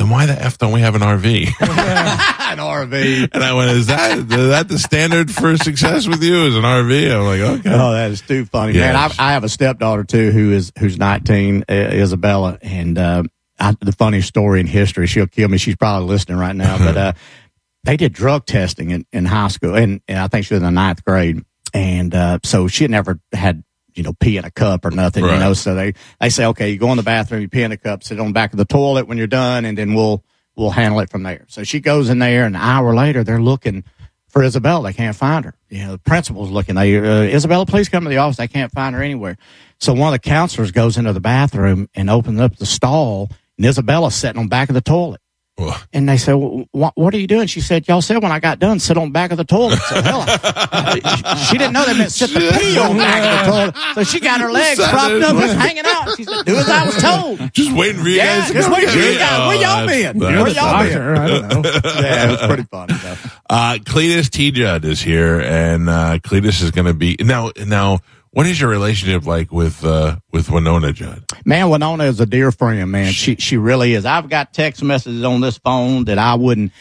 "Then 0.00 0.08
why 0.08 0.24
the 0.26 0.32
f 0.32 0.56
don't 0.56 0.72
we 0.72 0.80
have 0.80 0.94
an 0.94 1.02
RV?" 1.02 1.46
An 1.60 2.58
RV. 2.58 3.28
and 3.32 3.44
I 3.44 3.52
went, 3.54 3.70
"Is 3.72 3.86
that 3.88 4.18
is 4.18 4.26
that 4.26 4.68
the 4.68 4.78
standard 4.78 5.30
for 5.30 5.56
success 5.58 6.08
with 6.08 6.22
you? 6.22 6.46
Is 6.46 6.56
an 6.56 6.62
RV?" 6.62 7.14
I'm 7.14 7.24
like, 7.26 7.40
"Okay." 7.60 7.70
Oh, 7.72 7.92
that 7.92 8.10
is 8.10 8.20
too 8.22 8.44
funny, 8.46 8.72
Yeah. 8.72 8.92
man. 8.92 8.96
I, 8.96 9.10
I 9.18 9.32
have 9.32 9.44
a 9.44 9.48
stepdaughter 9.48 10.04
too, 10.04 10.30
who 10.32 10.52
is 10.52 10.72
who's 10.78 10.96
19, 10.98 11.64
uh, 11.68 11.72
Isabella, 11.72 12.58
and 12.62 12.96
uh, 12.98 13.22
I, 13.58 13.76
the 13.80 13.92
funniest 13.92 14.28
story 14.28 14.60
in 14.60 14.66
history. 14.66 15.06
She'll 15.06 15.26
kill 15.26 15.48
me. 15.48 15.58
She's 15.58 15.76
probably 15.76 16.08
listening 16.08 16.38
right 16.38 16.56
now, 16.56 16.78
but 16.78 16.96
uh, 16.96 17.12
they 17.84 17.96
did 17.98 18.12
drug 18.14 18.46
testing 18.46 18.90
in, 18.90 19.06
in 19.12 19.26
high 19.26 19.48
school, 19.48 19.74
and, 19.74 20.00
and 20.08 20.18
I 20.18 20.28
think 20.28 20.46
she 20.46 20.54
was 20.54 20.60
in 20.62 20.64
the 20.64 20.70
ninth 20.70 21.04
grade, 21.04 21.44
and 21.74 22.14
uh, 22.14 22.38
so 22.42 22.68
she 22.68 22.84
had 22.84 22.90
never 22.90 23.20
had 23.32 23.62
you 24.00 24.04
know 24.04 24.14
pee 24.14 24.38
in 24.38 24.46
a 24.46 24.50
cup 24.50 24.86
or 24.86 24.90
nothing, 24.90 25.24
Right. 25.24 25.34
you 25.34 25.38
know. 25.40 25.52
So 25.52 25.74
they 25.74 25.92
they 26.20 26.30
say, 26.30 26.46
okay, 26.46 26.70
you 26.70 26.78
go 26.78 26.90
in 26.90 26.96
the 26.96 27.02
bathroom, 27.02 27.42
you 27.42 27.48
pee 27.50 27.62
in 27.62 27.70
a 27.70 27.76
cup, 27.76 28.02
sit 28.02 28.18
on 28.18 28.28
the 28.28 28.32
back 28.32 28.52
of 28.54 28.56
the 28.56 28.64
toilet 28.64 29.06
when 29.06 29.18
you're 29.18 29.26
done, 29.26 29.66
and 29.66 29.76
then 29.76 29.92
we'll 29.92 30.24
we'll 30.56 30.70
handle 30.70 31.00
it 31.00 31.10
from 31.10 31.22
there. 31.22 31.44
So 31.48 31.62
she 31.64 31.80
goes 31.80 32.08
in 32.08 32.18
there, 32.18 32.46
and 32.46 32.56
an 32.56 32.62
hour 32.62 32.94
later, 32.94 33.22
they're 33.22 33.42
looking 33.42 33.84
for 34.28 34.42
Isabella. 34.42 34.84
They 34.88 34.94
can't 34.94 35.14
find 35.14 35.44
her. 35.44 35.54
You 35.68 35.84
know, 35.84 35.92
the 35.92 35.98
principal's 35.98 36.50
looking. 36.50 36.76
They, 36.76 36.96
uh, 36.96 37.22
Isabella, 37.36 37.66
please 37.66 37.90
come 37.90 38.04
to 38.04 38.10
the 38.10 38.16
office. 38.16 38.38
They 38.38 38.48
can't 38.48 38.72
find 38.72 38.94
her 38.96 39.02
anywhere. 39.02 39.36
So 39.78 39.92
one 39.92 40.08
of 40.14 40.20
the 40.22 40.26
counselors 40.28 40.70
goes 40.72 40.96
into 40.96 41.12
the 41.12 41.20
bathroom 41.20 41.88
and 41.94 42.08
opens 42.08 42.40
up 42.40 42.56
the 42.56 42.64
stall, 42.66 43.28
and 43.58 43.66
Isabella's 43.66 44.14
sitting 44.14 44.38
on 44.38 44.46
the 44.46 44.50
back 44.50 44.70
of 44.70 44.74
the 44.74 44.80
toilet. 44.80 45.20
Well, 45.58 45.78
And 45.92 46.08
they 46.08 46.16
said, 46.16 46.34
well, 46.34 46.64
what, 46.72 46.96
what 46.96 47.12
are 47.12 47.18
you 47.18 47.26
doing? 47.26 47.46
She 47.46 47.60
said, 47.60 47.86
y'all 47.86 48.00
said 48.00 48.22
when 48.22 48.32
I 48.32 48.40
got 48.40 48.58
done, 48.60 48.78
sit 48.78 48.96
on 48.96 49.08
the 49.08 49.12
back 49.12 49.30
of 49.30 49.36
the 49.36 49.44
toilet. 49.44 49.78
So, 49.78 50.00
hell, 50.00 50.24
I- 50.26 51.46
she 51.50 51.58
didn't 51.58 51.74
know 51.74 51.84
that 51.84 51.96
meant 51.98 52.12
sit 52.12 52.30
the 52.32 52.40
pee 52.58 52.78
on 52.78 52.96
the 52.96 53.02
back 53.02 53.22
of 53.22 53.46
the 53.46 53.52
toilet. 53.52 53.94
So 53.96 54.04
she 54.04 54.20
got 54.20 54.40
her 54.40 54.50
legs 54.50 54.78
propped 54.80 55.22
up, 55.22 55.36
just 55.36 55.56
hanging 55.56 55.82
out. 55.84 56.16
She 56.16 56.24
said, 56.24 56.46
do 56.46 56.56
as 56.56 56.68
I 56.68 56.86
was 56.86 56.96
told. 57.02 57.52
just 57.52 57.72
waiting 57.72 58.00
for 58.02 58.08
you 58.08 58.16
Yeah, 58.16 58.38
guys. 58.40 58.48
to 58.48 58.54
just 58.54 58.68
come 58.68 58.74
waiting 58.78 58.90
for 58.90 58.96
you 58.96 59.02
get 59.02 59.12
me. 59.12 59.18
guys. 59.18 59.48
Where 59.48 59.56
Oh, 59.56 59.60
y'all 59.60 59.86
that's- 59.86 60.12
been? 60.12 60.18
Where 60.20 60.48
y'all 60.48 60.84
been? 60.84 61.18
I 61.18 61.28
don't 61.28 61.62
know. 61.62 61.70
Yeah, 62.00 62.24
it 62.24 62.30
was 62.30 62.46
pretty 62.46 62.62
funny 62.64 62.94
though. 62.94 63.16
Uh, 63.50 63.74
Cledus 63.82 64.30
T. 64.30 64.52
Judd 64.52 64.84
is 64.84 65.00
here, 65.02 65.40
and 65.40 65.88
uh, 65.90 66.18
Cledus 66.20 66.62
is 66.62 66.70
going 66.70 66.86
to 66.86 66.94
be 66.94 67.16
now. 67.18 67.50
Now, 67.66 67.98
what 68.32 68.46
is 68.46 68.60
your 68.60 68.70
relationship 68.70 69.26
like 69.26 69.52
with 69.52 69.84
uh, 69.84 70.16
with 70.30 70.48
Wynonna 70.48 70.94
Judd? 70.94 71.24
Man, 71.44 71.66
Wynonna 71.66 72.06
is 72.06 72.20
a 72.20 72.26
dear 72.26 72.52
friend, 72.52 72.90
man. 72.90 73.12
She 73.12 73.36
she 73.36 73.56
really 73.56 73.94
is. 73.94 74.04
I've 74.04 74.28
got 74.28 74.52
text 74.52 74.82
messages 74.82 75.24
on 75.24 75.40
this 75.40 75.58
phone 75.58 76.04
that 76.04 76.18
I 76.18 76.34
wouldn't. 76.34 76.72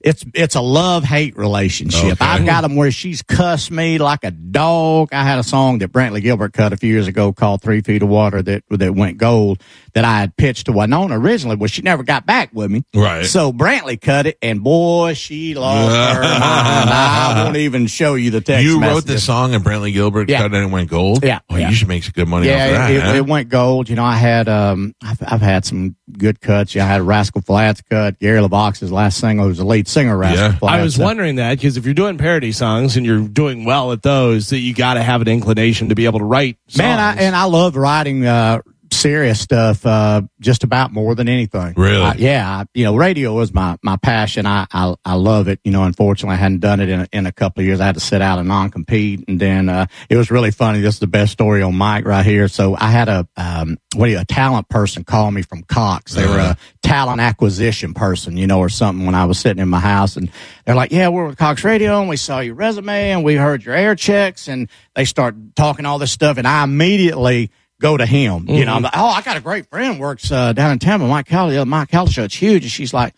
It's 0.00 0.24
it's 0.34 0.54
a 0.54 0.60
love 0.60 1.04
hate 1.04 1.36
relationship. 1.36 2.12
Okay. 2.12 2.24
I've 2.24 2.44
got 2.44 2.60
them 2.60 2.76
where 2.76 2.90
she's 2.90 3.22
cussed 3.22 3.70
me 3.70 3.98
like 3.98 4.24
a 4.24 4.30
dog. 4.30 5.08
I 5.12 5.24
had 5.24 5.38
a 5.38 5.42
song 5.42 5.78
that 5.78 5.92
Brantley 5.92 6.22
Gilbert 6.22 6.52
cut 6.52 6.72
a 6.72 6.76
few 6.76 6.92
years 6.92 7.08
ago 7.08 7.32
called 7.32 7.62
Three 7.62 7.80
Feet 7.80 8.02
of 8.02 8.08
Water 8.08 8.42
that 8.42 8.64
that 8.70 8.94
went 8.94 9.18
gold 9.18 9.62
that 9.96 10.04
I 10.04 10.18
had 10.20 10.36
pitched 10.36 10.66
to 10.66 10.72
Wynonna 10.72 11.18
originally, 11.18 11.56
but 11.56 11.70
she 11.70 11.80
never 11.80 12.02
got 12.02 12.26
back 12.26 12.50
with 12.52 12.70
me. 12.70 12.84
Right. 12.94 13.24
So 13.24 13.50
Brantley 13.50 13.98
cut 13.98 14.26
it, 14.26 14.36
and 14.42 14.62
boy, 14.62 15.14
she 15.14 15.54
lost 15.54 15.90
her 16.16 16.20
mind. 16.22 16.90
I 16.90 17.42
won't 17.44 17.56
even 17.56 17.86
show 17.86 18.14
you 18.14 18.30
the 18.30 18.42
text. 18.42 18.62
you 18.62 18.74
wrote 18.74 18.80
messages. 18.80 19.04
this 19.06 19.24
song, 19.24 19.54
and 19.54 19.64
Brantley 19.64 19.94
Gilbert 19.94 20.28
Yeah. 20.28 20.42
cut 20.42 20.52
it 20.52 20.56
and 20.56 20.66
it 20.66 20.70
went 20.70 20.90
gold. 20.90 21.24
Yeah, 21.24 21.38
oh, 21.48 21.56
yeah. 21.56 21.70
you 21.70 21.74
should 21.74 21.88
make 21.88 22.04
some 22.04 22.12
good 22.14 22.28
money 22.28 22.46
off 22.50 22.54
of 22.54 22.58
Yeah, 22.58 22.72
that. 22.72 22.90
it, 22.90 23.00
huh? 23.02 23.08
it, 23.10 23.16
it 23.16 23.26
went 23.26 23.48
gold. 23.48 23.88
You 23.88 23.96
know, 23.96 24.04
I 24.04 24.16
had 24.16 24.48
um, 24.50 24.94
I've, 25.02 25.22
I've 25.26 25.40
had 25.40 25.64
some 25.64 25.96
good 26.12 26.42
cuts. 26.42 26.74
Yeah, 26.74 26.84
I 26.84 26.88
had 26.88 27.00
Rascal 27.00 27.40
Flatts 27.40 27.80
cut. 27.80 28.18
Gary 28.18 28.40
LeVox's 28.40 28.92
last 28.92 29.18
single, 29.18 29.46
who's 29.46 29.56
the 29.56 29.64
lead 29.64 29.88
singer, 29.88 30.12
of 30.12 30.20
Rascal 30.20 30.38
Yeah. 30.40 30.56
Flatts. 30.58 30.74
I 30.78 30.82
was 30.82 30.98
wondering 30.98 31.36
that 31.36 31.56
because 31.56 31.78
if 31.78 31.86
you're 31.86 31.94
doing 31.94 32.18
parody 32.18 32.52
songs 32.52 32.98
and 32.98 33.06
you're 33.06 33.26
doing 33.26 33.64
well 33.64 33.92
at 33.92 34.02
those, 34.02 34.50
that 34.50 34.58
you 34.58 34.74
got 34.74 34.94
to 34.94 35.02
have 35.02 35.22
an 35.22 35.28
inclination 35.28 35.88
to 35.88 35.94
be 35.94 36.04
able 36.04 36.18
to 36.18 36.24
write. 36.26 36.58
Songs. 36.68 36.78
man, 36.78 36.98
I, 37.00 37.14
and 37.22 37.34
I 37.34 37.44
love 37.44 37.76
writing 37.76 38.26
uh, 38.26 38.60
serious 38.92 39.40
stuff 39.40 39.84
uh, 39.84 40.22
just 40.40 40.64
about 40.64 40.92
more 40.92 41.14
than 41.14 41.28
anything. 41.28 41.74
Really? 41.76 42.02
I- 42.02 42.14
yeah, 42.14 42.48
I, 42.48 42.64
you 42.74 42.84
know, 42.84 42.96
radio 42.96 43.38
is 43.40 43.52
my 43.52 43.76
my 43.82 43.96
passion. 43.96 44.46
I, 44.46 44.66
I 44.72 44.94
I 45.04 45.14
love 45.14 45.48
it. 45.48 45.60
You 45.64 45.72
know, 45.72 45.84
unfortunately, 45.84 46.34
I 46.34 46.38
hadn't 46.38 46.60
done 46.60 46.80
it 46.80 46.88
in 46.88 47.00
a, 47.00 47.08
in 47.12 47.26
a 47.26 47.32
couple 47.32 47.60
of 47.62 47.66
years. 47.66 47.80
I 47.80 47.86
had 47.86 47.94
to 47.96 48.00
sit 48.00 48.22
out 48.22 48.38
a 48.38 48.44
non 48.44 48.70
compete, 48.70 49.24
and 49.28 49.40
then 49.40 49.68
uh, 49.68 49.86
it 50.08 50.16
was 50.16 50.30
really 50.30 50.50
funny. 50.50 50.80
This 50.80 50.94
is 50.94 51.00
the 51.00 51.06
best 51.06 51.32
story 51.32 51.62
on 51.62 51.74
Mike 51.76 52.04
right 52.04 52.24
here. 52.24 52.48
So 52.48 52.76
I 52.78 52.90
had 52.90 53.08
a 53.08 53.28
um, 53.36 53.78
what 53.94 54.06
do 54.06 54.12
you 54.12 54.18
a 54.18 54.24
talent 54.24 54.68
person 54.68 55.04
call 55.04 55.30
me 55.30 55.42
from 55.42 55.62
Cox. 55.62 56.14
They 56.14 56.26
were 56.26 56.38
a 56.38 56.56
talent 56.82 57.20
acquisition 57.20 57.94
person, 57.94 58.36
you 58.36 58.46
know, 58.46 58.60
or 58.60 58.68
something. 58.68 59.06
When 59.06 59.14
I 59.14 59.24
was 59.24 59.38
sitting 59.38 59.62
in 59.62 59.68
my 59.68 59.80
house, 59.80 60.16
and 60.16 60.30
they're 60.64 60.74
like, 60.74 60.92
"Yeah, 60.92 61.08
we're 61.08 61.26
with 61.26 61.38
Cox 61.38 61.64
Radio, 61.64 62.00
and 62.00 62.08
we 62.08 62.16
saw 62.16 62.40
your 62.40 62.54
resume, 62.54 63.10
and 63.10 63.24
we 63.24 63.34
heard 63.36 63.64
your 63.64 63.74
air 63.74 63.94
checks," 63.94 64.48
and 64.48 64.68
they 64.94 65.04
start 65.04 65.34
talking 65.54 65.86
all 65.86 65.98
this 65.98 66.12
stuff, 66.12 66.38
and 66.38 66.46
I 66.46 66.64
immediately 66.64 67.50
go 67.80 67.96
to 67.96 68.06
him. 68.06 68.48
You 68.48 68.64
know, 68.64 68.74
I'm 68.74 68.82
like, 68.82 68.92
oh, 68.96 69.06
I 69.08 69.22
got 69.22 69.36
a 69.36 69.40
great 69.40 69.66
friend 69.70 69.98
works 70.00 70.30
uh, 70.32 70.52
down 70.52 70.72
in 70.72 70.78
Tampa, 70.78 71.06
Mike 71.06 71.26
Kelly. 71.26 71.58
Uh, 71.58 71.64
Mike 71.64 71.88
Kelly 71.88 72.10
show, 72.10 72.24
it's 72.24 72.34
huge. 72.34 72.62
And 72.64 72.70
she's 72.72 72.94
like, 72.94 73.14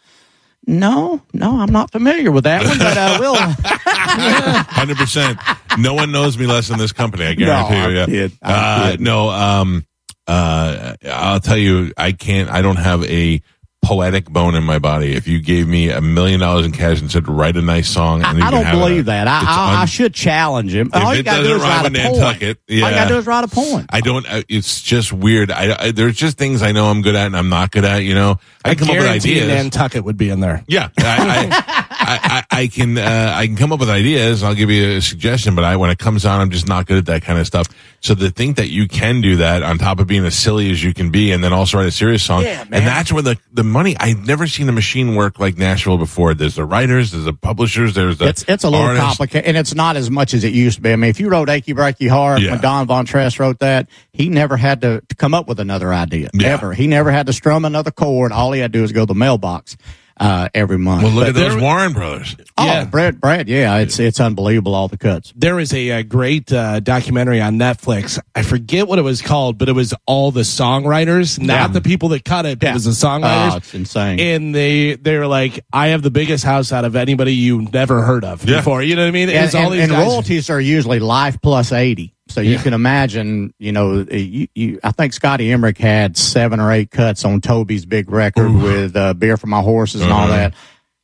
no, 0.67 1.23
no, 1.33 1.61
I'm 1.61 1.73
not 1.73 1.91
familiar 1.93 2.31
with 2.31 2.45
that 2.45 2.65
one, 2.65 2.79
but 2.79 2.97
uh, 2.97 3.17
we'll. 3.21 3.37
Hundred 3.97 4.97
percent. 4.97 5.39
No 5.79 5.95
one 5.95 6.13
knows 6.13 6.37
me 6.37 6.47
less 6.47 6.69
than 6.69 6.79
this 6.79 6.93
company. 6.93 7.25
I 7.25 7.35
guarantee 7.35 7.75
I'm 7.77 7.91
you. 7.91 7.97
Yeah. 7.97 8.07
kidding. 8.07 8.39
I'm 8.43 8.55
Uh, 8.55 8.91
kidding. 8.91 9.05
no. 9.05 9.29
Um. 9.31 9.87
Uh. 10.27 10.95
I'll 11.07 11.41
tell 11.41 11.57
you. 11.57 11.93
I 11.97 12.13
can't. 12.13 12.51
I 12.51 12.61
don't 12.63 12.77
have 12.77 13.03
a 13.05 13.41
poetic 13.83 14.29
bone 14.29 14.55
in 14.55 14.65
my 14.65 14.79
body. 14.79 15.15
If 15.15 15.27
you 15.29 15.41
gave 15.41 15.67
me 15.69 15.91
a 15.91 16.01
million 16.01 16.41
dollars 16.41 16.67
in 16.67 16.73
cash 16.73 17.01
and 17.01 17.11
said 17.11 17.29
write 17.29 17.57
a 17.57 17.63
nice 17.63 17.89
song, 17.89 18.23
and 18.23 18.39
you 18.39 18.45
I 18.45 18.51
don't 18.51 18.71
believe 18.71 19.01
it, 19.03 19.07
that. 19.07 19.27
I, 19.29 19.39
it's 19.39 19.49
I, 19.49 19.83
I 19.83 19.85
should 19.87 20.13
challenge 20.15 20.75
him. 20.75 20.91
All 20.93 21.15
you 21.15 21.23
got 21.23 21.39
to 21.39 21.43
do 21.45 21.55
is 21.57 21.63
write 21.63 21.87
a 21.87 21.91
poem. 21.91 21.93
Nantucket, 21.93 22.59
All 22.69 22.75
you 22.77 22.81
gotta 22.83 23.09
do 23.09 23.17
is 23.19 23.27
write 23.27 23.45
a 23.45 23.49
poem. 23.49 23.87
I 23.91 24.01
don't. 24.01 24.27
uh, 24.31 24.43
It's 24.49 24.83
just 24.83 25.13
weird. 25.13 25.51
I, 25.51 25.85
I 25.87 25.91
there's 25.93 26.17
just 26.17 26.37
things 26.39 26.63
I 26.63 26.73
know 26.73 26.87
I'm 26.87 27.03
good 27.03 27.15
at 27.15 27.27
and 27.27 27.37
I'm 27.37 27.49
not 27.49 27.71
good 27.71 27.85
at. 27.85 28.03
You 28.03 28.15
know, 28.15 28.39
I, 28.65 28.71
I 28.71 28.75
come 28.75 28.91
up 28.91 28.97
with 28.97 29.07
ideas. 29.07 29.47
Nantucket 29.49 30.05
would 30.05 30.17
be 30.17 30.31
in 30.31 30.41
there. 30.41 30.65
Yeah, 30.67 30.89
I, 30.99 31.49
I, 31.51 31.85
I, 32.01 32.45
I, 32.51 32.63
I 32.63 32.67
can 32.67 32.99
uh, 32.99 33.33
I 33.35 33.47
can 33.47 33.57
come 33.57 33.73
up 33.73 33.81
with 33.81 33.91
ideas. 33.91 34.43
I'll 34.43 34.55
give 34.55 34.71
you 34.71 34.97
a 34.97 35.01
suggestion, 35.01 35.55
but 35.55 35.65
I 35.65 35.77
when 35.77 35.91
it 35.91 35.99
comes 35.99 36.27
on, 36.27 36.41
I'm 36.41 36.51
just 36.51 36.69
not 36.69 36.87
good 36.87 36.99
at 36.99 37.07
that 37.07 37.23
kind 37.23 37.39
of 37.39 37.47
stuff. 37.47 37.67
So 38.01 38.15
to 38.15 38.31
think 38.31 38.57
that 38.57 38.69
you 38.69 38.87
can 38.87 39.21
do 39.21 39.37
that 39.37 39.63
on 39.63 39.79
top 39.79 39.99
of 39.99 40.07
being 40.07 40.25
as 40.25 40.37
silly 40.39 40.71
as 40.71 40.83
you 40.83 40.95
can 40.95 41.11
be, 41.11 41.33
and 41.33 41.43
then 41.43 41.53
also 41.53 41.79
write 41.79 41.87
a 41.89 41.91
serious 41.91 42.23
song, 42.23 42.43
Yeah, 42.43 42.63
and 42.63 42.87
that's 42.87 43.13
where 43.13 43.23
the 43.23 43.39
the 43.53 43.65
money. 43.71 43.97
I've 43.99 44.27
never 44.27 44.47
seen 44.47 44.69
a 44.69 44.73
machine 44.73 45.15
work 45.15 45.39
like 45.39 45.57
Nashville 45.57 45.99
before. 45.99 46.35
There's 46.35 46.55
the 46.57 46.65
writers, 46.65 47.13
there's 47.13 47.25
the 47.25 47.33
publishers, 47.33 47.95
there's 47.95 48.19
the 48.19 48.27
It's 48.29 48.45
it's 48.49 48.65
a 48.65 48.71
little 48.71 48.97
complicated, 48.97 49.47
and 49.49 49.57
it's 49.57 49.75
not 49.75 49.97
as 49.97 50.11
much 50.11 50.35
as 50.35 50.45
it 50.45 50.53
used 50.53 50.77
to 50.77 50.83
be. 50.83 50.93
I 50.93 50.97
mean, 50.97 51.11
if 51.11 51.21
you 51.21 51.29
wrote 51.29 51.49
"Achy 51.49 51.75
Breaky 51.75 52.09
Heart" 52.09 52.41
Yeah. 52.43 52.53
when 52.53 52.61
Don 52.61 52.87
Von 52.87 53.05
Tress 53.05 53.39
wrote 53.39 53.59
that, 53.61 53.89
he 54.13 54.29
never 54.29 54.57
had 54.57 54.81
to, 54.83 55.01
to 55.09 55.15
come 55.15 55.35
up 55.35 55.49
with 55.49 55.61
another 55.61 55.93
idea 55.93 56.31
Yeah. 56.35 56.49
ever. 56.49 56.73
He 56.75 56.87
never 56.87 57.11
had 57.11 57.27
to 57.27 57.33
strum 57.33 57.65
another 57.65 57.91
chord. 57.91 58.33
All 58.33 58.53
he 58.53 58.61
had 58.61 58.73
to 58.73 58.79
do 58.79 58.83
was 58.83 58.93
go 58.93 59.01
to 59.03 59.07
the 59.07 59.15
mailbox. 59.15 59.77
Uh, 60.21 60.49
every 60.55 60.79
month. 60.79 61.03
Well, 61.05 61.13
look 61.13 61.23
But 61.25 61.29
at 61.31 61.35
those 61.35 61.53
there- 61.55 61.63
Warren 61.63 61.93
brothers. 61.93 62.37
Oh, 62.57 62.65
Yeah. 62.67 62.85
Brad, 62.87 63.21
Brad, 63.21 63.49
yeah, 63.49 63.77
it's 63.79 63.99
it's 63.99 64.21
unbelievable 64.21 64.75
all 64.75 64.89
the 64.89 64.97
cuts. 64.99 65.33
There 65.37 65.59
is 65.61 65.73
a, 65.73 65.91
uh 65.93 66.03
great 66.03 66.53
uh, 66.53 66.81
documentary 66.81 67.41
on 67.41 67.57
Netflix. 67.59 68.19
I 68.35 68.43
forget 68.43 68.89
what 68.89 68.99
it 68.99 69.03
was 69.03 69.23
called, 69.23 69.59
but 69.59 69.69
it 69.69 69.73
was 69.73 69.95
all 70.07 70.31
the 70.33 70.41
songwriters, 70.43 71.39
not 71.39 71.55
Yeah. 71.55 71.67
the 71.69 71.81
people 71.81 72.09
that 72.11 72.25
cut 72.25 72.47
it. 72.47 72.59
but 72.59 72.67
Yeah. 72.67 72.71
It 72.73 72.75
was 72.75 72.85
the 72.85 72.91
songwriters. 73.07 73.53
Oh, 73.53 73.57
it's 73.59 73.75
insane. 73.75 74.21
and 74.21 74.55
they 74.55 74.95
they 74.97 75.17
were 75.19 75.27
like, 75.27 75.65
"I 75.73 75.89
have 75.89 76.03
the 76.03 76.11
biggest 76.11 76.45
house 76.45 76.73
out 76.73 76.85
of 76.85 76.97
anybody 76.97 77.35
you've 77.35 77.73
never 77.73 78.03
heard 78.03 78.25
of 78.25 78.45
Yeah. 78.49 78.57
before." 78.57 78.83
You 78.83 78.97
know 78.97 79.03
what 79.03 79.09
I 79.09 79.13
mean? 79.13 79.29
It 79.29 79.37
and, 79.37 79.55
all 79.55 79.71
these 79.71 79.83
and 79.83 79.93
guys- 79.93 80.07
royalties 80.07 80.51
are 80.51 80.61
usually 80.61 80.99
life 81.01 81.39
plus 81.43 81.73
80 81.73 82.15
so 82.29 82.41
you 82.41 82.59
can 82.59 82.75
imagine 82.75 83.53
you 83.59 83.73
know 83.73 84.05
you, 84.11 84.49
you 84.55 84.79
i 84.85 84.91
think 84.93 85.13
scotty 85.13 85.51
emerick 85.51 85.79
had 85.79 86.17
seven 86.17 86.61
or 86.61 86.71
eight 86.73 86.91
cuts 86.91 87.25
on 87.25 87.41
toby's 87.41 87.85
big 87.87 88.11
record 88.11 88.53
with 88.53 88.95
uh, 88.97 89.15
beer 89.15 89.37
for 89.37 89.47
my 89.49 89.61
horses 89.61 90.03
and 90.03 90.13
all 90.13 90.25
Uh-huh. 90.25 90.37
that 90.37 90.55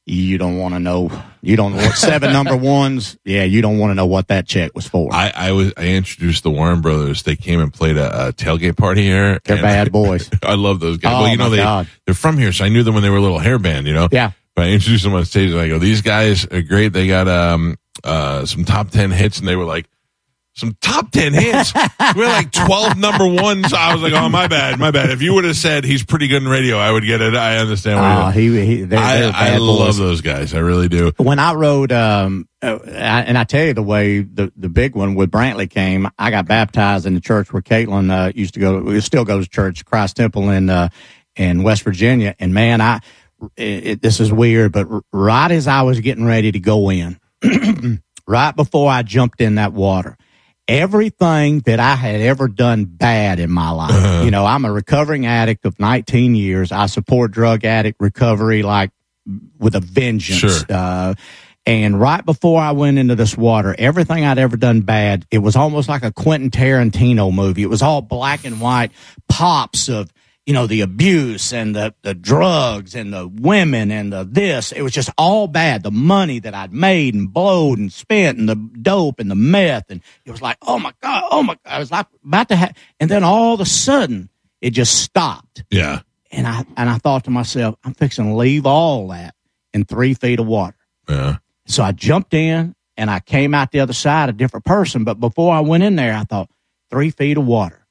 you 0.06 0.36
don't 0.36 0.58
want 0.58 0.74
to 0.74 0.80
know 0.80 1.10
you 1.40 1.56
don't 1.56 1.74
know 1.74 1.88
seven 1.92 2.30
number 2.38 2.54
ones 2.56 3.16
yeah 3.24 3.44
you 3.44 3.62
don't 3.62 3.78
want 3.78 3.90
to 3.90 3.94
know 3.94 4.04
what 4.06 4.28
that 4.28 4.46
check 4.46 4.74
was 4.74 4.86
for 4.86 5.08
I, 5.14 5.32
I 5.34 5.52
was 5.52 5.72
I 5.78 5.86
introduced 5.88 6.42
the 6.42 6.50
Warren 6.50 6.82
brothers. 6.82 7.22
They 7.22 7.36
came 7.36 7.58
and 7.60 7.72
played 7.72 7.96
a, 7.96 8.28
a 8.28 8.32
tailgate 8.34 8.76
party 8.76 9.02
here. 9.02 9.40
they're 9.44 9.62
bad 9.62 9.86
I, 9.86 9.90
boys 9.90 10.28
I 10.42 10.54
love 10.56 10.80
those 10.80 10.98
guys. 10.98 11.14
Oh, 11.14 11.22
well, 11.22 11.30
you 11.30 11.38
know 11.38 11.44
my 11.44 11.50
they 11.56 11.62
God. 11.62 11.88
they're 12.04 12.14
from 12.14 12.36
here, 12.36 12.52
so 12.52 12.66
I 12.66 12.68
knew 12.68 12.82
them 12.82 12.92
when 12.92 13.02
they 13.02 13.08
were 13.08 13.16
a 13.16 13.22
little 13.22 13.38
hair 13.38 13.58
band. 13.58 13.86
You 13.86 13.94
know. 13.94 14.08
yeah 14.12 14.32
But 14.54 14.66
I 14.66 14.68
introduced 14.72 15.04
them 15.04 15.14
on 15.14 15.24
stage 15.24 15.52
and 15.52 15.58
I 15.60 15.68
go, 15.68 15.78
these 15.78 16.02
guys 16.02 16.44
are 16.52 16.60
great. 16.60 16.92
They 16.92 17.06
got 17.08 17.26
um 17.26 17.76
uh 18.04 18.44
some 18.44 18.66
top 18.66 18.90
ten 18.90 19.10
hits, 19.10 19.38
and 19.38 19.48
they 19.48 19.56
were 19.56 19.64
like. 19.64 19.86
Some 20.56 20.76
top 20.80 21.10
ten 21.10 21.32
hits. 21.34 21.72
We're 22.16 22.26
like 22.28 22.52
twelve 22.52 22.96
number 22.96 23.26
ones. 23.26 23.72
I 23.72 23.92
was 23.92 24.02
like, 24.02 24.12
"Oh, 24.12 24.28
my 24.28 24.46
bad, 24.46 24.78
my 24.78 24.92
bad." 24.92 25.10
If 25.10 25.20
you 25.20 25.34
would 25.34 25.42
have 25.44 25.56
said 25.56 25.82
he's 25.84 26.04
pretty 26.04 26.28
good 26.28 26.42
in 26.44 26.48
radio, 26.48 26.76
I 26.78 26.92
would 26.92 27.04
get 27.04 27.20
it. 27.20 27.34
I 27.34 27.56
understand. 27.58 27.98
What 27.98 28.36
you're 28.36 28.54
he, 28.62 28.66
he 28.76 28.82
they're, 28.84 28.98
I, 29.00 29.20
they're 29.20 29.32
I 29.34 29.56
love 29.58 29.96
those 29.96 30.20
guys. 30.20 30.54
I 30.54 30.60
really 30.60 30.88
do. 30.88 31.10
when 31.16 31.40
I 31.40 31.54
rode, 31.54 31.90
um, 31.90 32.48
uh, 32.62 32.78
and 32.86 33.36
I 33.36 33.42
tell 33.42 33.64
you 33.66 33.74
the 33.74 33.82
way 33.82 34.20
the 34.20 34.52
the 34.56 34.68
big 34.68 34.94
one 34.94 35.16
with 35.16 35.30
Brantley 35.32 35.68
came, 35.68 36.08
I 36.20 36.30
got 36.30 36.46
baptized 36.46 37.04
in 37.04 37.14
the 37.14 37.20
church 37.20 37.52
where 37.52 37.60
Caitlin 37.60 38.12
uh, 38.12 38.30
used 38.32 38.54
to 38.54 38.60
go. 38.60 38.78
We 38.80 39.00
still 39.00 39.24
goes 39.24 39.46
to 39.46 39.50
church, 39.50 39.84
Christ 39.84 40.14
Temple 40.16 40.50
in 40.50 40.70
uh, 40.70 40.88
in 41.34 41.64
West 41.64 41.82
Virginia. 41.82 42.36
And 42.38 42.54
man, 42.54 42.80
I 42.80 43.00
it, 43.56 43.86
it- 43.86 44.02
this 44.02 44.20
is 44.20 44.32
weird, 44.32 44.70
but 44.70 44.88
r- 44.88 45.02
right 45.12 45.50
as 45.50 45.66
I 45.66 45.82
was 45.82 45.98
getting 45.98 46.24
ready 46.26 46.52
to 46.52 46.60
go 46.60 46.92
in, 46.92 47.18
right 48.28 48.54
before 48.54 48.88
I 48.88 49.02
jumped 49.02 49.40
in 49.40 49.56
that 49.56 49.72
water. 49.72 50.16
Everything 50.66 51.60
that 51.60 51.78
I 51.78 51.94
had 51.94 52.20
ever 52.22 52.48
done 52.48 52.86
bad 52.86 53.38
in 53.38 53.50
my 53.50 53.70
life, 53.70 54.24
you 54.24 54.30
know, 54.30 54.46
I'm 54.46 54.64
a 54.64 54.72
recovering 54.72 55.26
addict 55.26 55.66
of 55.66 55.78
19 55.78 56.34
years. 56.34 56.72
I 56.72 56.86
support 56.86 57.32
drug 57.32 57.64
addict 57.64 58.00
recovery 58.00 58.62
like 58.62 58.90
with 59.58 59.74
a 59.74 59.80
vengeance. 59.80 60.38
Sure. 60.38 60.62
Uh, 60.68 61.14
and 61.66 61.98
right 61.98 62.24
before 62.24 62.60
I 62.60 62.72
went 62.72 62.98
into 62.98 63.14
this 63.14 63.36
water, 63.36 63.74
everything 63.78 64.24
I'd 64.24 64.38
ever 64.38 64.56
done 64.56 64.82
bad, 64.82 65.26
it 65.30 65.38
was 65.38 65.56
almost 65.56 65.88
like 65.88 66.02
a 66.02 66.12
Quentin 66.12 66.50
Tarantino 66.50 67.32
movie. 67.32 67.62
It 67.62 67.70
was 67.70 67.80
all 67.80 68.02
black 68.02 68.44
and 68.44 68.60
white 68.60 68.92
pops 69.28 69.88
of, 69.88 70.12
you 70.46 70.52
know, 70.52 70.66
the 70.66 70.82
abuse 70.82 71.52
and 71.54 71.74
the, 71.74 71.94
the 72.02 72.12
drugs 72.14 72.94
and 72.94 73.12
the 73.12 73.26
women 73.28 73.90
and 73.90 74.12
the 74.12 74.24
this. 74.24 74.72
It 74.72 74.82
was 74.82 74.92
just 74.92 75.08
all 75.16 75.46
bad. 75.48 75.82
The 75.82 75.90
money 75.90 76.38
that 76.40 76.54
I'd 76.54 76.72
made 76.72 77.14
and 77.14 77.32
blowed 77.32 77.78
and 77.78 77.90
spent 77.92 78.38
and 78.38 78.48
the 78.48 78.54
dope 78.56 79.20
and 79.20 79.30
the 79.30 79.34
meth. 79.34 79.90
And 79.90 80.02
it 80.26 80.30
was 80.30 80.42
like, 80.42 80.58
oh 80.62 80.78
my 80.78 80.92
God, 81.00 81.24
oh 81.30 81.42
my 81.42 81.54
God. 81.54 81.72
I 81.72 81.78
was 81.78 81.90
like 81.90 82.06
about 82.24 82.48
to 82.50 82.56
have, 82.56 82.76
and 83.00 83.10
then 83.10 83.24
all 83.24 83.54
of 83.54 83.60
a 83.60 83.66
sudden 83.66 84.28
it 84.60 84.70
just 84.70 85.02
stopped 85.02 85.64
Yeah. 85.70 86.00
and 86.30 86.46
I 86.46 86.64
and 86.76 86.90
I 86.90 86.98
thought 86.98 87.24
to 87.24 87.30
myself, 87.30 87.76
I'm 87.84 87.94
fixing 87.94 88.26
to 88.26 88.34
leave 88.34 88.66
all 88.66 89.08
that 89.08 89.34
in 89.72 89.84
three 89.84 90.12
feet 90.14 90.40
of 90.40 90.46
water. 90.46 90.76
Yeah. 91.08 91.36
So 91.66 91.82
I 91.82 91.92
jumped 91.92 92.34
in 92.34 92.74
and 92.98 93.10
I 93.10 93.20
came 93.20 93.54
out 93.54 93.72
the 93.72 93.80
other 93.80 93.92
side 93.94 94.28
a 94.28 94.32
different 94.32 94.66
person. 94.66 95.04
But 95.04 95.20
before 95.20 95.54
I 95.54 95.60
went 95.60 95.82
in 95.84 95.96
there, 95.96 96.14
I 96.14 96.24
thought 96.24 96.50
three 96.90 97.10
feet 97.10 97.38
of 97.38 97.46
water. 97.46 97.83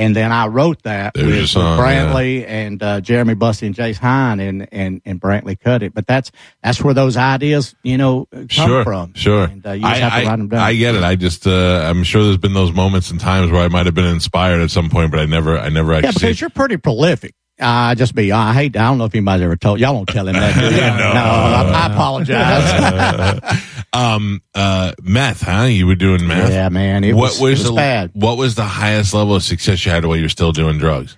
And 0.00 0.16
then 0.16 0.32
I 0.32 0.46
wrote 0.46 0.82
that 0.84 1.12
There's 1.12 1.26
with, 1.26 1.50
song, 1.50 1.78
Brantley 1.78 2.42
and 2.48 2.82
uh, 2.82 3.02
Jeremy 3.02 3.34
Bussey 3.34 3.66
and 3.66 3.74
Jace 3.74 3.98
Hine, 3.98 4.40
and, 4.40 4.66
and 4.72 5.02
and 5.04 5.20
Brantley 5.20 5.60
cut 5.60 5.82
it. 5.82 5.92
But 5.92 6.06
that's 6.06 6.32
that's 6.62 6.82
where 6.82 6.94
those 6.94 7.18
ideas, 7.18 7.74
you 7.82 7.98
know, 7.98 8.26
come 8.32 8.48
Sure, 8.48 8.82
from. 8.82 9.12
sure. 9.12 9.44
And 9.44 9.66
uh, 9.66 9.72
you 9.72 9.82
just 9.82 10.00
have 10.00 10.12
to 10.12 10.18
I, 10.18 10.24
write 10.24 10.36
them 10.38 10.48
down. 10.48 10.60
I 10.60 10.74
get 10.74 10.94
it. 10.94 11.02
I 11.02 11.16
just, 11.16 11.46
uh, 11.46 11.84
I'm 11.86 12.02
sure 12.02 12.24
there's 12.24 12.38
been 12.38 12.54
those 12.54 12.72
moments 12.72 13.10
and 13.10 13.20
times 13.20 13.50
where 13.52 13.60
I 13.62 13.68
might 13.68 13.84
have 13.84 13.94
been 13.94 14.06
inspired 14.06 14.62
at 14.62 14.70
some 14.70 14.88
point, 14.88 15.10
but 15.10 15.20
I 15.20 15.26
never, 15.26 15.58
I 15.58 15.68
never 15.68 15.92
yeah, 15.92 15.98
actually. 15.98 16.12
because 16.20 16.40
you're 16.40 16.48
pretty 16.50 16.78
prolific. 16.78 17.34
Uh, 17.60 17.94
just 17.94 18.14
be. 18.14 18.32
I 18.32 18.54
hate. 18.54 18.74
I 18.78 18.84
don't 18.88 18.96
know 18.96 19.04
if 19.04 19.14
anybody's 19.14 19.44
ever 19.44 19.54
told 19.56 19.80
y'all. 19.80 19.92
Don't 19.92 20.08
tell 20.08 20.26
him 20.26 20.32
that. 20.34 20.56
No. 20.98 21.12
no 21.12 21.20
I, 21.20 21.88
I 21.88 21.92
apologize. 21.92 23.74
um, 23.92 24.40
uh, 24.54 24.92
meth, 25.02 25.42
huh? 25.42 25.64
You 25.64 25.86
were 25.86 25.94
doing 25.96 26.26
meth. 26.26 26.50
Yeah, 26.50 26.68
man, 26.68 27.04
it 27.04 27.12
what 27.14 27.30
was- 27.32 27.40
was, 27.40 27.50
it 27.60 27.62
was 27.64 27.64
the 27.70 27.72
bad. 27.74 28.10
What 28.14 28.36
was 28.36 28.54
the 28.54 28.64
highest 28.64 29.14
level 29.14 29.34
of 29.34 29.42
success 29.42 29.84
you 29.84 29.92
had 29.92 30.04
while 30.04 30.16
you 30.16 30.22
were 30.22 30.28
still 30.28 30.52
doing 30.52 30.78
drugs? 30.78 31.16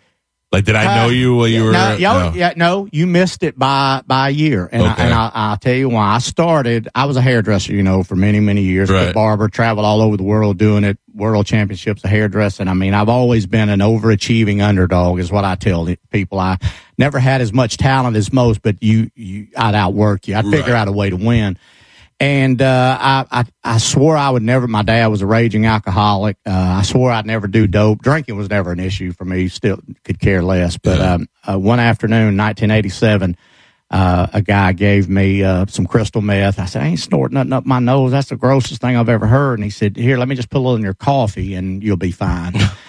Like, 0.50 0.66
did 0.66 0.76
I 0.76 0.96
know 0.96 1.04
Uh, 1.06 1.08
you 1.08 1.35
while 1.35 1.48
you 1.48 1.64
were? 1.64 1.72
no, 1.72 1.96
no. 1.96 2.32
yeah, 2.35 2.52
no, 2.56 2.87
you 2.92 3.06
missed 3.06 3.42
it 3.42 3.58
by 3.58 4.02
by 4.06 4.28
a 4.28 4.32
year, 4.32 4.68
and 4.70 4.82
Okay. 4.82 5.02
I, 5.02 5.04
and 5.06 5.14
I, 5.14 5.30
I'll 5.32 5.56
tell 5.56 5.72
you 5.74 5.88
why. 5.88 6.14
I 6.14 6.18
started. 6.18 6.90
I 6.94 7.06
was 7.06 7.16
a 7.16 7.22
hairdresser, 7.22 7.72
you 7.72 7.82
know, 7.82 8.02
for 8.02 8.16
many 8.16 8.38
many 8.38 8.61
years. 8.61 8.90
Right. 8.90 9.14
Barber, 9.14 9.48
traveled 9.48 9.87
all 9.87 10.02
over 10.02 10.18
the 10.18 10.22
world 10.24 10.58
doing 10.58 10.85
it. 10.85 10.98
World 11.14 11.46
championships 11.46 12.04
of 12.04 12.11
hairdressing. 12.11 12.68
I 12.68 12.74
mean, 12.74 12.92
I've 12.92 13.08
always 13.08 13.46
been 13.46 13.70
an 13.70 13.80
overachieving 13.80 14.62
underdog, 14.62 15.20
is 15.20 15.32
what 15.32 15.46
I 15.46 15.54
tell 15.54 15.88
people. 16.11 16.38
I 16.38 16.58
never 16.98 17.18
had 17.18 17.40
as 17.40 17.52
much 17.54 17.78
talent 17.78 18.16
as 18.16 18.30
most, 18.30 18.61
but 18.61 18.76
you, 18.82 19.11
you, 19.14 19.48
I'd 19.56 19.74
outwork 19.74 20.28
you. 20.28 20.37
I'd 20.37 20.44
figure 20.44 20.72
Right. 20.74 20.80
out 20.80 20.88
a 20.88 20.92
way 20.92 21.08
to 21.08 21.16
win. 21.16 21.56
And 22.22 22.62
uh, 22.62 22.98
I, 23.00 23.26
I 23.32 23.44
I 23.64 23.78
swore 23.78 24.16
I 24.16 24.30
would 24.30 24.44
never. 24.44 24.68
My 24.68 24.85
dad 24.85 25.08
was 25.08 25.22
a 25.22 25.26
raging 25.26 25.66
alcoholic. 25.66 26.37
Uh, 26.46 26.52
I 26.52 26.82
swore 26.82 27.11
I'd 27.11 27.26
never 27.26 27.48
do 27.48 27.66
dope. 27.66 28.00
Drinking 28.00 28.37
was 28.37 28.48
never 28.48 28.70
an 28.70 28.78
issue 28.78 29.11
for 29.11 29.24
me. 29.24 29.48
Still 29.48 29.80
could 30.04 30.20
care 30.20 30.40
less. 30.40 30.78
But 30.78 31.00
um, 31.00 31.28
uh, 31.42 31.58
one 31.58 31.80
afternoon, 31.80 32.37
1987, 32.37 33.37
uh, 33.90 34.28
a 34.32 34.40
guy 34.40 34.72
gave 34.72 35.08
me 35.08 35.42
uh, 35.42 35.66
some 35.66 35.85
crystal 35.85 36.22
meth. 36.22 36.61
I 36.61 36.66
said, 36.66 36.82
I 36.82 36.87
ain't 36.87 37.00
snorting 37.00 37.35
nothing 37.35 37.54
up 37.54 37.66
my 37.66 37.80
nose. 37.80 38.12
That's 38.12 38.28
the 38.28 38.37
grossest 38.37 38.80
thing 38.80 38.96
I've 38.96 39.08
ever 39.08 39.26
heard. 39.26 39.54
And 39.54 39.64
he 39.64 39.70
said, 39.70 39.96
Here, 39.96 40.16
let 40.16 40.28
me 40.28 40.37
just 40.37 40.48
put 40.48 40.58
a 40.58 40.61
little 40.61 40.76
in 40.76 40.82
your 40.82 40.94
coffee, 40.94 41.56
and 41.56 41.82
you'll 41.82 41.96
be 41.96 42.12
fine. 42.12 42.54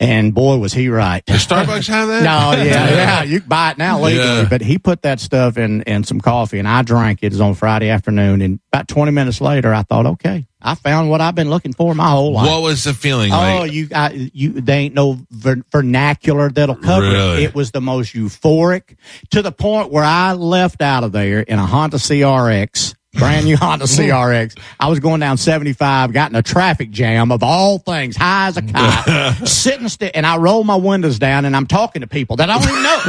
and 0.00 0.34
boy, 0.34 0.56
was 0.56 0.72
he 0.72 0.88
right. 0.88 1.24
Does 1.26 1.46
Starbucks 1.46 1.86
have 1.88 2.08
that? 2.08 2.22
No, 2.24 2.62
yeah, 2.64 2.88
yeah. 2.90 3.22
You 3.22 3.40
can 3.40 3.48
buy 3.48 3.70
it 3.72 3.78
now 3.78 4.00
legally. 4.00 4.24
Yeah. 4.24 4.46
But 4.48 4.62
he 4.62 4.78
put 4.78 5.02
that 5.02 5.20
stuff 5.20 5.58
in, 5.58 5.82
in 5.82 6.02
some 6.04 6.20
coffee 6.20 6.58
and 6.58 6.66
I 6.66 6.80
drank 6.82 7.18
it. 7.22 7.26
It 7.26 7.32
was 7.32 7.40
on 7.42 7.54
Friday 7.54 7.90
afternoon. 7.90 8.40
And 8.40 8.60
about 8.72 8.88
20 8.88 9.12
minutes 9.12 9.40
later, 9.42 9.72
I 9.74 9.82
thought, 9.82 10.06
okay, 10.06 10.46
I 10.62 10.74
found 10.74 11.10
what 11.10 11.20
I've 11.20 11.34
been 11.34 11.50
looking 11.50 11.72
for 11.74 11.94
my 11.94 12.08
whole 12.10 12.32
life. 12.32 12.46
What 12.48 12.62
was 12.62 12.84
the 12.84 12.94
feeling 12.94 13.30
Oh, 13.32 13.36
like? 13.36 13.72
you, 13.72 13.88
I, 13.94 14.30
you, 14.32 14.52
they 14.60 14.78
ain't 14.78 14.94
no 14.94 15.18
ver- 15.30 15.62
vernacular 15.70 16.50
that'll 16.50 16.76
cover 16.76 17.02
Really? 17.10 17.44
it. 17.44 17.50
It 17.50 17.54
was 17.54 17.70
the 17.70 17.80
most 17.82 18.14
euphoric 18.14 18.96
to 19.30 19.42
the 19.42 19.52
point 19.52 19.90
where 19.92 20.04
I 20.04 20.32
left 20.32 20.80
out 20.82 21.04
of 21.04 21.12
there 21.12 21.40
in 21.40 21.58
a 21.58 21.66
Honda 21.66 21.98
CRX, 21.98 22.94
brand 23.14 23.46
new 23.46 23.56
Honda 23.56 23.86
CRX. 23.86 24.58
I 24.78 24.88
was 24.88 25.00
going 25.00 25.20
down 25.20 25.36
75, 25.36 26.12
got 26.12 26.30
in 26.30 26.36
a 26.36 26.42
traffic 26.42 26.90
jam 26.90 27.32
of 27.32 27.42
all 27.42 27.78
things, 27.78 28.16
high 28.16 28.48
as 28.48 28.56
a 28.56 28.62
kite, 28.62 29.34
sitting 29.48 29.88
still, 29.88 30.10
and 30.14 30.26
I 30.26 30.36
roll 30.36 30.64
my 30.64 30.76
windows 30.76 31.18
down 31.18 31.44
and 31.44 31.56
I'm 31.56 31.66
talking 31.66 32.00
to 32.00 32.06
people 32.06 32.36
that 32.36 32.50
I 32.50 32.54
don't 32.54 32.68
even 32.68 32.82
know. 32.82 32.98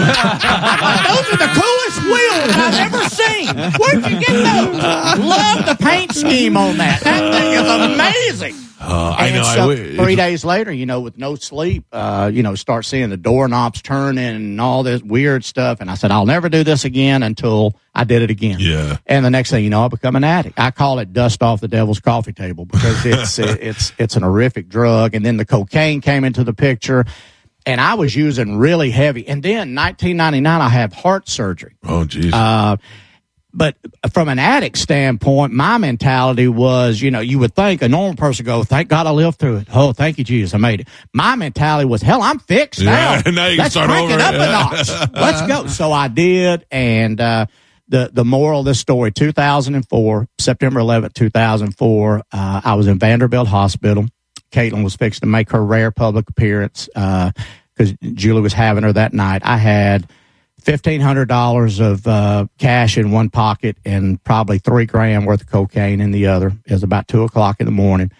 those 1.08 1.28
are 1.34 1.38
the 1.38 1.52
coolest 1.60 2.02
wheels 2.06 2.52
I've 2.56 2.94
ever 2.94 3.10
seen. 3.10 3.48
Where'd 3.80 4.12
you 4.12 4.20
get 4.20 4.34
those? 4.34 5.26
Love 5.26 5.66
the 5.66 5.78
paint 5.80 6.14
scheme 6.14 6.58
on 6.58 6.78
that. 6.78 7.02
That 7.02 7.34
thing 7.34 7.54
is 7.54 7.68
amazing. 8.52 8.71
Uh, 8.84 9.16
I 9.18 9.32
know. 9.32 9.44
So 9.44 9.56
w- 9.70 9.96
three 9.98 10.16
days 10.16 10.44
later, 10.44 10.72
you 10.72 10.86
know, 10.86 11.02
with 11.02 11.18
no 11.18 11.36
sleep, 11.36 11.86
uh, 11.92 12.32
you 12.34 12.42
know, 12.42 12.56
start 12.56 12.86
seeing 12.86 13.10
the 13.10 13.18
doorknobs 13.18 13.82
turning 13.82 14.24
and 14.24 14.60
all 14.60 14.82
this 14.84 15.02
weird 15.04 15.44
stuff. 15.46 15.82
And 15.82 15.92
I 15.92 15.96
said, 15.96 16.10
I'll 16.12 16.26
never 16.26 16.50
do 16.50 16.64
this 16.64 16.84
again 16.84 17.22
until 17.22 17.76
I 17.94 18.04
did 18.04 18.22
it 18.24 18.32
again. 18.32 18.58
Yeah. 18.60 18.98
And 19.06 19.24
the 19.24 19.30
next 19.30 19.52
thing 19.52 19.64
you 19.64 19.70
know, 19.70 19.86
I 19.86 19.88
become 19.88 20.16
an 20.16 20.24
addict. 20.24 20.60
I 20.60 20.72
call 20.72 21.00
it 21.00 21.14
dust 21.14 21.44
off 21.44 21.62
the 21.62 21.68
devil's 21.68 22.00
coffee 22.00 22.34
table 22.34 22.66
because 22.66 23.06
it's 23.06 23.38
it's 23.40 23.94
it's 23.98 24.16
an 24.16 24.24
horrific 24.24 24.68
drug. 24.68 25.14
And 25.14 25.26
then 25.26 25.38
the 25.38 25.46
cocaine 25.46 26.02
came 26.02 26.24
into 26.24 26.44
the 26.44 26.54
picture. 26.54 27.06
And 27.64 27.80
I 27.80 27.94
was 27.94 28.16
using 28.16 28.58
really 28.58 28.90
heavy. 28.90 29.28
And 29.28 29.44
then 29.44 29.76
1999, 29.76 30.62
I 30.62 30.68
have 30.70 30.94
heart 30.94 31.30
surgery. 31.30 31.76
Oh, 31.84 32.06
jeez. 32.06 32.34
Uh, 32.34 32.78
but 33.54 33.76
from 34.14 34.30
an 34.30 34.40
addict 34.40 34.78
standpoint, 34.78 35.54
my 35.54 35.78
mentality 35.78 36.48
was, 36.48 37.02
you 37.02 37.12
know, 37.12 37.20
you 37.20 37.40
would 37.40 37.54
think 37.56 37.82
a 37.82 37.90
normal 37.90 38.16
person 38.16 38.46
go, 38.46 38.64
thank 38.64 38.88
God 38.88 39.08
I 39.08 39.12
lived 39.12 39.38
through 39.40 39.58
it. 39.58 39.68
Oh, 39.74 39.94
thank 39.94 40.18
you, 40.18 40.24
Jesus, 40.24 40.54
I 40.54 40.58
made 40.58 40.82
it. 40.82 40.88
My 41.14 41.36
mentality 41.36 41.86
was, 41.88 42.02
hell, 42.02 42.22
I'm 42.22 42.40
fixed 42.40 42.80
Yeah, 42.82 43.22
now. 43.26 43.32
now 43.32 43.48
you 43.48 43.58
Let's 43.58 43.72
start 43.72 43.90
crank 43.90 44.06
over. 44.12 44.20
it 44.20 44.22
up 44.22 44.34
a 44.36 44.38
notch. 44.38 45.12
Let's 45.14 45.48
go. 45.48 45.68
So 45.68 45.92
I 45.92 46.08
did, 46.08 46.66
and 46.72 47.20
uh, 47.20 47.46
the 47.88 48.10
the 48.14 48.24
moral 48.26 48.62
of 48.62 48.66
this 48.66 48.80
story, 48.80 49.12
2004, 49.12 50.28
September 50.40 50.80
11th, 50.80 51.14
2004, 51.14 52.18
uh, 52.32 52.62
I 52.64 52.74
was 52.76 52.88
in 52.88 53.00
Vanderbilt 53.00 53.48
Hospital. 53.50 54.06
Caitlin 54.52 54.84
was 54.84 54.96
fixing 54.96 55.22
to 55.22 55.28
make 55.28 55.52
her 55.52 55.64
rare 55.64 55.92
public 55.92 56.30
appearance 56.30 56.90
because 56.94 57.94
Julie 58.14 58.42
was 58.42 58.54
having 58.54 58.84
her 58.84 58.94
that 58.94 59.14
night. 59.14 59.42
I 59.46 59.58
had 59.58 60.10
fifteen 60.62 61.02
hundred 61.02 61.28
dollars 61.28 61.80
of 61.80 62.06
uh, 62.08 62.46
cash 62.58 62.98
in 62.98 63.12
one 63.12 63.30
pocket 63.30 63.78
and 63.86 64.24
probably 64.24 64.60
three 64.60 64.86
grand 64.86 65.26
worth 65.26 65.42
of 65.42 65.48
cocaine 65.48 66.02
in 66.02 66.12
the 66.12 66.28
other. 66.28 66.54
It 66.66 66.72
was 66.72 66.84
about 66.84 67.08
two 67.08 67.24
o'clock 67.24 67.58
in 67.60 67.66
the 67.66 67.72
morning. 67.72 68.12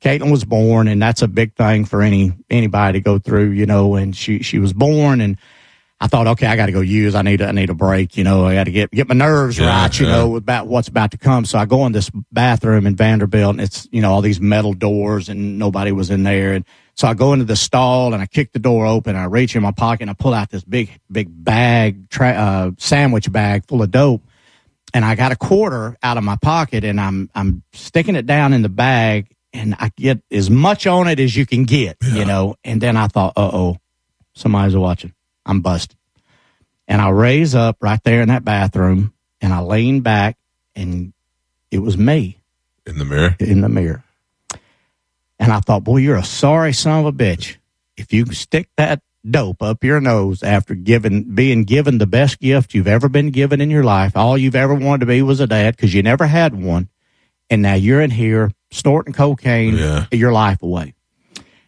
Caitlin 0.00 0.30
was 0.30 0.44
born, 0.44 0.88
and 0.88 1.00
that's 1.00 1.20
a 1.22 1.28
big 1.28 1.54
thing 1.54 1.84
for 1.84 2.02
any 2.02 2.32
anybody 2.48 2.98
to 2.98 3.02
go 3.02 3.18
through, 3.18 3.50
you 3.50 3.66
know. 3.66 3.96
And 3.96 4.16
she 4.16 4.42
she 4.42 4.58
was 4.58 4.72
born, 4.72 5.20
and 5.20 5.36
I 6.00 6.06
thought, 6.06 6.26
okay, 6.26 6.46
I 6.46 6.56
got 6.56 6.66
to 6.66 6.72
go 6.72 6.80
use. 6.80 7.14
I 7.14 7.20
need 7.20 7.42
I 7.42 7.52
need 7.52 7.68
a 7.68 7.74
break, 7.74 8.16
you 8.16 8.24
know. 8.24 8.46
I 8.46 8.54
got 8.54 8.64
to 8.64 8.70
get 8.70 8.90
get 8.90 9.08
my 9.08 9.14
nerves 9.14 9.58
Yeah, 9.58 9.82
right, 9.82 10.00
you 10.00 10.06
yeah. 10.06 10.12
know, 10.12 10.36
about 10.36 10.66
what's 10.68 10.88
about 10.88 11.10
to 11.10 11.18
come. 11.18 11.44
So 11.44 11.58
I 11.58 11.66
go 11.66 11.84
in 11.84 11.92
this 11.92 12.10
bathroom 12.32 12.86
in 12.86 12.96
Vanderbilt, 12.96 13.50
and 13.50 13.60
it's 13.60 13.86
you 13.92 14.00
know 14.00 14.10
all 14.10 14.22
these 14.22 14.40
metal 14.40 14.72
doors, 14.72 15.28
and 15.28 15.58
nobody 15.58 15.92
was 15.92 16.08
in 16.08 16.22
there. 16.22 16.54
And 16.54 16.64
so 17.00 17.08
I 17.08 17.14
go 17.14 17.32
into 17.32 17.46
the 17.46 17.56
stall, 17.56 18.12
and 18.12 18.22
I 18.22 18.26
kick 18.26 18.52
the 18.52 18.58
door 18.58 18.84
open. 18.86 19.16
I 19.16 19.24
reach 19.24 19.56
in 19.56 19.62
my 19.62 19.72
pocket, 19.72 20.02
and 20.02 20.10
I 20.10 20.14
pull 20.14 20.34
out 20.34 20.50
this 20.50 20.62
big 20.64 20.90
big 21.10 21.28
bag, 21.30 22.10
tra- 22.10 22.32
uh, 22.32 22.70
sandwich 22.76 23.32
bag 23.32 23.66
full 23.66 23.82
of 23.82 23.90
dope 23.90 24.22
and 24.92 25.04
I 25.04 25.14
got 25.14 25.30
a 25.32 25.36
quarter 25.36 25.96
out 26.02 26.16
of 26.18 26.24
my 26.24 26.36
pocket 26.36 26.82
and 26.84 27.00
I'm 27.00 27.30
I'm 27.34 27.62
sticking 27.72 28.16
it 28.16 28.26
down 28.26 28.52
in 28.52 28.62
the 28.62 28.68
bag 28.68 29.28
and 29.52 29.76
I 29.78 29.92
get 29.96 30.20
as 30.30 30.50
much 30.50 30.86
on 30.86 31.06
it 31.08 31.20
as 31.20 31.36
you 31.36 31.46
can 31.46 31.64
get, 31.64 31.96
you 32.02 32.24
know. 32.24 32.56
And 32.64 32.80
then 32.80 32.96
I 32.96 33.06
thought, 33.06 33.34
uh 33.36 33.50
oh, 33.52 33.76
somebody's 34.34 34.76
watching. 34.76 35.14
I'm 35.46 35.60
busted. 35.60 35.96
And 36.88 37.00
I 37.00 37.10
raise 37.10 37.54
up 37.54 37.76
right 37.80 38.02
there 38.02 38.20
in 38.20 38.28
that 38.28 38.44
bathroom 38.44 39.12
and 39.40 39.52
I 39.52 39.60
lean 39.60 40.00
back 40.00 40.36
and 40.74 41.12
it 41.70 41.78
was 41.78 41.96
me 41.96 42.40
In 42.84 42.98
the 42.98 43.04
mirror. 43.04 43.36
in 43.38 43.60
the 43.60 43.68
mirror. 43.68 44.02
And 45.40 45.50
I 45.52 45.58
thought, 45.60 45.82
boy, 45.84 45.96
you're 45.96 46.16
a 46.16 46.22
sorry 46.24 46.72
son 46.72 47.00
of 47.00 47.06
a 47.06 47.12
bitch. 47.12 47.56
If 47.96 48.12
you 48.12 48.26
stick 48.26 48.68
that 48.76 49.00
dope 49.28 49.62
up 49.62 49.82
your 49.82 50.00
nose 50.00 50.42
after 50.42 50.74
giving, 50.74 51.34
being 51.34 51.64
given 51.64 51.98
the 51.98 52.06
best 52.06 52.38
gift 52.38 52.74
you've 52.74 52.86
ever 52.86 53.08
been 53.08 53.30
given 53.30 53.60
in 53.60 53.70
your 53.70 53.82
life, 53.82 54.16
all 54.16 54.38
you've 54.38 54.54
ever 54.54 54.74
wanted 54.74 55.00
to 55.00 55.06
be 55.06 55.22
was 55.22 55.40
a 55.40 55.46
dad 55.46 55.74
because 55.76 55.92
you 55.94 56.02
never 56.02 56.26
had 56.26 56.54
one. 56.54 56.88
And 57.48 57.62
now 57.62 57.74
you're 57.74 58.00
in 58.00 58.10
here 58.12 58.52
snorting 58.70 59.12
cocaine 59.14 59.76
Yeah. 59.76 60.06
your 60.12 60.30
life 60.32 60.62
away. 60.62 60.94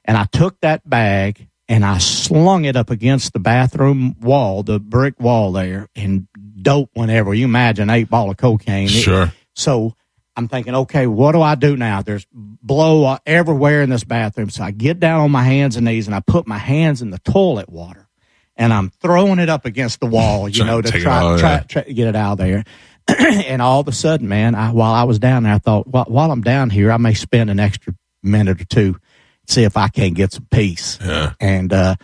And 0.04 0.16
I 0.16 0.24
took 0.24 0.60
that 0.60 0.88
bag 0.88 1.48
and 1.68 1.84
I 1.84 1.98
slung 1.98 2.64
it 2.66 2.76
up 2.76 2.90
against 2.90 3.32
the 3.32 3.40
bathroom 3.40 4.16
wall, 4.20 4.62
the 4.62 4.78
brick 4.78 5.18
wall 5.18 5.50
there, 5.52 5.88
and 5.96 6.28
dope 6.60 6.90
whenever 6.94 7.32
you 7.34 7.46
imagine 7.46 7.88
eight 7.90 8.10
ball 8.10 8.30
of 8.30 8.36
cocaine. 8.36 8.84
It- 8.86 8.90
Sure. 8.90 9.32
so 9.54 9.94
I'm 10.36 10.48
thinking, 10.48 10.74
okay, 10.74 11.06
what 11.06 11.32
do 11.32 11.42
I 11.42 11.54
do 11.54 11.76
now? 11.76 12.02
There's 12.02 12.26
blow 12.32 13.16
everywhere 13.26 13.82
in 13.82 13.90
this 13.90 14.04
bathroom. 14.04 14.50
So 14.50 14.64
I 14.64 14.70
get 14.70 14.98
down 14.98 15.20
on 15.20 15.30
my 15.30 15.42
hands 15.42 15.76
and 15.76 15.84
knees 15.84 16.06
and 16.06 16.14
I 16.14 16.20
put 16.20 16.46
my 16.46 16.58
hands 16.58 17.02
in 17.02 17.10
the 17.10 17.18
toilet 17.18 17.68
water 17.68 18.08
and 18.56 18.72
I'm 18.72 18.90
throwing 18.90 19.38
it 19.38 19.48
up 19.48 19.64
against 19.64 20.00
the 20.00 20.06
wall, 20.06 20.48
you 20.48 20.64
know, 20.64 20.80
to 20.80 20.90
to 20.90 21.00
try, 21.00 21.18
out, 21.18 21.38
try, 21.38 21.52
yeah. 21.52 21.60
try 21.60 21.82
to 21.82 21.94
get 21.94 22.08
it 22.08 22.16
out 22.16 22.32
of 22.32 22.38
there. 22.38 22.64
and 23.08 23.60
all 23.60 23.80
of 23.80 23.88
a 23.88 23.92
sudden, 23.92 24.28
man, 24.28 24.54
I, 24.54 24.70
while 24.70 24.92
I 24.92 25.04
was 25.04 25.18
down 25.18 25.42
there, 25.42 25.54
I 25.54 25.58
thought, 25.58 25.86
while, 25.86 26.04
while 26.04 26.30
I'm 26.30 26.42
down 26.42 26.70
here, 26.70 26.92
I 26.92 26.96
may 26.96 27.14
spend 27.14 27.50
an 27.50 27.60
extra 27.60 27.94
minute 28.22 28.60
or 28.60 28.64
two, 28.64 28.96
see 29.48 29.64
if 29.64 29.76
I 29.76 29.88
can't 29.88 30.14
get 30.14 30.32
some 30.32 30.46
peace. 30.50 30.98
Yeah. 31.04 31.32
And, 31.40 31.72
uh, 31.72 31.96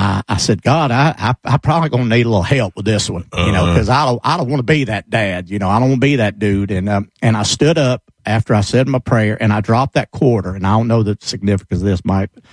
I, 0.00 0.22
I 0.28 0.36
said, 0.36 0.62
God, 0.62 0.92
I, 0.92 1.12
I, 1.18 1.34
I 1.44 1.56
probably 1.56 1.88
gonna 1.88 2.04
need 2.04 2.24
a 2.24 2.28
little 2.28 2.42
help 2.42 2.76
with 2.76 2.84
this 2.84 3.10
one, 3.10 3.24
you 3.36 3.50
know, 3.52 3.64
Uh-huh. 3.64 3.72
because 3.74 3.88
I 3.88 4.04
don't, 4.04 4.20
I 4.22 4.36
don't 4.36 4.48
want 4.48 4.60
to 4.60 4.62
be 4.64 4.84
that 4.84 5.10
dad, 5.10 5.50
you 5.50 5.58
know, 5.58 5.68
I 5.68 5.80
don't 5.80 5.88
want 5.88 6.00
to 6.00 6.06
be 6.06 6.16
that 6.16 6.38
dude. 6.38 6.70
And, 6.70 6.88
um, 6.88 7.10
and 7.20 7.36
I 7.36 7.42
stood 7.42 7.78
up 7.78 8.04
after 8.24 8.54
I 8.54 8.60
said 8.60 8.86
my 8.86 9.00
prayer 9.00 9.36
and 9.42 9.52
I 9.52 9.60
dropped 9.60 9.94
that 9.94 10.12
quarter. 10.12 10.54
And 10.54 10.64
I 10.64 10.76
don't 10.76 10.86
know 10.86 11.02
the 11.02 11.18
significance 11.20 11.80
of 11.80 11.86
this, 11.86 12.04
Mike. 12.04 12.30
but 12.32 12.44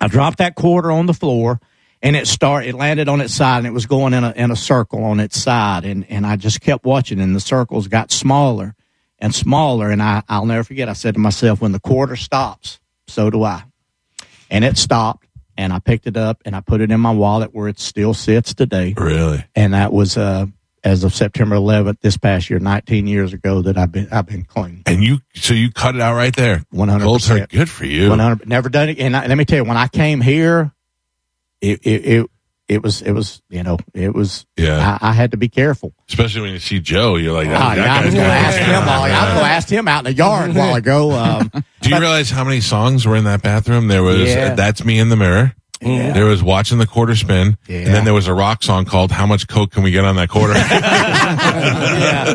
I 0.00 0.08
dropped 0.08 0.38
that 0.38 0.56
quarter 0.56 0.90
on 0.90 1.06
the 1.06 1.14
floor 1.14 1.60
and 2.02 2.16
it 2.16 2.26
start, 2.26 2.66
it 2.66 2.74
landed 2.74 3.08
on 3.08 3.20
its 3.20 3.34
side 3.34 3.58
and 3.58 3.66
it 3.68 3.72
was 3.72 3.86
going 3.86 4.12
in 4.12 4.24
a, 4.24 4.32
in 4.32 4.50
a 4.50 4.56
circle 4.56 5.04
on 5.04 5.20
its 5.20 5.40
side. 5.40 5.84
And, 5.84 6.04
and 6.10 6.26
I 6.26 6.34
just 6.34 6.60
kept 6.60 6.84
watching 6.84 7.20
and 7.20 7.36
the 7.36 7.40
circles 7.40 7.86
got 7.86 8.10
smaller 8.10 8.74
and 9.20 9.32
smaller. 9.32 9.90
And 9.90 10.02
I, 10.02 10.22
I'll 10.28 10.46
never 10.46 10.64
forget. 10.64 10.88
I 10.88 10.94
said 10.94 11.14
to 11.14 11.20
myself, 11.20 11.60
when 11.60 11.70
the 11.70 11.80
quarter 11.80 12.16
stops, 12.16 12.80
so 13.06 13.30
do 13.30 13.44
I 13.44 13.62
and 14.50 14.64
it 14.64 14.76
stopped 14.78 15.27
and 15.58 15.72
I 15.72 15.80
picked 15.80 16.06
it 16.06 16.16
up 16.16 16.40
and 16.46 16.56
I 16.56 16.60
put 16.60 16.80
it 16.80 16.90
in 16.90 17.00
my 17.00 17.10
wallet 17.10 17.52
where 17.52 17.68
it 17.68 17.78
still 17.78 18.14
sits 18.14 18.54
today. 18.54 18.94
Really? 18.96 19.44
And 19.54 19.74
that 19.74 19.92
was 19.92 20.16
uh, 20.16 20.46
as 20.84 21.02
of 21.02 21.12
September 21.12 21.56
11th 21.56 22.00
this 22.00 22.16
past 22.16 22.48
year, 22.48 22.60
19 22.60 23.08
years 23.08 23.32
ago 23.32 23.60
that 23.62 23.76
I've 23.76 23.90
been 23.90 24.08
I've 24.10 24.26
been 24.26 24.44
clean. 24.44 24.84
And 24.86 25.02
you, 25.02 25.18
so 25.34 25.52
you 25.52 25.70
cut 25.72 25.96
it 25.96 26.00
out 26.00 26.14
right 26.14 26.34
there. 26.34 26.64
100%. 26.72 27.02
Cold 27.02 27.22
turkey. 27.22 27.56
Good 27.56 27.68
for 27.68 27.84
you. 27.84 28.08
100 28.08 28.48
never 28.48 28.68
done 28.68 28.88
it. 28.88 29.00
And 29.00 29.16
I, 29.16 29.26
let 29.26 29.36
me 29.36 29.44
tell 29.44 29.58
you, 29.58 29.64
when 29.64 29.76
I 29.76 29.88
came 29.88 30.20
here, 30.20 30.72
it 31.60 31.80
it 31.82 32.06
it, 32.06 32.30
it 32.68 32.82
was 32.82 33.00
it 33.02 33.12
was 33.12 33.40
you 33.48 33.62
know 33.62 33.78
it 33.94 34.14
was 34.14 34.44
Yeah. 34.56 34.98
I, 35.00 35.08
I 35.10 35.12
had 35.12 35.30
to 35.30 35.36
be 35.36 35.48
careful. 35.48 35.94
Especially 36.08 36.42
when 36.42 36.52
you 36.52 36.58
see 36.58 36.80
Joe, 36.80 37.16
you're 37.16 37.32
like, 37.32 37.48
Oh, 37.48 37.50
that, 37.50 37.76
yeah, 37.78 37.94
I 37.94 38.04
was 38.04 38.14
guy's 38.14 38.14
going 38.14 38.26
to 38.26 38.32
ask 38.32 38.58
him. 38.58 38.86
While, 38.86 39.02
I 39.02 39.08
was 39.08 39.32
going 39.34 39.44
to 39.44 39.50
ask 39.50 39.68
him 39.68 39.88
out 39.88 39.98
in 40.00 40.04
the 40.04 40.12
yard 40.14 40.50
a 40.50 40.52
while 40.54 40.74
ago. 40.74 41.12
Um, 41.12 41.50
Do 41.80 41.88
you 41.90 41.98
realize 41.98 42.30
how 42.30 42.44
many 42.44 42.60
songs 42.60 43.06
were 43.06 43.16
in 43.16 43.24
that 43.24 43.42
bathroom? 43.42 43.88
There 43.88 44.02
was 44.02 44.28
Yeah. 44.28 44.54
"That's 44.54 44.84
Me 44.84 44.98
in 44.98 45.08
the 45.08 45.16
Mirror." 45.16 45.54
Yeah. 45.80 46.12
There 46.12 46.24
was 46.26 46.42
"Watching 46.42 46.78
the 46.78 46.86
Quarter 46.88 47.14
Spin," 47.14 47.56
Yeah. 47.68 47.78
and 47.78 47.86
then 47.94 48.04
there 48.04 48.12
was 48.14 48.26
a 48.26 48.34
rock 48.34 48.62
song 48.64 48.84
called 48.84 49.12
"How 49.12 49.26
Much 49.26 49.46
Coke 49.46 49.70
Can 49.70 49.82
We 49.84 49.92
Get 49.92 50.04
on 50.04 50.16
That 50.16 50.28
Quarter?" 50.28 50.54
yeah. 50.58 52.34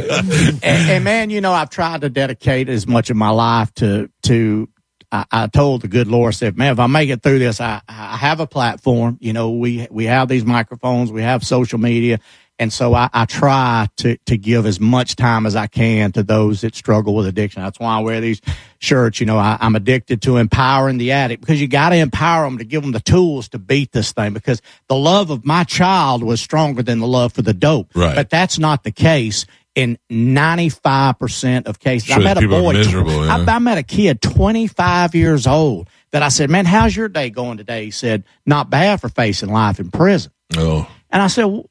and, 0.64 0.64
and 0.64 1.04
man, 1.04 1.30
you 1.30 1.42
know, 1.42 1.52
I've 1.52 1.70
tried 1.70 2.02
to 2.02 2.10
dedicate 2.10 2.70
as 2.70 2.88
much 2.88 3.10
of 3.10 3.18
my 3.18 3.30
life 3.30 3.74
to 3.76 4.10
to. 4.24 4.70
I, 5.14 5.26
I 5.32 5.48
told 5.48 5.82
the 5.82 5.88
good 5.88 6.08
Lord, 6.08 6.30
I 6.30 6.32
said, 6.32 6.58
man, 6.58 6.74
if 6.74 6.80
I 6.80 6.88
make 6.88 7.10
it 7.10 7.22
through 7.22 7.38
this, 7.38 7.62
I, 7.62 7.82
I 7.88 8.18
have 8.18 8.40
a 8.40 8.48
platform. 8.48 9.20
You 9.22 9.32
know, 9.32 9.52
we 9.52 9.88
we 9.92 10.06
have 10.06 10.28
these 10.28 10.44
microphones, 10.44 11.12
we 11.12 11.22
have 11.22 11.46
social 11.46 11.80
media, 11.80 12.20
and 12.58 12.74
so 12.74 12.96
I, 12.96 13.10
I 13.14 13.26
try 13.26 13.88
to 13.98 14.18
to 14.26 14.38
give 14.38 14.66
as 14.66 14.80
much 14.80 15.16
time 15.16 15.46
as 15.46 15.56
I 15.56 15.68
can 15.68 16.14
to 16.14 16.24
those 16.24 16.62
that 16.62 16.74
struggle 16.74 17.14
with 17.14 17.28
addiction. 17.28 17.62
That's 17.62 17.80
why 17.80 17.98
I 17.98 18.00
wear 18.00 18.22
these 18.22 18.42
shirts. 18.80 19.20
You 19.20 19.28
know, 19.28 19.38
I, 19.38 19.56
I'm 19.62 19.76
addicted 19.76 20.24
to 20.24 20.38
empowering 20.38 20.98
the 20.98 21.12
addict 21.12 21.42
because 21.42 21.62
you 21.62 21.68
got 21.68 21.90
to 21.90 21.96
empower 21.96 22.46
them 22.46 22.58
to 22.58 22.66
give 22.66 22.82
them 22.82 22.92
the 22.92 23.00
tools 23.00 23.50
to 23.50 23.60
beat 23.60 23.92
this 23.92 24.14
thing. 24.14 24.34
Because 24.34 24.64
the 24.88 24.96
love 24.96 25.30
of 25.30 25.46
my 25.46 25.64
child 25.64 26.24
was 26.24 26.42
stronger 26.42 26.82
than 26.82 27.00
the 27.00 27.08
love 27.08 27.34
for 27.34 27.44
the 27.44 27.54
dope. 27.54 27.92
Right. 27.94 28.16
But 28.16 28.32
that's 28.32 28.58
not 28.58 28.84
the 28.84 28.92
case 28.92 29.46
in 29.76 29.98
95% 30.12 31.68
of 31.68 31.80
cases. 31.80 32.12
I 32.12 32.20
met 32.20 32.38
a 32.38 32.48
boy, 32.48 32.72
yeah. 32.72 33.36
I, 33.48 33.56
I 33.56 33.60
met 33.60 33.78
a 33.78 33.84
kid 33.84 34.22
25 34.22 35.16
years 35.16 35.48
old 35.48 35.90
that 36.12 36.22
I 36.24 36.30
said, 36.30 36.50
man, 36.50 36.66
how's 36.66 36.96
your 36.96 37.10
day 37.10 37.30
going 37.30 37.58
today? 37.58 37.86
He 37.86 37.92
said, 37.92 38.24
not 38.46 38.70
bad 38.70 39.02
for 39.02 39.10
facing 39.10 39.50
life 39.52 39.80
in 39.80 39.90
prison. 39.92 40.32
oh, 40.58 40.88
And 41.10 41.22
I 41.22 41.28
said, 41.28 41.46
well, 41.46 41.66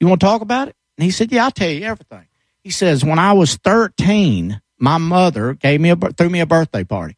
you 0.00 0.06
want 0.06 0.20
to 0.20 0.26
talk 0.26 0.40
about 0.42 0.68
it? 0.68 0.76
And 0.96 1.04
he 1.04 1.10
said, 1.10 1.32
yeah, 1.32 1.44
I'll 1.44 1.50
tell 1.50 1.68
you 1.70 1.84
everything. 1.84 2.26
He 2.62 2.70
says, 2.70 3.04
when 3.04 3.18
I 3.18 3.32
was 3.32 3.56
13, 3.56 4.60
my 4.78 4.98
mother 4.98 5.54
gave 5.54 5.80
me 5.80 5.90
a, 5.90 5.96
threw 5.96 6.28
me 6.28 6.40
a 6.40 6.46
birthday 6.46 6.84
party. 6.84 7.16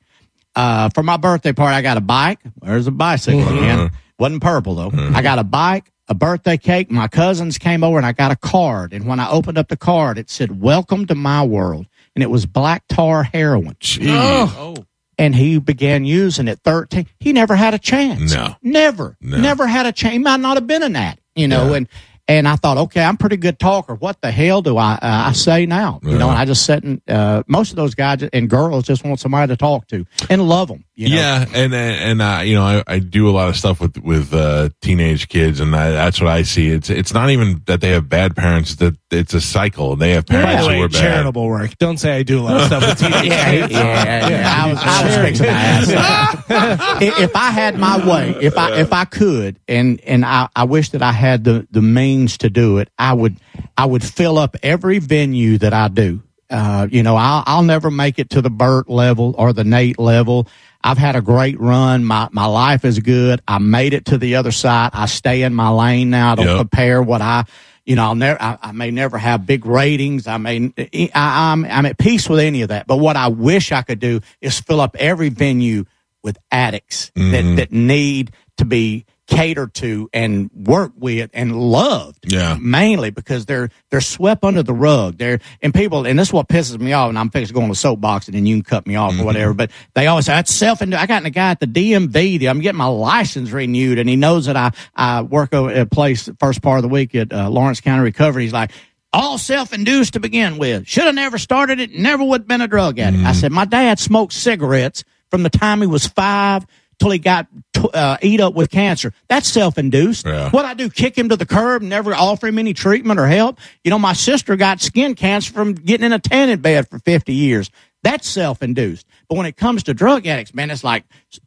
Uh, 0.56 0.88
for 0.90 1.02
my 1.02 1.16
birthday 1.16 1.52
party, 1.52 1.76
I 1.76 1.82
got 1.82 1.96
a 1.96 2.00
bike. 2.02 2.38
There's 2.60 2.86
a 2.86 2.90
bicycle 2.90 3.46
again. 3.58 3.90
Wasn't 4.18 4.42
purple 4.42 4.74
though. 4.74 4.90
I 5.14 5.22
got 5.22 5.38
a 5.38 5.44
bike, 5.44 5.90
a 6.10 6.14
birthday 6.14 6.56
cake. 6.58 6.90
My 6.90 7.08
cousins 7.08 7.56
came 7.56 7.82
over 7.82 7.96
and 7.96 8.04
I 8.04 8.12
got 8.12 8.32
a 8.32 8.36
card. 8.36 8.92
And 8.92 9.06
when 9.06 9.18
I 9.20 9.30
opened 9.30 9.56
up 9.56 9.68
the 9.68 9.76
card, 9.76 10.18
it 10.18 10.28
said, 10.28 10.60
welcome 10.60 11.06
to 11.06 11.14
my 11.14 11.42
world. 11.42 11.86
And 12.14 12.22
it 12.22 12.30
was 12.30 12.44
black 12.44 12.82
tar 12.88 13.22
heroin. 13.22 13.76
gee. 13.80 14.08
Oh. 14.10 14.74
Oh. 14.78 14.84
And 15.16 15.34
he 15.34 15.58
began 15.60 16.04
using 16.04 16.48
it 16.48 16.58
13. 16.64 17.06
He 17.20 17.32
never 17.32 17.54
had 17.54 17.74
a 17.74 17.78
chance. 17.78 18.34
No. 18.34 18.56
Never. 18.62 19.16
No. 19.20 19.38
Never 19.38 19.66
had 19.66 19.86
a 19.86 19.92
chance. 19.92 20.12
He 20.14 20.18
might 20.18 20.40
not 20.40 20.56
have 20.56 20.66
been 20.66 20.82
an 20.82 20.96
addict, 20.96 21.22
you 21.36 21.46
know, 21.46 21.70
Yeah. 21.70 21.76
and, 21.76 21.88
and 22.30 22.46
I 22.46 22.54
thought, 22.54 22.78
okay, 22.78 23.02
I'm 23.02 23.16
pretty 23.16 23.36
good 23.38 23.58
talker. 23.58 23.94
What 23.96 24.20
the 24.20 24.30
hell 24.30 24.62
do 24.62 24.76
I, 24.76 24.92
uh, 24.92 24.98
I 25.02 25.32
say 25.32 25.66
now? 25.66 25.98
You 26.04 26.16
know, 26.16 26.28
and 26.30 26.38
I 26.38 26.44
just 26.44 26.64
sit 26.64 26.84
and, 26.84 27.00
uh, 27.08 27.42
most 27.48 27.70
of 27.70 27.76
those 27.76 27.96
guys 27.96 28.22
and 28.32 28.48
girls 28.48 28.86
just 28.86 29.04
want 29.04 29.18
somebody 29.18 29.52
to 29.52 29.56
talk 29.56 29.88
to 29.88 30.06
and 30.30 30.48
love 30.48 30.68
them. 30.68 30.84
You 30.94 31.08
know? 31.08 31.16
Yeah, 31.16 31.44
and 31.54 31.74
and 31.74 32.22
uh, 32.22 32.42
you 32.44 32.54
know, 32.54 32.62
I, 32.62 32.84
I 32.86 32.98
do 33.00 33.28
a 33.28 33.32
lot 33.32 33.48
of 33.48 33.56
stuff 33.56 33.80
with 33.80 33.96
with 33.98 34.32
uh, 34.34 34.68
teenage 34.82 35.28
kids, 35.28 35.58
and 35.58 35.74
I, 35.74 35.90
that's 35.90 36.20
what 36.20 36.28
I 36.30 36.42
see. 36.42 36.68
It's 36.68 36.88
it's 36.90 37.12
not 37.14 37.30
even 37.30 37.62
that 37.66 37.80
they 37.80 37.88
have 37.90 38.08
bad 38.08 38.36
parents; 38.36 38.76
that 38.76 38.96
it's 39.10 39.32
a 39.34 39.40
cycle. 39.40 39.96
They 39.96 40.10
have 40.10 40.26
By 40.26 40.34
parents 40.42 40.66
the 40.66 40.72
who 40.72 40.78
way, 40.78 40.84
are 40.84 40.88
bad. 40.88 41.00
charitable 41.00 41.46
work. 41.48 41.78
Don't 41.78 41.96
say 41.96 42.16
I 42.16 42.22
do 42.22 42.40
a 42.40 42.42
lot 42.42 42.56
of 42.60 42.66
stuff 42.66 42.86
with 42.86 42.98
teenage 43.12 43.24
Yeah, 43.28 43.50
kids. 43.50 43.72
yeah, 43.72 44.28
yeah. 44.28 44.64
I 44.64 44.68
was, 44.70 44.78
I 44.82 45.04
was 45.06 45.16
fixing 45.16 45.46
to 45.46 45.52
ask. 45.52 45.90
I- 46.50 46.98
if 47.22 47.34
I 47.34 47.50
had 47.50 47.78
my 47.78 48.06
way, 48.06 48.36
if 48.42 48.58
I 48.58 48.78
if 48.80 48.92
I 48.92 49.06
could, 49.06 49.58
and 49.68 50.00
and 50.02 50.22
I, 50.24 50.48
I 50.54 50.64
wish 50.64 50.90
that 50.90 51.00
I 51.02 51.12
had 51.12 51.44
the 51.44 51.66
the 51.70 51.80
means 51.80 52.19
to 52.38 52.50
do 52.50 52.78
it, 52.78 52.88
I 52.98 53.12
would 53.12 53.36
I 53.76 53.86
would 53.86 54.02
fill 54.04 54.38
up 54.38 54.56
every 54.62 54.98
venue 54.98 55.58
that 55.58 55.72
I 55.72 55.88
do. 55.88 56.22
Uh, 56.48 56.88
you 56.90 57.02
know, 57.02 57.16
I'll 57.16 57.44
I'll 57.46 57.62
never 57.62 57.90
make 57.90 58.18
it 58.18 58.30
to 58.30 58.42
the 58.42 58.50
Bert 58.50 58.88
level 58.88 59.34
or 59.38 59.52
the 59.52 59.64
Nate 59.64 59.98
level. 59.98 60.48
I've 60.82 60.98
had 60.98 61.14
a 61.14 61.20
great 61.20 61.60
run. 61.60 62.04
My 62.04 62.28
my 62.32 62.46
life 62.46 62.84
is 62.84 62.98
good. 62.98 63.40
I 63.46 63.58
made 63.58 63.92
it 63.94 64.06
to 64.06 64.18
the 64.18 64.36
other 64.36 64.50
side. 64.52 64.90
I 64.94 65.06
stay 65.06 65.42
in 65.42 65.54
my 65.54 65.68
lane 65.68 66.10
now. 66.10 66.32
I 66.32 66.34
don't 66.34 66.46
Yep. 66.46 66.58
compare 66.58 67.02
what 67.02 67.20
I 67.22 67.44
you 67.86 67.96
know, 67.96 68.04
I'll 68.04 68.14
never, 68.14 68.40
I, 68.40 68.58
I 68.62 68.72
may 68.72 68.92
never 68.92 69.18
have 69.18 69.46
big 69.46 69.66
ratings. 69.66 70.28
I 70.28 70.36
may, 70.36 70.72
I, 70.78 71.10
I'm, 71.14 71.64
I'm 71.64 71.86
at 71.86 71.98
peace 71.98 72.28
with 72.28 72.38
any 72.38 72.62
of 72.62 72.68
that. 72.68 72.86
But 72.86 72.98
what 72.98 73.16
I 73.16 73.28
wish 73.28 73.72
I 73.72 73.82
could 73.82 73.98
do 73.98 74.20
is 74.40 74.60
fill 74.60 74.80
up 74.80 74.94
every 74.96 75.28
venue 75.30 75.86
with 76.22 76.38
addicts 76.52 77.10
that, 77.16 77.54
that 77.56 77.72
need 77.72 78.32
to 78.58 78.64
be 78.64 79.06
catered 79.30 79.72
to 79.72 80.10
and 80.12 80.50
worked 80.54 80.98
with 80.98 81.30
and 81.32 81.56
loved. 81.56 82.30
Yeah. 82.30 82.58
Mainly 82.60 83.10
because 83.10 83.46
they're 83.46 83.70
they're 83.90 84.00
swept 84.00 84.44
under 84.44 84.62
the 84.62 84.74
rug. 84.74 85.16
They're 85.16 85.38
and 85.62 85.72
people 85.72 86.04
and 86.04 86.18
this 86.18 86.28
is 86.28 86.32
what 86.32 86.48
pisses 86.48 86.78
me 86.78 86.92
off. 86.92 87.08
And 87.08 87.18
I'm 87.18 87.30
fixing 87.30 87.54
to 87.54 87.60
go 87.60 87.62
on 87.62 87.70
a 87.70 87.74
soapbox 87.74 88.26
and 88.26 88.36
then 88.36 88.44
you 88.44 88.56
can 88.56 88.64
cut 88.64 88.86
me 88.86 88.96
off 88.96 89.18
or 89.18 89.24
whatever. 89.24 89.54
But 89.54 89.70
they 89.94 90.08
always 90.08 90.26
say 90.26 90.32
that's 90.32 90.52
self. 90.52 90.82
I 90.82 91.06
got 91.06 91.24
a 91.24 91.30
guy 91.30 91.52
at 91.52 91.60
the 91.60 91.66
DMV. 91.66 92.50
I'm 92.50 92.60
getting 92.60 92.78
my 92.78 92.86
license 92.86 93.50
renewed, 93.50 93.98
and 93.98 94.08
he 94.08 94.16
knows 94.16 94.46
that 94.46 94.56
I 94.56 94.72
I 94.94 95.22
work 95.22 95.54
over 95.54 95.70
at 95.70 95.78
a 95.78 95.86
place 95.86 96.28
first 96.38 96.60
part 96.60 96.78
of 96.78 96.82
the 96.82 96.88
week 96.88 97.14
at 97.14 97.32
uh, 97.32 97.48
Lawrence 97.48 97.80
County 97.80 98.02
Recovery. 98.02 98.44
He's 98.44 98.52
like. 98.52 98.72
All 99.12 99.38
self-induced 99.38 100.12
to 100.12 100.20
begin 100.20 100.56
with. 100.56 100.86
Should 100.86 101.02
have 101.02 101.16
never 101.16 101.36
started 101.36 101.80
it. 101.80 101.92
Never 101.92 102.22
would 102.22 102.42
have 102.42 102.46
been 102.46 102.60
a 102.60 102.68
drug 102.68 103.00
addict. 103.00 103.24
I 103.24 103.32
said, 103.32 103.50
my 103.50 103.64
dad 103.64 103.98
smoked 103.98 104.32
cigarettes 104.32 105.02
from 105.32 105.42
the 105.42 105.50
time 105.50 105.80
he 105.80 105.88
was 105.88 106.06
five 106.06 106.64
till 107.00 107.10
he 107.10 107.18
got 107.18 107.46
t- 107.72 107.88
uh, 107.92 108.16
eat 108.22 108.40
up 108.40 108.54
with 108.54 108.70
cancer. 108.70 109.12
That's 109.28 109.48
self-induced. 109.48 110.26
Yeah. 110.26 110.50
What 110.50 110.64
I 110.64 110.74
do, 110.74 110.88
kick 110.90 111.16
him 111.18 111.30
to 111.30 111.36
the 111.36 111.46
curb, 111.46 111.82
never 111.82 112.14
offer 112.14 112.46
him 112.46 112.58
any 112.58 112.74
treatment 112.74 113.18
or 113.18 113.26
help. 113.26 113.58
You 113.82 113.90
know, 113.90 113.98
my 113.98 114.12
sister 114.12 114.54
got 114.56 114.80
skin 114.80 115.14
cancer 115.14 115.52
from 115.52 115.72
getting 115.74 116.04
in 116.06 116.12
a 116.12 116.18
tanning 116.18 116.58
bed 116.58 116.88
for 116.88 116.98
50 117.00 117.32
years. 117.32 117.70
That's 118.02 118.28
self-induced. 118.28 119.06
But 119.28 119.36
when 119.38 119.46
it 119.46 119.56
comes 119.56 119.82
to 119.84 119.94
drug 119.94 120.26
addicts, 120.26 120.54
man, 120.54 120.70
it's 120.70 120.84
like 120.84 121.04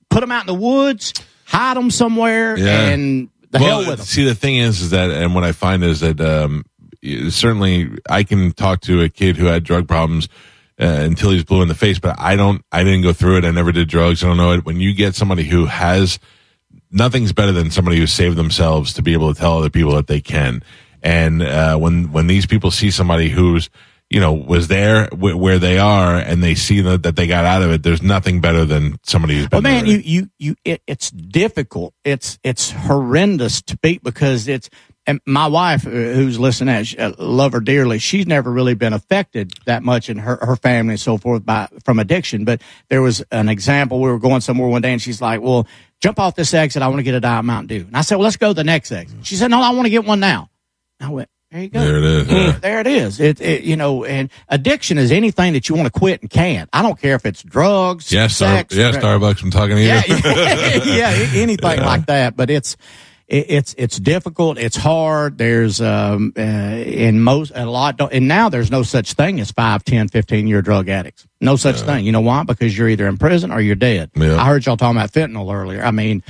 put 0.09 0.19
them 0.21 0.31
out 0.31 0.41
in 0.41 0.47
the 0.47 0.53
woods, 0.59 1.13
hide 1.45 1.77
them 1.77 1.89
somewhere, 1.91 2.57
Yeah. 2.57 2.89
and 2.89 3.29
the 3.51 3.59
well, 3.59 3.81
hell 3.81 3.89
with 3.91 3.97
them. 3.99 4.05
see, 4.07 4.23
the 4.25 4.35
thing 4.35 4.57
is, 4.57 4.81
is 4.81 4.89
that, 4.89 5.11
and 5.11 5.35
what 5.35 5.43
I 5.43 5.51
find 5.51 5.83
is 5.83 5.99
that 6.01 6.19
um, 6.19 6.65
certainly 7.29 7.89
I 8.09 8.23
can 8.23 8.51
talk 8.51 8.81
to 8.81 9.01
a 9.01 9.09
kid 9.09 9.37
who 9.37 9.45
had 9.45 9.63
drug 9.63 9.87
problems 9.87 10.27
uh, 10.79 10.85
until 10.85 11.31
he's 11.31 11.43
blue 11.43 11.61
in 11.61 11.67
the 11.67 11.75
face, 11.75 11.99
but 11.99 12.19
I 12.19 12.35
don't. 12.35 12.63
I 12.71 12.83
didn't 12.83 13.03
go 13.03 13.13
through 13.13 13.37
it. 13.37 13.45
I 13.45 13.51
never 13.51 13.71
did 13.71 13.87
drugs. 13.87 14.23
I 14.23 14.27
don't 14.27 14.37
know 14.37 14.53
it. 14.53 14.65
When 14.65 14.79
you 14.79 14.93
get 14.93 15.15
somebody 15.15 15.43
who 15.43 15.65
has 15.65 16.19
nothing's 16.91 17.33
better 17.33 17.51
than 17.51 17.71
somebody 17.71 17.97
who 17.97 18.07
saved 18.07 18.37
themselves 18.37 18.93
to 18.93 19.01
be 19.01 19.13
able 19.13 19.33
to 19.33 19.39
tell 19.39 19.57
other 19.57 19.69
people 19.69 19.95
that 19.95 20.07
they 20.07 20.21
can. 20.21 20.63
And 21.01 21.41
uh, 21.41 21.77
when 21.77 22.11
when 22.11 22.27
these 22.27 22.45
people 22.45 22.71
see 22.71 22.91
somebody 22.91 23.29
who's 23.29 23.69
you 24.09 24.19
know 24.19 24.33
was 24.33 24.67
there 24.67 25.07
w- 25.07 25.35
where 25.35 25.59
they 25.59 25.77
are 25.77 26.15
and 26.15 26.43
they 26.43 26.55
see 26.55 26.81
that, 26.81 27.03
that 27.03 27.15
they 27.15 27.27
got 27.27 27.45
out 27.45 27.61
of 27.61 27.71
it, 27.71 27.83
there's 27.83 28.01
nothing 28.01 28.39
better 28.41 28.63
than 28.63 28.97
somebody 29.03 29.35
who's 29.35 29.47
been. 29.47 29.63
Well, 29.63 29.73
man, 29.73 29.85
there. 29.85 29.95
you 29.97 30.01
you 30.03 30.29
you. 30.39 30.55
It, 30.63 30.81
it's 30.87 31.11
difficult. 31.11 31.93
It's 32.05 32.39
it's 32.43 32.71
horrendous 32.71 33.61
to 33.63 33.77
beat 33.77 34.03
because 34.03 34.47
it's. 34.47 34.69
And 35.05 35.19
my 35.25 35.47
wife, 35.47 35.85
uh, 35.85 35.89
who's 35.89 36.39
listening, 36.39 36.73
uh, 36.73 36.83
I 36.97 37.03
uh, 37.03 37.13
love 37.17 37.51
her 37.51 37.59
dearly. 37.59 37.99
She's 37.99 38.25
never 38.25 38.49
really 38.49 38.73
been 38.73 38.93
affected 38.93 39.51
that 39.65 39.83
much 39.83 40.09
in 40.09 40.17
her 40.17 40.37
her 40.41 40.55
family 40.55 40.93
and 40.93 40.99
so 40.99 41.17
forth 41.17 41.45
by 41.45 41.67
from 41.83 41.99
addiction. 41.99 42.45
But 42.45 42.61
there 42.87 43.01
was 43.01 43.21
an 43.31 43.49
example. 43.49 43.99
We 43.99 44.09
were 44.09 44.19
going 44.19 44.41
somewhere 44.41 44.69
one 44.69 44.81
day, 44.81 44.93
and 44.93 45.01
she's 45.01 45.21
like, 45.21 45.41
"Well, 45.41 45.67
jump 45.99 46.19
off 46.19 46.35
this 46.35 46.53
exit. 46.53 46.81
I 46.81 46.87
want 46.87 46.99
to 46.99 47.03
get 47.03 47.15
a 47.15 47.19
Diet 47.19 47.43
Mountain 47.43 47.67
Dew." 47.67 47.85
And 47.85 47.97
I 47.97 48.01
said, 48.01 48.15
"Well, 48.15 48.23
let's 48.23 48.37
go 48.37 48.49
to 48.49 48.53
the 48.53 48.63
next 48.63 48.93
exit." 48.93 49.25
She 49.25 49.35
said, 49.35 49.51
"No, 49.51 49.61
I 49.61 49.71
want 49.71 49.85
to 49.87 49.89
get 49.89 50.05
one 50.05 50.21
now." 50.21 50.49
I 51.01 51.09
went, 51.09 51.27
"There 51.51 51.61
you 51.61 51.67
go." 51.67 51.81
There 51.81 51.97
it 51.97 52.03
is, 52.05 52.31
yeah. 52.31 52.51
There 52.51 52.79
it 52.79 52.87
is. 52.87 53.19
It, 53.19 53.41
it 53.41 53.63
you 53.63 53.75
know, 53.75 54.05
and 54.05 54.29
addiction 54.47 54.97
is 54.97 55.11
anything 55.11 55.51
that 55.51 55.67
you 55.67 55.75
want 55.75 55.93
to 55.93 55.99
quit 55.99 56.21
and 56.21 56.29
can't. 56.29 56.69
I 56.71 56.81
don't 56.81 56.97
care 56.97 57.15
if 57.15 57.25
it's 57.25 57.43
drugs, 57.43 58.09
yeah, 58.09 58.27
Star, 58.27 58.63
yeah, 58.71 58.91
Starbucks. 58.93 59.43
I'm 59.43 59.51
talking 59.51 59.75
to 59.75 59.81
you. 59.81 59.89
yeah, 59.89 60.03
yeah, 60.07 60.83
yeah, 60.85 61.27
anything 61.33 61.79
like 61.81 62.05
that. 62.05 62.37
But 62.37 62.49
it's 62.49 62.77
it, 63.27 63.45
it's 63.49 63.75
it's 63.77 63.97
difficult. 63.97 64.57
It's 64.57 64.75
hard. 64.75 65.37
There's 65.37 65.81
um 65.81 66.33
uh, 66.37 66.41
in 66.41 67.21
most 67.21 67.51
a 67.55 67.65
lot 67.65 67.97
don't, 67.97 68.11
and 68.13 68.27
now 68.27 68.49
there's 68.49 68.71
no 68.71 68.83
such 68.83 69.13
thing 69.13 69.39
as 69.39 69.51
five, 69.51 69.83
ten, 69.83 70.07
fifteen 70.07 70.47
year 70.47 70.61
drug 70.61 70.89
addicts. 70.89 71.27
No 71.41 71.55
such 71.55 71.81
thing. 71.81 72.05
You 72.05 72.11
know 72.11 72.21
why? 72.21 72.43
Because 72.43 72.77
you're 72.77 72.89
either 72.89 73.07
in 73.07 73.17
prison 73.17 73.51
or 73.51 73.61
you're 73.61 73.75
dead. 73.75 74.11
Yeah. 74.15 74.37
I 74.37 74.45
heard 74.45 74.65
y'all 74.65 74.77
talking 74.77 74.97
about 74.97 75.11
fentanyl 75.11 75.53
earlier. 75.53 75.83
I 75.83 75.91
mean. 75.91 76.23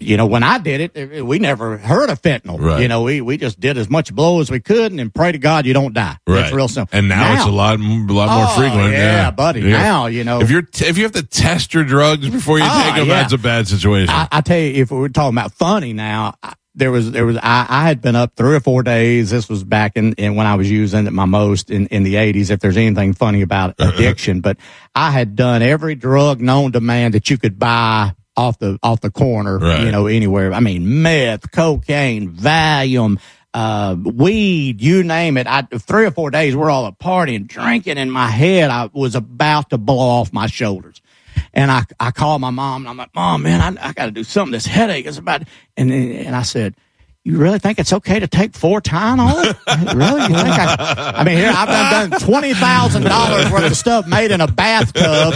You 0.00 0.16
know, 0.16 0.26
when 0.26 0.42
I 0.42 0.58
did 0.58 0.90
it, 0.96 1.24
we 1.24 1.38
never 1.38 1.78
heard 1.78 2.10
of 2.10 2.20
fentanyl. 2.20 2.58
Right. 2.60 2.82
You 2.82 2.88
know, 2.88 3.02
we, 3.04 3.20
we 3.20 3.36
just 3.36 3.60
did 3.60 3.78
as 3.78 3.88
much 3.88 4.12
blow 4.12 4.40
as 4.40 4.50
we 4.50 4.58
could 4.58 4.90
and, 4.90 5.00
and 5.00 5.14
pray 5.14 5.30
to 5.30 5.38
God 5.38 5.66
you 5.66 5.72
don't 5.72 5.94
die. 5.94 6.16
Right. 6.26 6.46
It's 6.46 6.52
real 6.52 6.66
simple. 6.66 6.98
And 6.98 7.08
now, 7.08 7.34
it's 7.34 7.44
a 7.46 7.50
lot, 7.50 7.78
a 7.78 7.82
lot 7.82 8.28
more 8.28 8.46
Oh, 8.48 8.56
frequent. 8.58 8.92
yeah, 8.92 9.30
buddy. 9.30 9.62
Now, 9.62 10.06
you 10.06 10.24
know. 10.24 10.40
if 10.40 10.50
you're 10.50 10.62
t- 10.62 10.86
if 10.86 10.96
you 10.98 11.04
have 11.04 11.12
to 11.12 11.22
test 11.22 11.74
your 11.74 11.84
drugs 11.84 12.28
before 12.28 12.58
you 12.58 12.64
Oh, 12.66 12.82
take 12.84 12.96
them, 12.96 13.06
yeah. 13.06 13.20
that's 13.22 13.32
a 13.32 13.38
bad 13.38 13.68
situation. 13.68 14.10
I, 14.10 14.26
I 14.32 14.40
tell 14.40 14.58
you, 14.58 14.82
if 14.82 14.90
we're 14.90 15.08
talking 15.10 15.36
about 15.38 15.52
funny 15.52 15.92
now, 15.92 16.34
I, 16.42 16.54
there 16.74 16.90
was 16.90 17.10
there 17.12 17.26
was 17.26 17.36
I, 17.36 17.66
I 17.68 17.86
had 17.86 18.00
been 18.00 18.16
up 18.16 18.34
three 18.36 18.56
or 18.56 18.60
four 18.60 18.82
days. 18.82 19.30
This 19.30 19.48
was 19.48 19.62
back 19.64 19.92
in, 19.96 20.12
in 20.14 20.34
when 20.34 20.46
I 20.48 20.56
was 20.56 20.68
using 20.70 21.06
it 21.06 21.12
my 21.12 21.24
most 21.24 21.70
in, 21.70 21.86
in 21.88 22.02
the 22.02 22.16
eighties. 22.16 22.50
If 22.50 22.58
there's 22.60 22.76
anything 22.76 23.12
funny 23.14 23.42
about 23.42 23.74
addiction, 23.80 24.40
but 24.40 24.56
I 24.94 25.10
had 25.12 25.36
done 25.36 25.62
every 25.62 25.94
drug 25.94 26.40
known 26.40 26.72
to 26.72 26.80
man 26.80 27.12
that 27.12 27.30
you 27.30 27.38
could 27.38 27.58
buy 27.58 28.12
off 28.38 28.58
the 28.58 28.78
off 28.82 29.00
the 29.00 29.10
corner, 29.10 29.58
Right. 29.58 29.82
you 29.84 29.90
know, 29.90 30.06
anywhere. 30.06 30.52
I 30.52 30.60
mean, 30.60 31.02
meth, 31.02 31.50
cocaine, 31.50 32.30
Valium. 32.32 33.18
Uh, 33.54 33.96
weed, 34.04 34.80
you 34.80 35.02
name 35.02 35.36
it. 35.38 35.46
I, 35.46 35.62
three 35.62 36.04
or 36.04 36.10
four 36.10 36.30
days, 36.30 36.54
we're 36.54 36.70
all 36.70 36.86
at 36.86 36.98
partying, 36.98 37.46
drinking 37.48 37.96
in 37.96 38.10
my 38.10 38.28
head. 38.28 38.70
I 38.70 38.88
was 38.92 39.14
about 39.14 39.70
to 39.70 39.78
blow 39.78 39.98
off 40.20 40.32
my 40.32 40.46
shoulders. 40.46 41.00
And 41.54 41.70
I, 41.70 41.84
I 41.98 42.10
called 42.10 42.40
my 42.42 42.50
mom 42.50 42.82
and 42.82 42.88
I'm 42.90 42.96
like, 42.98 43.14
mom, 43.14 43.42
man, 43.42 43.78
I, 43.78 43.88
I 43.88 43.92
got 43.94 44.04
to 44.06 44.10
do 44.12 44.22
something. 44.22 44.52
This 44.52 44.66
headache 44.66 45.06
is 45.06 45.16
about, 45.18 45.42
and, 45.76 45.90
and 45.90 46.36
I 46.36 46.42
said, 46.42 46.74
you 47.24 47.36
really 47.36 47.58
think 47.58 47.78
it's 47.78 47.92
okay 47.92 48.20
to 48.20 48.26
take 48.26 48.54
four 48.54 48.80
Tylenol? 48.80 49.34
really? 49.94 50.22
You 50.22 50.28
think 50.28 50.58
I, 50.58 51.12
I 51.16 51.24
mean, 51.24 51.36
here 51.36 51.52
I've 51.54 51.68
done, 51.68 52.10
done 52.10 52.20
$20,000 52.20 53.52
worth 53.52 53.64
of 53.70 53.76
stuff 53.76 54.06
made 54.06 54.30
in 54.30 54.40
a 54.40 54.46
bathtub 54.46 55.34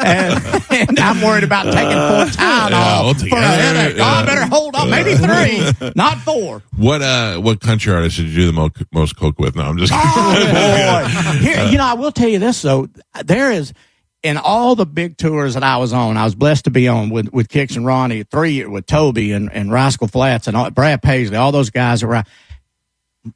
and, 0.00 0.62
and 0.70 0.98
I'm 1.00 1.22
worried 1.22 1.44
about 1.44 1.64
taking 1.72 1.96
four 1.96 2.26
Tylenol 2.26 3.22
Yeah, 3.22 3.28
for 3.30 3.36
a 3.36 3.40
headache. 3.46 3.96
Oh, 3.98 4.04
I 4.04 4.26
better 4.26 4.44
hold 4.46 4.74
on. 4.76 4.90
Maybe 4.90 5.14
three, 5.14 5.90
not 5.96 6.18
four. 6.18 6.62
what 6.76 7.00
uh, 7.00 7.38
what 7.38 7.60
country 7.60 7.92
artist 7.94 8.16
did 8.16 8.26
you 8.26 8.34
do 8.34 8.46
the 8.46 8.52
mo- 8.52 8.70
most 8.92 9.16
coke 9.16 9.38
with? 9.38 9.56
No, 9.56 9.62
I'm 9.62 9.78
just. 9.78 9.92
Oh 9.94 10.34
boy! 10.52 11.38
Here, 11.38 11.64
you 11.68 11.78
know, 11.78 11.84
I 11.86 11.94
will 11.94 12.12
tell 12.12 12.28
you 12.28 12.38
this 12.38 12.60
though. 12.62 12.88
There 13.24 13.50
is 13.52 13.72
in 14.24 14.38
all 14.38 14.74
the 14.74 14.86
big 14.86 15.18
tours 15.18 15.52
that 15.52 15.62
I 15.62 15.76
was 15.76 15.92
on, 15.92 16.16
I 16.16 16.24
was 16.24 16.34
blessed 16.34 16.64
to 16.64 16.70
be 16.70 16.88
on 16.88 17.10
with 17.10 17.32
with 17.32 17.48
Kix 17.48 17.76
and 17.76 17.86
Ronnie, 17.86 18.24
three 18.24 18.64
with 18.64 18.86
Toby 18.86 19.32
and 19.32 19.52
and 19.52 19.70
Rascal 19.70 20.08
Flatts 20.08 20.48
and 20.48 20.56
all, 20.56 20.70
Brad 20.70 21.02
Paisley, 21.02 21.36
all 21.36 21.52
those 21.52 21.70
guys 21.70 22.02
around. 22.02 22.26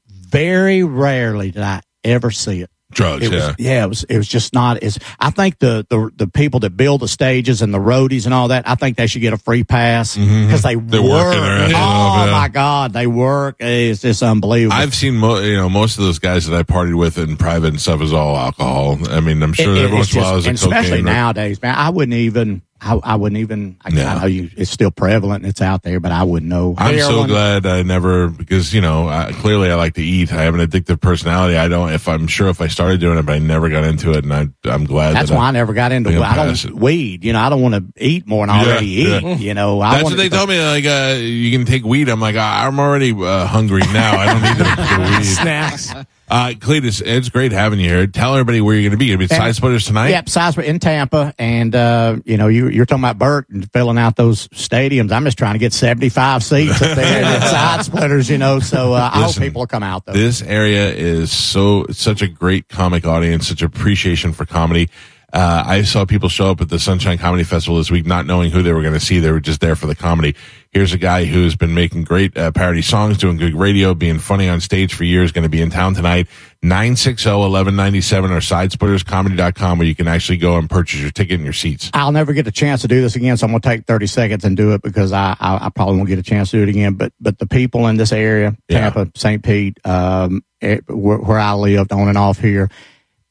Very 0.08 0.82
rarely 0.82 1.50
did 1.50 1.62
I 1.62 1.82
ever 2.02 2.30
see 2.30 2.62
it. 2.62 2.70
Drugs. 2.92 3.26
It 3.26 3.32
yeah. 3.32 3.46
was, 3.48 3.54
yeah, 3.58 3.84
it 3.84 3.88
was. 3.88 4.04
It 4.04 4.16
was 4.16 4.28
just 4.28 4.52
not 4.54 4.82
as. 4.82 4.98
I 5.20 5.30
think 5.30 5.58
the 5.58 5.86
the 5.90 6.10
the 6.16 6.26
people 6.26 6.60
that 6.60 6.70
build 6.76 7.00
the 7.00 7.08
stages 7.08 7.62
and 7.62 7.72
the 7.72 7.78
roadies 7.78 8.24
and 8.24 8.34
all 8.34 8.48
that. 8.48 8.68
I 8.68 8.74
think 8.74 8.96
they 8.96 9.06
should 9.06 9.20
get 9.20 9.32
a 9.32 9.38
free 9.38 9.64
pass 9.64 10.16
mm-hmm. 10.16 10.46
because 10.46 10.62
they 10.62 10.74
They're 10.74 11.02
work. 11.02 11.10
working 11.26 11.42
their 11.42 11.52
ass 11.58 11.72
oh 11.74 11.76
off, 11.76 12.26
yeah. 12.26 12.32
my 12.32 12.48
God, 12.48 12.92
they 12.92 13.06
work. 13.06 13.56
It's 13.60 14.00
just 14.02 14.22
unbelievable. 14.22 14.76
I've 14.76 14.94
seen 14.94 15.16
mo- 15.16 15.40
you 15.40 15.56
know 15.56 15.68
most 15.68 15.98
of 15.98 16.04
those 16.04 16.18
guys 16.18 16.46
that 16.46 16.56
I 16.56 16.62
partied 16.62 16.96
with 16.98 17.18
in 17.18 17.36
private 17.36 17.68
and 17.68 17.80
stuff 17.80 18.00
is 18.02 18.12
all 18.12 18.36
alcohol. 18.36 18.98
I 19.10 19.20
mean, 19.20 19.42
I'm 19.42 19.52
sure 19.52 19.74
It- 19.74 19.78
it- 19.78 19.84
every 19.84 19.96
once 19.96 20.12
in 20.14 20.18
a 20.20 20.22
while 20.22 20.40
just- 20.40 20.40
is 20.40 20.46
a 20.46 20.48
and 20.50 20.58
especially 20.58 20.90
cocaine. 20.98 21.08
or- 21.08 21.12
nowadays, 21.12 21.62
man. 21.62 21.74
I 21.74 21.90
wouldn't 21.90 22.14
even. 22.14 22.62
I, 22.80 22.94
I 23.02 23.16
wouldn't 23.16 23.38
even. 23.40 23.76
I, 23.84 23.90
Yeah. 23.90 24.14
I 24.14 24.20
know 24.20 24.26
you. 24.26 24.50
It's 24.56 24.70
still 24.70 24.90
prevalent. 24.90 25.42
and 25.42 25.50
It's 25.50 25.60
out 25.60 25.82
there, 25.82 25.98
but 26.00 26.12
I 26.12 26.22
wouldn't 26.22 26.48
know. 26.48 26.74
I'm 26.78 26.98
so 26.98 27.08
Heroin- 27.08 27.28
glad 27.28 27.66
I 27.66 27.82
never 27.82 28.28
because 28.28 28.72
you 28.72 28.80
know 28.80 29.08
I, 29.08 29.32
clearly 29.32 29.70
I 29.70 29.74
like 29.74 29.94
to 29.94 30.02
eat. 30.02 30.32
I 30.32 30.42
have 30.42 30.54
an 30.54 30.60
addictive 30.60 31.00
personality. 31.00 31.56
I 31.56 31.66
don't. 31.68 31.92
If 31.92 32.08
I'm 32.08 32.26
sure 32.28 32.48
if 32.48 32.60
I 32.60 32.68
started 32.68 33.00
doing 33.00 33.18
it, 33.18 33.26
but 33.26 33.32
I 33.32 33.38
never 33.40 33.68
got 33.68 33.84
into 33.84 34.12
it, 34.12 34.24
and 34.24 34.32
I 34.32 34.48
I'm 34.64 34.84
glad. 34.84 35.16
That's 35.16 35.30
that 35.30 35.36
why 35.36 35.48
I 35.48 35.50
never 35.50 35.72
got 35.72 35.90
into. 35.92 36.10
it. 36.10 36.16
I'll 36.16 36.22
I 36.22 36.34
pass 36.34 36.62
don't 36.62 36.74
it. 36.74 36.78
weed. 36.80 37.24
You 37.24 37.32
know, 37.32 37.40
I 37.40 37.48
don't 37.48 37.62
want 37.62 37.74
to 37.74 37.84
eat 38.04 38.26
more 38.28 38.46
than 38.46 38.54
I 38.54 38.62
Yeah, 38.62 38.68
already 38.70 38.86
yeah. 38.86 39.20
eat. 39.34 39.38
You 39.40 39.54
know, 39.54 39.80
I 39.80 39.92
That's 39.98 40.04
what 40.04 40.16
they 40.16 40.28
told 40.28 40.48
me. 40.48 40.60
Like, 40.62 40.84
uh, 40.84 41.16
you 41.18 41.50
can 41.50 41.66
take 41.66 41.84
weed. 41.84 42.08
I'm 42.08 42.20
like, 42.20 42.36
"Ah, 42.38 42.66
I'm 42.66 42.78
already 42.78 43.12
uh, 43.12 43.46
hungry 43.46 43.82
now. 43.92 44.16
I 44.18 44.26
don't 44.26 44.42
need 44.42 44.56
to, 44.58 44.64
the 45.12 45.16
weed. 45.18 45.24
Snacks. 45.24 45.92
Uh, 46.30 46.50
Cledus, 46.50 47.02
it's 47.04 47.28
great 47.30 47.52
having 47.52 47.80
you 47.80 47.88
here. 47.88 48.06
Tell 48.06 48.34
everybody 48.34 48.60
where 48.60 48.74
you're 48.74 48.82
going 48.82 48.92
to 48.92 48.98
be. 48.98 49.06
You're 49.06 49.16
going 49.16 49.28
to 49.28 49.34
be 49.34 49.40
at 49.40 49.40
Side 49.40 49.56
Splitters 49.56 49.86
tonight. 49.86 50.10
Yep, 50.10 50.28
size 50.28 50.58
in 50.58 50.78
Tampa, 50.78 51.34
and 51.38 51.74
uh, 51.74 52.16
you 52.24 52.36
know, 52.36 52.48
you, 52.48 52.68
you're 52.68 52.84
talking 52.84 53.02
about 53.02 53.18
Bert 53.18 53.48
and 53.48 53.70
filling 53.72 53.96
out 53.98 54.16
those 54.16 54.48
stadiums. 54.48 55.10
I'm 55.10 55.24
just 55.24 55.38
trying 55.38 55.54
to 55.54 55.58
get 55.58 55.72
75 55.72 56.44
seats 56.44 56.82
up 56.82 56.96
there 56.96 57.24
at 57.24 57.40
side 57.50 57.84
splitters. 57.84 58.28
You 58.28 58.38
know, 58.38 58.60
so 58.60 58.92
uh, 58.92 59.10
I 59.12 59.22
hope 59.22 59.36
people 59.36 59.60
will 59.60 59.66
come 59.66 59.82
out 59.82 60.04
though. 60.04 60.12
This 60.12 60.42
area 60.42 60.92
is 60.92 61.32
so 61.32 61.86
such 61.90 62.20
a 62.20 62.28
great 62.28 62.68
comic 62.68 63.06
audience, 63.06 63.48
such 63.48 63.62
appreciation 63.62 64.32
for 64.32 64.44
comedy. 64.44 64.90
Uh, 65.30 65.62
I 65.66 65.82
saw 65.82 66.06
people 66.06 66.30
show 66.30 66.50
up 66.50 66.62
at 66.62 66.70
the 66.70 66.78
Sunshine 66.78 67.18
Comedy 67.18 67.44
Festival 67.44 67.76
this 67.76 67.90
week, 67.90 68.06
not 68.06 68.24
knowing 68.24 68.50
who 68.50 68.62
they 68.62 68.72
were 68.72 68.80
going 68.80 68.94
to 68.94 69.00
see. 69.00 69.20
They 69.20 69.30
were 69.30 69.40
just 69.40 69.60
there 69.60 69.76
for 69.76 69.86
the 69.86 69.94
comedy. 69.94 70.34
Here's 70.70 70.94
a 70.94 70.98
guy 70.98 71.26
who's 71.26 71.54
been 71.54 71.74
making 71.74 72.04
great 72.04 72.36
uh, 72.36 72.50
parody 72.50 72.80
songs, 72.80 73.18
doing 73.18 73.36
good 73.36 73.54
radio, 73.54 73.92
being 73.94 74.18
funny 74.20 74.48
on 74.48 74.60
stage 74.62 74.94
for 74.94 75.04
years. 75.04 75.30
Going 75.30 75.42
to 75.42 75.50
be 75.50 75.60
in 75.60 75.68
town 75.70 75.92
tonight. 75.94 76.28
960-1197 76.64 78.30
or 78.30 78.40
sidesplitterscomedy.com 78.40 79.78
where 79.78 79.86
you 79.86 79.94
can 79.94 80.08
actually 80.08 80.38
go 80.38 80.56
and 80.56 80.68
purchase 80.68 81.00
your 81.00 81.10
ticket 81.10 81.34
and 81.34 81.44
your 81.44 81.52
seats. 81.52 81.90
I'll 81.94 82.12
never 82.12 82.32
get 82.32 82.46
a 82.46 82.52
chance 82.52 82.80
to 82.82 82.88
do 82.88 83.00
this 83.00 83.14
again, 83.16 83.36
so 83.36 83.46
I'm 83.46 83.52
going 83.52 83.60
to 83.60 83.68
take 83.68 83.86
30 83.86 84.06
seconds 84.06 84.44
and 84.44 84.56
do 84.56 84.72
it 84.72 84.82
because 84.82 85.12
I, 85.12 85.36
I, 85.38 85.66
I 85.66 85.68
probably 85.68 85.96
won't 85.96 86.08
get 86.08 86.18
a 86.18 86.22
chance 86.22 86.50
to 86.50 86.56
do 86.58 86.62
it 86.62 86.68
again. 86.70 86.94
But 86.94 87.12
but 87.20 87.38
the 87.38 87.46
people 87.46 87.86
in 87.88 87.96
this 87.96 88.12
area, 88.12 88.56
Yeah. 88.68 88.90
Tampa, 88.90 89.10
St. 89.14 89.42
Pete, 89.42 89.78
um, 89.84 90.42
eh, 90.62 90.78
where, 90.88 91.18
where 91.18 91.38
I 91.38 91.52
lived 91.52 91.92
on 91.92 92.08
and 92.08 92.18
off 92.18 92.38
here, 92.38 92.70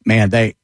man, 0.05 0.29
they 0.29 0.55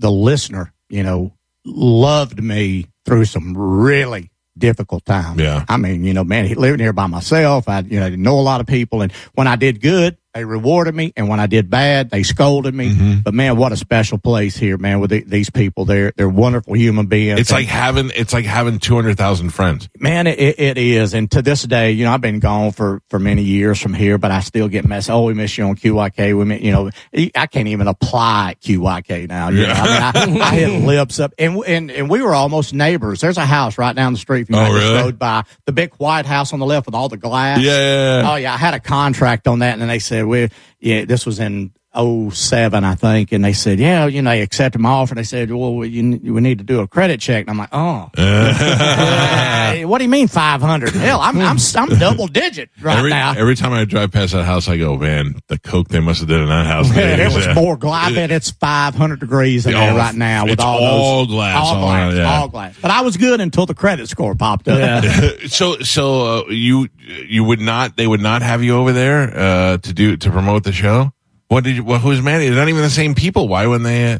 the 0.00 0.10
listener, 0.10 0.72
you 0.88 1.02
know, 1.02 1.32
loved 1.64 2.42
me 2.42 2.86
through 3.04 3.26
some 3.26 3.56
really 3.56 4.30
difficult 4.56 5.04
time. 5.04 5.38
Yeah. 5.38 5.64
I 5.68 5.76
mean, 5.76 6.04
you 6.04 6.14
know, 6.14 6.24
man, 6.24 6.46
he- 6.46 6.54
living 6.54 6.80
here 6.80 6.92
by 6.92 7.06
myself, 7.06 7.68
I, 7.68 7.80
you 7.80 8.00
know, 8.00 8.08
didn't 8.10 8.22
know 8.22 8.38
a 8.38 8.42
lot 8.42 8.60
of 8.60 8.66
people. 8.66 9.02
And 9.02 9.12
when 9.34 9.46
I 9.46 9.56
did 9.56 9.80
good, 9.80 10.16
they 10.34 10.44
rewarded 10.44 10.94
me. 10.94 11.12
And 11.16 11.28
when 11.28 11.40
I 11.40 11.46
did 11.46 11.68
bad, 11.70 12.10
they 12.10 12.22
scolded 12.22 12.74
me. 12.74 12.90
Mm-hmm. 12.90 13.20
But 13.20 13.34
man, 13.34 13.56
what 13.56 13.72
a 13.72 13.76
special 13.76 14.18
place 14.18 14.56
here, 14.56 14.78
man, 14.78 15.00
with 15.00 15.10
the, 15.10 15.24
these 15.24 15.50
people. 15.50 15.84
They're, 15.84 16.12
they're 16.16 16.28
wonderful 16.28 16.74
human 16.74 17.06
beings. 17.06 17.40
It's 17.40 17.50
And- 17.50 17.58
like 17.60 17.66
having 17.68 18.10
it's 18.14 18.32
like 18.32 18.44
having 18.44 18.78
two 18.78 18.94
hundred 18.94 19.16
thousand 19.16 19.50
friends. 19.50 19.88
Man, 19.98 20.26
it, 20.26 20.38
it 20.38 20.78
is, 20.78 21.14
and 21.14 21.30
to 21.32 21.42
this 21.42 21.62
day, 21.62 21.92
you 21.92 22.04
know, 22.04 22.12
I've 22.12 22.20
been 22.20 22.38
gone 22.38 22.72
for 22.72 23.02
for 23.08 23.18
many 23.18 23.42
years 23.42 23.80
from 23.80 23.92
here, 23.94 24.18
but 24.18 24.30
I 24.30 24.40
still 24.40 24.68
get 24.68 24.86
messages. 24.86 25.10
Oh, 25.10 25.22
we 25.24 25.34
miss 25.34 25.56
you 25.58 25.64
on 25.64 25.76
QYK. 25.76 26.36
We, 26.38 26.44
miss, 26.44 26.60
you 26.62 26.72
know, 26.72 26.90
I 27.34 27.46
can't 27.46 27.68
even 27.68 27.88
apply 27.88 28.50
at 28.50 28.60
QYK 28.60 29.28
now. 29.28 29.48
You 29.50 29.66
know? 29.66 29.72
I 29.74 30.26
mean, 30.26 30.40
I, 30.40 30.44
I 30.46 30.54
hit 30.54 30.84
lips 30.84 31.18
up, 31.20 31.32
and 31.38 31.56
and 31.66 31.90
and 31.90 32.08
we 32.10 32.22
were 32.22 32.34
almost 32.34 32.72
neighbors. 32.72 33.20
There's 33.20 33.36
a 33.38 33.46
house 33.46 33.78
right 33.78 33.94
down 33.94 34.12
the 34.12 34.18
street 34.18 34.46
from 34.46 34.56
you. 34.56 34.60
Oh, 34.62 34.72
really? 34.74 34.94
rode 34.94 35.18
by 35.18 35.44
the 35.66 35.72
big 35.72 35.94
white 35.96 36.26
house 36.26 36.52
on 36.52 36.58
the 36.60 36.66
left 36.66 36.86
with 36.86 36.94
all 36.94 37.08
the 37.08 37.16
glass. 37.16 37.60
Yeah, 37.60 37.72
yeah, 37.72 38.20
yeah. 38.22 38.30
Oh 38.32 38.36
yeah, 38.36 38.54
I 38.54 38.56
had 38.56 38.74
a 38.74 38.80
contract 38.80 39.48
on 39.48 39.58
that, 39.60 39.72
and 39.72 39.80
then 39.82 39.88
they 39.88 39.98
said 39.98 40.19
we 40.26 40.48
yeah, 40.80 41.04
this 41.04 41.26
was 41.26 41.38
in. 41.40 41.72
07, 41.94 42.84
I 42.84 42.94
think, 42.94 43.32
and 43.32 43.44
they 43.44 43.52
said, 43.52 43.80
"Yeah, 43.80 44.06
you 44.06 44.22
know, 44.22 44.30
they 44.30 44.42
accepted 44.42 44.78
my 44.80 44.90
offer." 44.90 45.14
They 45.16 45.24
said, 45.24 45.50
"Well, 45.50 45.74
we, 45.74 45.88
you, 45.88 46.32
we 46.32 46.40
need 46.40 46.58
to 46.58 46.64
do 46.64 46.80
a 46.80 46.86
credit 46.88 47.20
check." 47.20 47.42
And 47.42 47.50
I'm 47.50 47.58
like, 47.58 47.70
"Oh, 47.72 48.10
uh, 48.16 49.76
what 49.82 49.98
do 49.98 50.04
you 50.04 50.10
mean 50.10 50.28
500? 50.28 50.94
Hell, 50.94 51.20
I'm 51.20 51.38
I'm 51.40 51.58
I'm 51.76 51.88
double 51.98 52.28
digit 52.28 52.70
right 52.80 52.98
every, 52.98 53.10
now. 53.10 53.32
every 53.36 53.56
time 53.56 53.72
I 53.72 53.84
drive 53.84 54.12
past 54.12 54.32
that 54.32 54.44
house, 54.44 54.68
I 54.68 54.76
go, 54.76 54.96
man, 54.96 55.40
the 55.48 55.58
coke 55.58 55.88
they 55.88 56.00
must 56.00 56.20
have 56.20 56.28
done 56.28 56.42
in 56.42 56.48
that 56.48 56.66
house. 56.66 56.88
Man, 56.94 57.18
it 57.18 57.34
was 57.34 57.46
Yeah. 57.46 57.54
more 57.60 57.76
glass. 57.76 58.10
I 58.10 58.14
bet 58.14 58.30
it's 58.30 58.50
500 58.52 59.18
degrees 59.18 59.66
in 59.66 59.72
there 59.72 59.94
right 59.94 60.14
now 60.14 60.44
with 60.44 60.54
it's 60.54 60.62
all 60.62 60.78
all 60.84 61.24
those, 61.26 61.34
glass 61.34 61.56
all 61.56 61.74
all 61.74 61.82
glass, 61.86 62.00
around, 62.12 62.16
yeah. 62.16 62.38
all 62.40 62.48
glass. 62.48 62.76
But 62.80 62.90
I 62.92 63.00
was 63.00 63.16
good 63.16 63.40
until 63.40 63.66
the 63.66 63.74
credit 63.74 64.08
score 64.08 64.34
popped 64.34 64.68
up. 64.68 65.04
so 65.48 65.78
so 65.80 66.38
uh, 66.38 66.50
you 66.50 66.88
you 67.26 67.42
would 67.44 67.60
not 67.60 67.96
they 67.96 68.06
would 68.06 68.20
not 68.20 68.42
have 68.42 68.62
you 68.62 68.76
over 68.76 68.92
there 68.92 69.36
uh, 69.36 69.78
to 69.78 69.92
do 69.92 70.16
to 70.16 70.30
promote 70.30 70.62
the 70.64 70.72
show. 70.72 71.12
What 71.50 71.64
did 71.64 71.76
you? 71.76 71.84
Well, 71.84 71.98
who's 71.98 72.22
mad? 72.22 72.40
They're 72.40 72.52
not 72.52 72.68
even 72.68 72.80
the 72.82 72.88
same 72.90 73.14
people. 73.14 73.48
Why 73.48 73.66
wouldn't 73.66 73.84
they? 73.84 74.18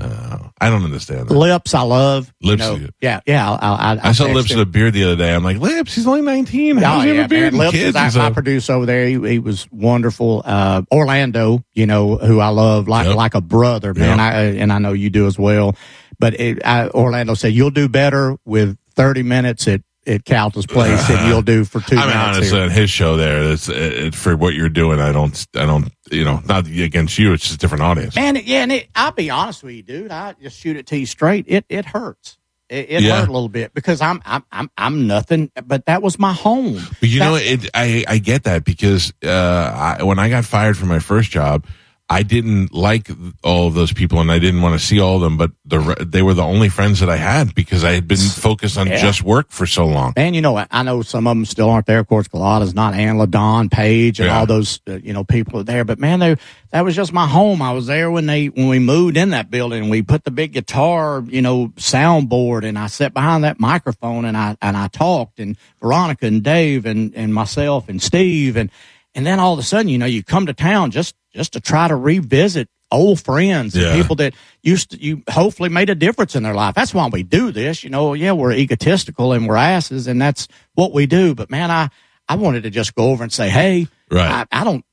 Uh, 0.00 0.38
I 0.60 0.70
don't 0.70 0.84
understand 0.84 1.28
that. 1.28 1.34
Lips, 1.34 1.72
I 1.72 1.82
love. 1.82 2.32
you 2.40 2.50
Lips 2.50 2.60
know. 2.60 2.78
yeah, 3.00 3.20
yeah. 3.26 3.50
I, 3.50 3.94
I, 3.94 4.08
I 4.08 4.12
saw 4.12 4.24
Lips 4.26 4.50
with 4.50 4.60
a 4.60 4.66
beard 4.66 4.92
the 4.92 5.04
other 5.04 5.16
day. 5.16 5.32
I'm 5.34 5.42
like, 5.44 5.58
Lips, 5.58 5.94
he's 5.94 6.06
only 6.06 6.20
19. 6.22 6.76
How 6.78 6.94
Oh 6.94 6.96
does 6.96 7.02
he 7.04 7.08
have 7.10 7.16
yeah, 7.16 7.24
a 7.24 7.28
beard 7.28 7.52
man. 7.54 7.60
Lips 7.60 7.72
kids 7.72 7.96
I, 8.16 8.26
I 8.26 8.30
produced 8.30 8.70
over 8.70 8.86
there. 8.86 9.06
He, 9.06 9.14
he 9.28 9.38
was 9.38 9.70
wonderful. 9.70 10.42
Uh, 10.44 10.82
Orlando, 10.92 11.64
you 11.74 11.86
know, 11.86 12.16
who 12.16 12.38
I 12.40 12.48
love 12.48 12.86
like 12.88 13.06
Yep. 13.06 13.16
like 13.16 13.34
a 13.34 13.40
brother, 13.40 13.94
man. 13.94 14.18
Yep. 14.18 14.20
I, 14.20 14.40
and 14.60 14.72
I 14.72 14.78
know 14.78 14.92
you 14.92 15.10
do 15.10 15.26
as 15.26 15.38
well. 15.38 15.74
But 16.18 16.38
it, 16.38 16.64
I, 16.66 16.88
Orlando 16.88 17.34
said 17.34 17.52
you'll 17.54 17.70
do 17.70 17.88
better 17.88 18.36
with 18.44 18.76
30 18.96 19.22
minutes 19.22 19.66
at 19.68 19.80
at 20.08 20.24
Calta's 20.24 20.66
place 20.66 21.08
and 21.10 21.28
you'll 21.28 21.42
do 21.42 21.64
for 21.64 21.80
two 21.80 21.96
I 21.96 22.06
mean, 22.06 22.16
honestly, 22.16 22.56
here. 22.56 22.62
on 22.64 22.70
his 22.70 22.90
show 22.90 23.16
there, 23.16 23.52
it's, 23.52 23.68
it, 23.68 24.14
for 24.14 24.36
what 24.36 24.54
you're 24.54 24.68
doing. 24.68 25.00
I 25.00 25.12
don't, 25.12 25.46
I 25.54 25.66
don't, 25.66 25.92
you 26.10 26.24
know, 26.24 26.40
not 26.46 26.66
against 26.66 27.18
you. 27.18 27.32
It's 27.34 27.42
just 27.44 27.54
a 27.54 27.58
different 27.58 27.82
audience. 27.84 28.16
Man, 28.16 28.36
it- 28.36 28.44
yeah, 28.44 28.62
and 28.62 28.72
it, 28.72 28.88
I'll 28.96 29.12
be 29.12 29.30
honest 29.30 29.62
with 29.62 29.74
you, 29.74 29.82
dude. 29.82 30.10
I 30.10 30.34
just 30.42 30.58
shoot 30.58 30.76
it 30.76 30.86
to 30.88 30.96
you 30.98 31.06
straight. 31.06 31.44
It 31.48 31.64
it 31.68 31.84
hurts. 31.84 32.38
It, 32.68 32.86
it 32.90 33.02
Yeah. 33.02 33.20
hurt 33.20 33.28
a 33.28 33.32
little 33.32 33.48
bit 33.48 33.72
because 33.74 34.00
I'm 34.00 34.20
I'm 34.24 34.44
I'm 34.52 34.70
I'm 34.76 35.06
nothing. 35.06 35.50
But 35.64 35.86
that 35.86 36.02
was 36.02 36.18
my 36.18 36.32
home. 36.32 36.80
But 37.00 37.08
you 37.08 37.18
That- 37.20 37.24
know, 37.26 37.34
it, 37.36 37.68
I 37.74 38.04
I 38.08 38.18
get 38.18 38.44
that 38.44 38.64
because 38.64 39.12
uh, 39.24 39.96
I, 40.00 40.02
when 40.02 40.18
I 40.18 40.28
got 40.28 40.44
fired 40.44 40.76
from 40.76 40.88
my 40.88 40.98
first 40.98 41.30
job, 41.30 41.66
I 42.10 42.22
didn't 42.22 42.72
like 42.72 43.10
all 43.44 43.66
of 43.66 43.74
those 43.74 43.92
people, 43.92 44.18
and 44.20 44.32
I 44.32 44.38
didn't 44.38 44.62
want 44.62 44.80
to 44.80 44.84
see 44.84 44.98
all 44.98 45.16
of 45.16 45.20
them. 45.20 45.36
But 45.36 45.50
the 45.66 46.06
they 46.08 46.22
were 46.22 46.32
the 46.32 46.42
only 46.42 46.70
friends 46.70 47.00
that 47.00 47.10
I 47.10 47.16
had 47.16 47.54
because 47.54 47.84
I 47.84 47.92
had 47.92 48.08
been 48.08 48.16
focused 48.16 48.78
on 48.78 48.86
Yeah. 48.86 48.96
just 48.96 49.22
work 49.22 49.50
for 49.50 49.66
so 49.66 49.84
long. 49.84 50.14
And, 50.16 50.34
you 50.34 50.40
know, 50.40 50.56
I- 50.56 50.66
I 50.70 50.82
know 50.84 51.02
some 51.02 51.26
of 51.26 51.32
them 51.36 51.44
still 51.44 51.68
aren't 51.68 51.84
there. 51.84 51.98
Of 51.98 52.08
course, 52.08 52.26
Culotta's 52.26 52.74
not 52.74 52.94
Ann 52.94 53.18
Ladon, 53.18 53.70
Page, 53.70 54.20
and 54.20 54.28
Yeah. 54.28 54.38
all 54.38 54.46
those, 54.46 54.80
uh, 54.88 54.98
you 55.04 55.12
know, 55.12 55.22
people 55.22 55.60
are 55.60 55.64
there. 55.64 55.84
But 55.84 55.98
man, 55.98 56.18
they, 56.20 56.36
that 56.72 56.82
was 56.82 56.96
just 56.96 57.12
my 57.12 57.26
home. 57.26 57.60
I 57.60 57.72
was 57.72 57.86
there 57.88 58.10
when 58.10 58.24
they, 58.24 58.46
when 58.46 58.68
we 58.68 58.78
moved 58.78 59.18
in 59.18 59.28
that 59.30 59.50
building. 59.50 59.90
We 59.90 60.00
put 60.00 60.24
the 60.24 60.30
big 60.30 60.52
guitar, 60.54 61.22
you 61.28 61.42
know, 61.42 61.72
soundboard 61.76 62.64
and 62.64 62.78
I 62.78 62.86
sat 62.86 63.12
behind 63.12 63.44
that 63.44 63.60
microphone 63.60 64.24
and 64.24 64.34
I, 64.36 64.56
and 64.62 64.78
I 64.78 64.88
talked 64.88 65.40
and 65.40 65.56
Veronica 65.82 66.24
and 66.26 66.42
Dave 66.42 66.86
and, 66.86 67.12
and 67.14 67.34
myself 67.34 67.90
and 67.90 68.00
Steve. 68.00 68.56
And, 68.56 68.70
and 69.18 69.26
then 69.26 69.40
all 69.40 69.52
of 69.52 69.58
a 69.58 69.62
sudden, 69.64 69.88
you 69.88 69.98
know, 69.98 70.06
you 70.06 70.22
come 70.22 70.46
to 70.46 70.54
town 70.54 70.92
just, 70.92 71.16
just 71.34 71.54
to 71.54 71.60
try 71.60 71.88
to 71.88 71.96
revisit 71.96 72.68
old 72.92 73.20
friends 73.20 73.74
Yeah. 73.74 73.88
and 73.88 74.00
people 74.00 74.14
that 74.16 74.34
used 74.62 74.92
to, 74.92 75.02
you 75.02 75.24
hopefully 75.28 75.68
made 75.70 75.90
a 75.90 75.96
difference 75.96 76.36
in 76.36 76.44
their 76.44 76.54
life. 76.54 76.76
That's 76.76 76.94
why 76.94 77.08
we 77.08 77.24
do 77.24 77.50
this. 77.50 77.82
You 77.82 77.90
know, 77.90 78.14
yeah, 78.14 78.30
we're 78.32 78.52
egotistical 78.52 79.32
and 79.32 79.48
we're 79.48 79.56
asses 79.56 80.06
and 80.06 80.22
that's 80.22 80.46
what 80.74 80.92
we 80.92 81.06
do. 81.06 81.34
But 81.34 81.50
man, 81.50 81.70
I, 81.70 81.88
I 82.28 82.36
wanted 82.36 82.62
to 82.62 82.70
just 82.70 82.94
go 82.94 83.10
over 83.10 83.24
and 83.24 83.32
say, 83.32 83.48
Hey, 83.48 83.88
Right. 84.10 84.46
I, 84.50 84.60
I 84.60 84.64
don't, 84.64 84.84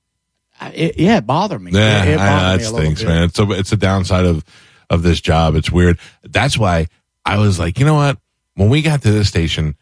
I, 0.59 0.69
it, 0.71 0.97
yeah, 0.97 1.17
it 1.17 1.27
bothered 1.27 1.61
me. 1.61 1.71
Yeah, 1.71 2.03
it, 2.03 2.13
it 2.13 2.17
bothered 2.17 2.39
that 2.41 2.57
me 2.59 2.63
a 2.65 2.71
little 2.71 2.79
stinks, 2.79 3.03
man. 3.03 3.23
It's 3.23 3.39
a, 3.39 3.51
it's 3.51 3.71
a 3.71 3.77
downside 3.77 4.25
of 4.25 4.43
of 4.89 5.03
this 5.03 5.21
job. 5.21 5.55
It's 5.55 5.71
weird. 5.71 5.99
That's 6.23 6.57
why 6.57 6.87
I 7.25 7.37
was 7.37 7.59
like, 7.59 7.79
you 7.79 7.85
know 7.85 7.95
what? 7.95 8.17
When 8.55 8.69
we 8.69 8.81
got 8.81 9.01
to 9.03 9.11
this 9.11 9.27
station, 9.29 9.75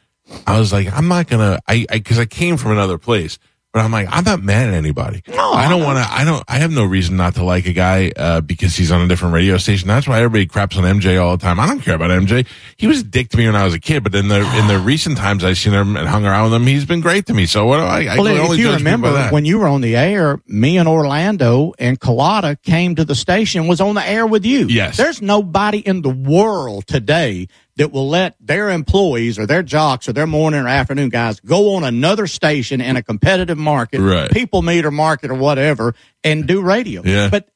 I 0.48 0.58
was 0.60 0.72
like, 0.72 0.92
I'm 0.92 1.08
not 1.08 1.28
gonna, 1.28 1.60
I, 1.68 1.86
I, 1.90 2.00
cause 2.00 2.18
I 2.20 2.26
came 2.26 2.58
from 2.58 2.72
another 2.72 2.98
place, 2.98 3.38
but 3.74 3.80
I'm 3.84 3.92
like, 3.92 4.08
I'm 4.12 4.24
not 4.24 4.44
mad 4.44 4.68
at 4.70 4.76
anybody. 4.76 5.24
No, 5.28 5.52
I 5.52 5.68
don't 5.68 5.82
want 5.82 5.98
to, 5.98 6.06
I 6.08 6.24
don't, 6.24 6.44
I 6.48 6.60
have 6.60 6.70
no 6.72 6.86
reason 6.86 7.18
not 7.18 7.34
to 7.36 7.44
like 7.44 7.66
a 7.66 7.74
guy, 7.74 8.12
uh, 8.16 8.40
because 8.40 8.76
he's 8.76 8.92
on 8.92 9.02
a 9.02 9.08
different 9.08 9.34
radio 9.34 9.58
station. 9.58 9.88
That's 9.88 10.08
why 10.08 10.18
everybody 10.20 10.46
craps 10.46 10.78
on 10.78 10.84
MJ 10.84 11.20
all 11.20 11.36
the 11.36 11.42
time. 11.42 11.60
I 11.60 11.66
don't 11.66 11.80
care 11.80 11.96
about 11.96 12.12
MJ. 12.12 12.46
He 12.78 12.86
was 12.86 13.00
a 13.00 13.04
dick 13.04 13.30
to 13.30 13.38
me 13.38 13.48
when 13.48 13.56
I 13.56 13.66
was 13.66 13.74
a 13.74 13.80
kid, 13.80 14.04
but 14.04 14.14
in 14.14 14.28
the, 14.28 14.42
in 14.60 14.68
the 14.68 14.78
recent 14.86 15.18
times 15.18 15.44
I've 15.44 15.58
seen 15.58 15.74
him 15.74 15.98
and 15.98 16.08
hung 16.08 16.24
around 16.24 16.52
with 16.52 16.62
him, 16.62 16.68
he's 16.68 16.86
been 16.86 17.02
great 17.02 17.26
to 17.26 17.34
me. 17.34 17.48
So 17.48 17.66
what 17.66 17.78
do 17.78 17.84
I, 17.84 18.14
I 18.14 18.18
Well, 18.20 18.26
can 18.26 18.38
only 18.38 18.58
if 18.58 18.60
you 18.60 18.68
judge 18.68 18.80
remember 18.82 19.30
when 19.30 19.44
you 19.44 19.58
were 19.58 19.68
on 19.68 19.82
the 19.82 19.96
air, 19.96 20.40
me 20.46 20.78
and 20.78 20.88
Orlando 20.88 21.74
and 21.80 22.00
Culotta 22.00 22.62
came 22.62 22.94
to 22.96 23.06
the 23.06 23.16
station, 23.16 23.68
was 23.68 23.82
on 23.82 23.96
the 23.96 24.08
air 24.08 24.28
with 24.28 24.46
you. 24.46 24.68
Yes. 24.68 24.98
There's 24.98 25.20
nobody 25.20 25.80
in 25.80 26.04
the 26.04 26.12
world 26.12 26.86
today 26.86 27.48
that 27.78 27.92
will 27.92 28.08
let 28.08 28.36
their 28.40 28.70
employees 28.70 29.40
or 29.40 29.46
their 29.46 29.64
jocks 29.64 30.08
or 30.08 30.14
their 30.14 30.28
morning 30.28 30.62
or 30.62 30.68
afternoon 30.68 31.10
guys 31.10 31.40
go 31.40 31.76
on 31.76 31.84
another 31.84 32.28
station 32.28 32.82
in 32.82 32.96
a 32.96 33.02
competitive 33.04 33.58
market, 33.58 34.00
Right. 34.00 34.30
people 34.30 34.62
meter 34.62 34.92
market 34.92 35.32
or 35.32 35.36
whatever, 35.36 35.96
and 36.24 36.46
do 36.48 36.62
radio. 36.62 37.02
Yeah. 37.04 37.30
But 37.30 37.50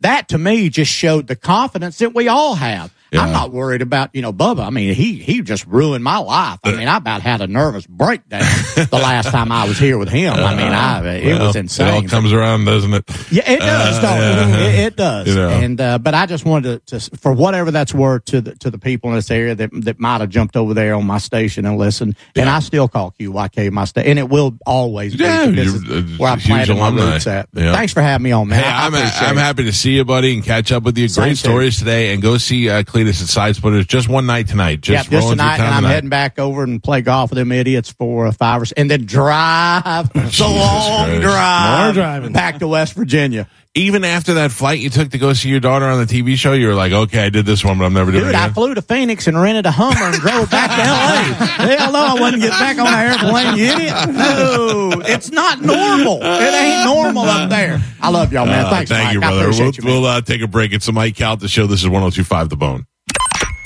that 0.00 0.28
to 0.28 0.38
me 0.38 0.68
just 0.68 0.90
showed 0.92 1.26
the 1.26 1.36
confidence 1.36 1.98
that 1.98 2.14
we 2.14 2.28
all 2.28 2.54
have. 2.54 2.92
Yeah. 3.12 3.22
I'm 3.22 3.32
not 3.32 3.52
worried 3.52 3.82
about, 3.82 4.10
you 4.14 4.22
know, 4.22 4.32
Bubba. 4.32 4.66
I 4.66 4.70
mean, 4.70 4.94
he, 4.94 5.14
he 5.14 5.42
just 5.42 5.66
ruined 5.66 6.02
my 6.02 6.18
life. 6.18 6.58
I 6.64 6.72
mean, 6.72 6.88
I 6.88 6.96
about 6.96 7.22
had 7.22 7.40
a 7.40 7.46
nervous 7.46 7.86
breakdown 7.86 8.42
the 8.74 8.88
last 8.92 9.30
time 9.30 9.52
I 9.52 9.66
was 9.68 9.78
here 9.78 9.96
with 9.96 10.08
him. 10.08 10.34
I 10.34 10.54
mean, 10.56 10.72
I, 10.72 11.16
it 11.16 11.26
Well, 11.26 11.46
was 11.46 11.56
insane. 11.56 11.86
It 11.86 11.90
all 12.04 12.08
comes 12.08 12.32
around, 12.32 12.64
doesn't 12.64 12.92
it? 12.92 13.04
Yeah, 13.30 13.50
it 13.50 13.60
does. 13.60 13.98
Uh, 13.98 14.06
it? 14.06 14.10
yeah. 14.10 14.58
It, 14.58 14.86
it 14.86 14.96
does. 14.96 15.28
You 15.28 15.34
know. 15.34 15.48
And 15.50 15.80
uh, 15.80 15.98
but 15.98 16.14
I 16.14 16.26
just 16.26 16.44
wanted 16.44 16.86
to, 16.86 16.98
to, 17.00 17.16
for 17.18 17.32
whatever 17.32 17.70
that's 17.70 17.94
worth 17.94 18.24
to 18.26 18.40
the 18.40 18.56
to 18.56 18.70
the 18.70 18.78
people 18.78 19.10
in 19.10 19.16
this 19.16 19.30
area 19.30 19.54
that 19.54 19.70
that 19.84 20.00
might 20.00 20.20
have 20.20 20.30
jumped 20.30 20.56
over 20.56 20.74
there 20.74 20.94
on 20.94 21.06
my 21.06 21.18
station 21.18 21.64
and 21.66 21.78
listened. 21.78 22.16
And 22.34 22.48
I 22.48 22.60
still 22.60 22.88
call 22.88 23.12
QYK 23.12 23.70
my 23.70 23.84
station, 23.84 24.10
and 24.10 24.18
it 24.18 24.28
will 24.28 24.58
always 24.66 25.16
be. 25.16 25.24
Yeah, 25.24 25.46
This 25.46 25.74
is 25.74 26.18
where 26.18 26.32
I 26.32 26.38
planted 26.38 26.74
my 26.74 26.90
roots 26.90 27.26
at. 27.26 27.48
Yeah. 27.52 27.72
Thanks 27.72 27.92
for 27.92 28.02
having 28.02 28.24
me 28.24 28.32
on, 28.32 28.48
man. 28.48 28.62
Hey, 28.62 28.68
I, 28.68 28.88
appreciate 28.88 29.28
I'm 29.28 29.36
happy 29.36 29.64
to 29.64 29.72
see 29.72 29.96
you, 29.96 30.04
buddy, 30.04 30.34
and 30.34 30.44
catch 30.44 30.72
up 30.72 30.82
with 30.82 30.98
you. 30.98 31.08
Same 31.08 31.24
Great 31.24 31.30
to 31.30 31.36
stories 31.36 31.78
today, 31.78 32.12
and 32.12 32.22
go 32.22 32.38
see 32.38 32.68
uh, 32.68 32.82
Cledus 32.96 33.20
at 33.22 33.28
Side 33.28 33.56
Splitters. 33.56 33.86
Just 33.86 34.08
one 34.08 34.24
night 34.26 34.48
tonight. 34.48 34.80
Just 34.80 35.10
yeah, 35.10 35.18
just 35.18 35.28
tonight, 35.28 35.54
and 35.56 35.62
I'm 35.64 35.82
tonight. 35.82 35.92
heading 35.94 36.08
back 36.10 36.38
over 36.38 36.62
and 36.62 36.82
play 36.82 37.02
golf 37.02 37.30
with 37.30 37.36
them 37.36 37.52
idiots 37.52 37.90
for 37.92 38.30
five 38.32 38.60
or 38.62 38.64
s- 38.64 38.72
and 38.72 38.90
then 38.90 39.04
drive 39.04 40.10
the 40.14 40.20
long 40.48 41.06
Christ. 41.06 41.20
drive 41.22 41.84
More 41.84 41.92
driving. 42.02 42.32
back 42.32 42.58
to 42.60 42.68
West 42.68 42.94
Virginia. 42.94 43.48
Even 43.76 44.04
after 44.04 44.34
that 44.34 44.52
flight 44.52 44.78
you 44.80 44.88
took 44.88 45.10
to 45.10 45.18
go 45.18 45.34
see 45.34 45.50
your 45.50 45.60
daughter 45.60 45.84
on 45.84 45.98
the 45.98 46.06
TV 46.06 46.34
show, 46.36 46.54
you 46.54 46.66
were 46.66 46.74
like, 46.74 46.92
"Okay, 46.92 47.24
I 47.24 47.28
did 47.28 47.44
this 47.44 47.62
one, 47.62 47.76
but 47.78 47.84
I'm 47.84 47.92
never 47.92 48.10
doing 48.10 48.24
Dude, 48.24 48.34
it 48.34 48.40
I 48.40 48.48
flew 48.48 48.72
to 48.74 48.80
Phoenix 48.80 49.26
and 49.26 49.38
rented 49.38 49.66
a 49.66 49.70
Hummer 49.70 50.06
and 50.06 50.14
drove 50.14 50.50
back 50.50 50.70
to 50.70 50.82
L.A. 50.82 51.76
Hell 51.76 51.92
no, 51.92 51.98
I 51.98 52.14
wouldn't 52.14 52.42
get 52.42 52.52
back 52.52 52.78
on 52.78 52.86
an 52.86 53.12
airplane, 53.12 53.56
you 53.58 53.64
idiot. 53.66 54.08
No, 54.08 54.92
it's 55.04 55.30
not 55.30 55.60
normal. 55.60 56.20
It 56.22 56.54
ain't 56.54 56.86
normal 56.86 57.24
up 57.24 57.50
there. 57.50 57.82
I 58.00 58.08
love 58.08 58.32
y'all, 58.32 58.46
man. 58.46 58.64
Uh, 58.64 58.70
Thanks, 58.70 58.90
thank 58.90 59.04
Mike. 59.08 59.12
you, 59.14 59.20
I 59.20 59.26
brother. 59.28 59.36
We'll, 59.40 59.50
appreciate 59.50 59.78
you, 59.78 59.84
we'll 59.84 60.04
uh, 60.06 60.20
take 60.22 60.40
a 60.40 60.48
break. 60.48 60.72
It's 60.72 60.86
the 60.86 60.92
Mike 60.92 61.14
Calta 61.16 61.46
show. 61.46 61.66
This 61.66 61.82
is 61.82 61.90
102.5 61.90 62.48
The 62.48 62.56
Bone. 62.56 62.86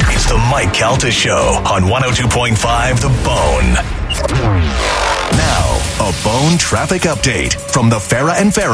It's 0.01 0.27
the 0.29 0.39
Mike 0.51 0.75
Calta 0.75 1.11
Show 1.13 1.63
on 1.67 1.83
102.5 1.83 3.01
The 3.01 3.09
Bone. 3.25 3.75
Now, 5.33 5.79
a 6.01 6.13
bone 6.25 6.59
traffic 6.59 7.03
update 7.03 7.55
from 7.55 7.89
the 7.89 7.97
Farah 7.97 8.35
and 8.41 8.51
Farah 8.53 8.69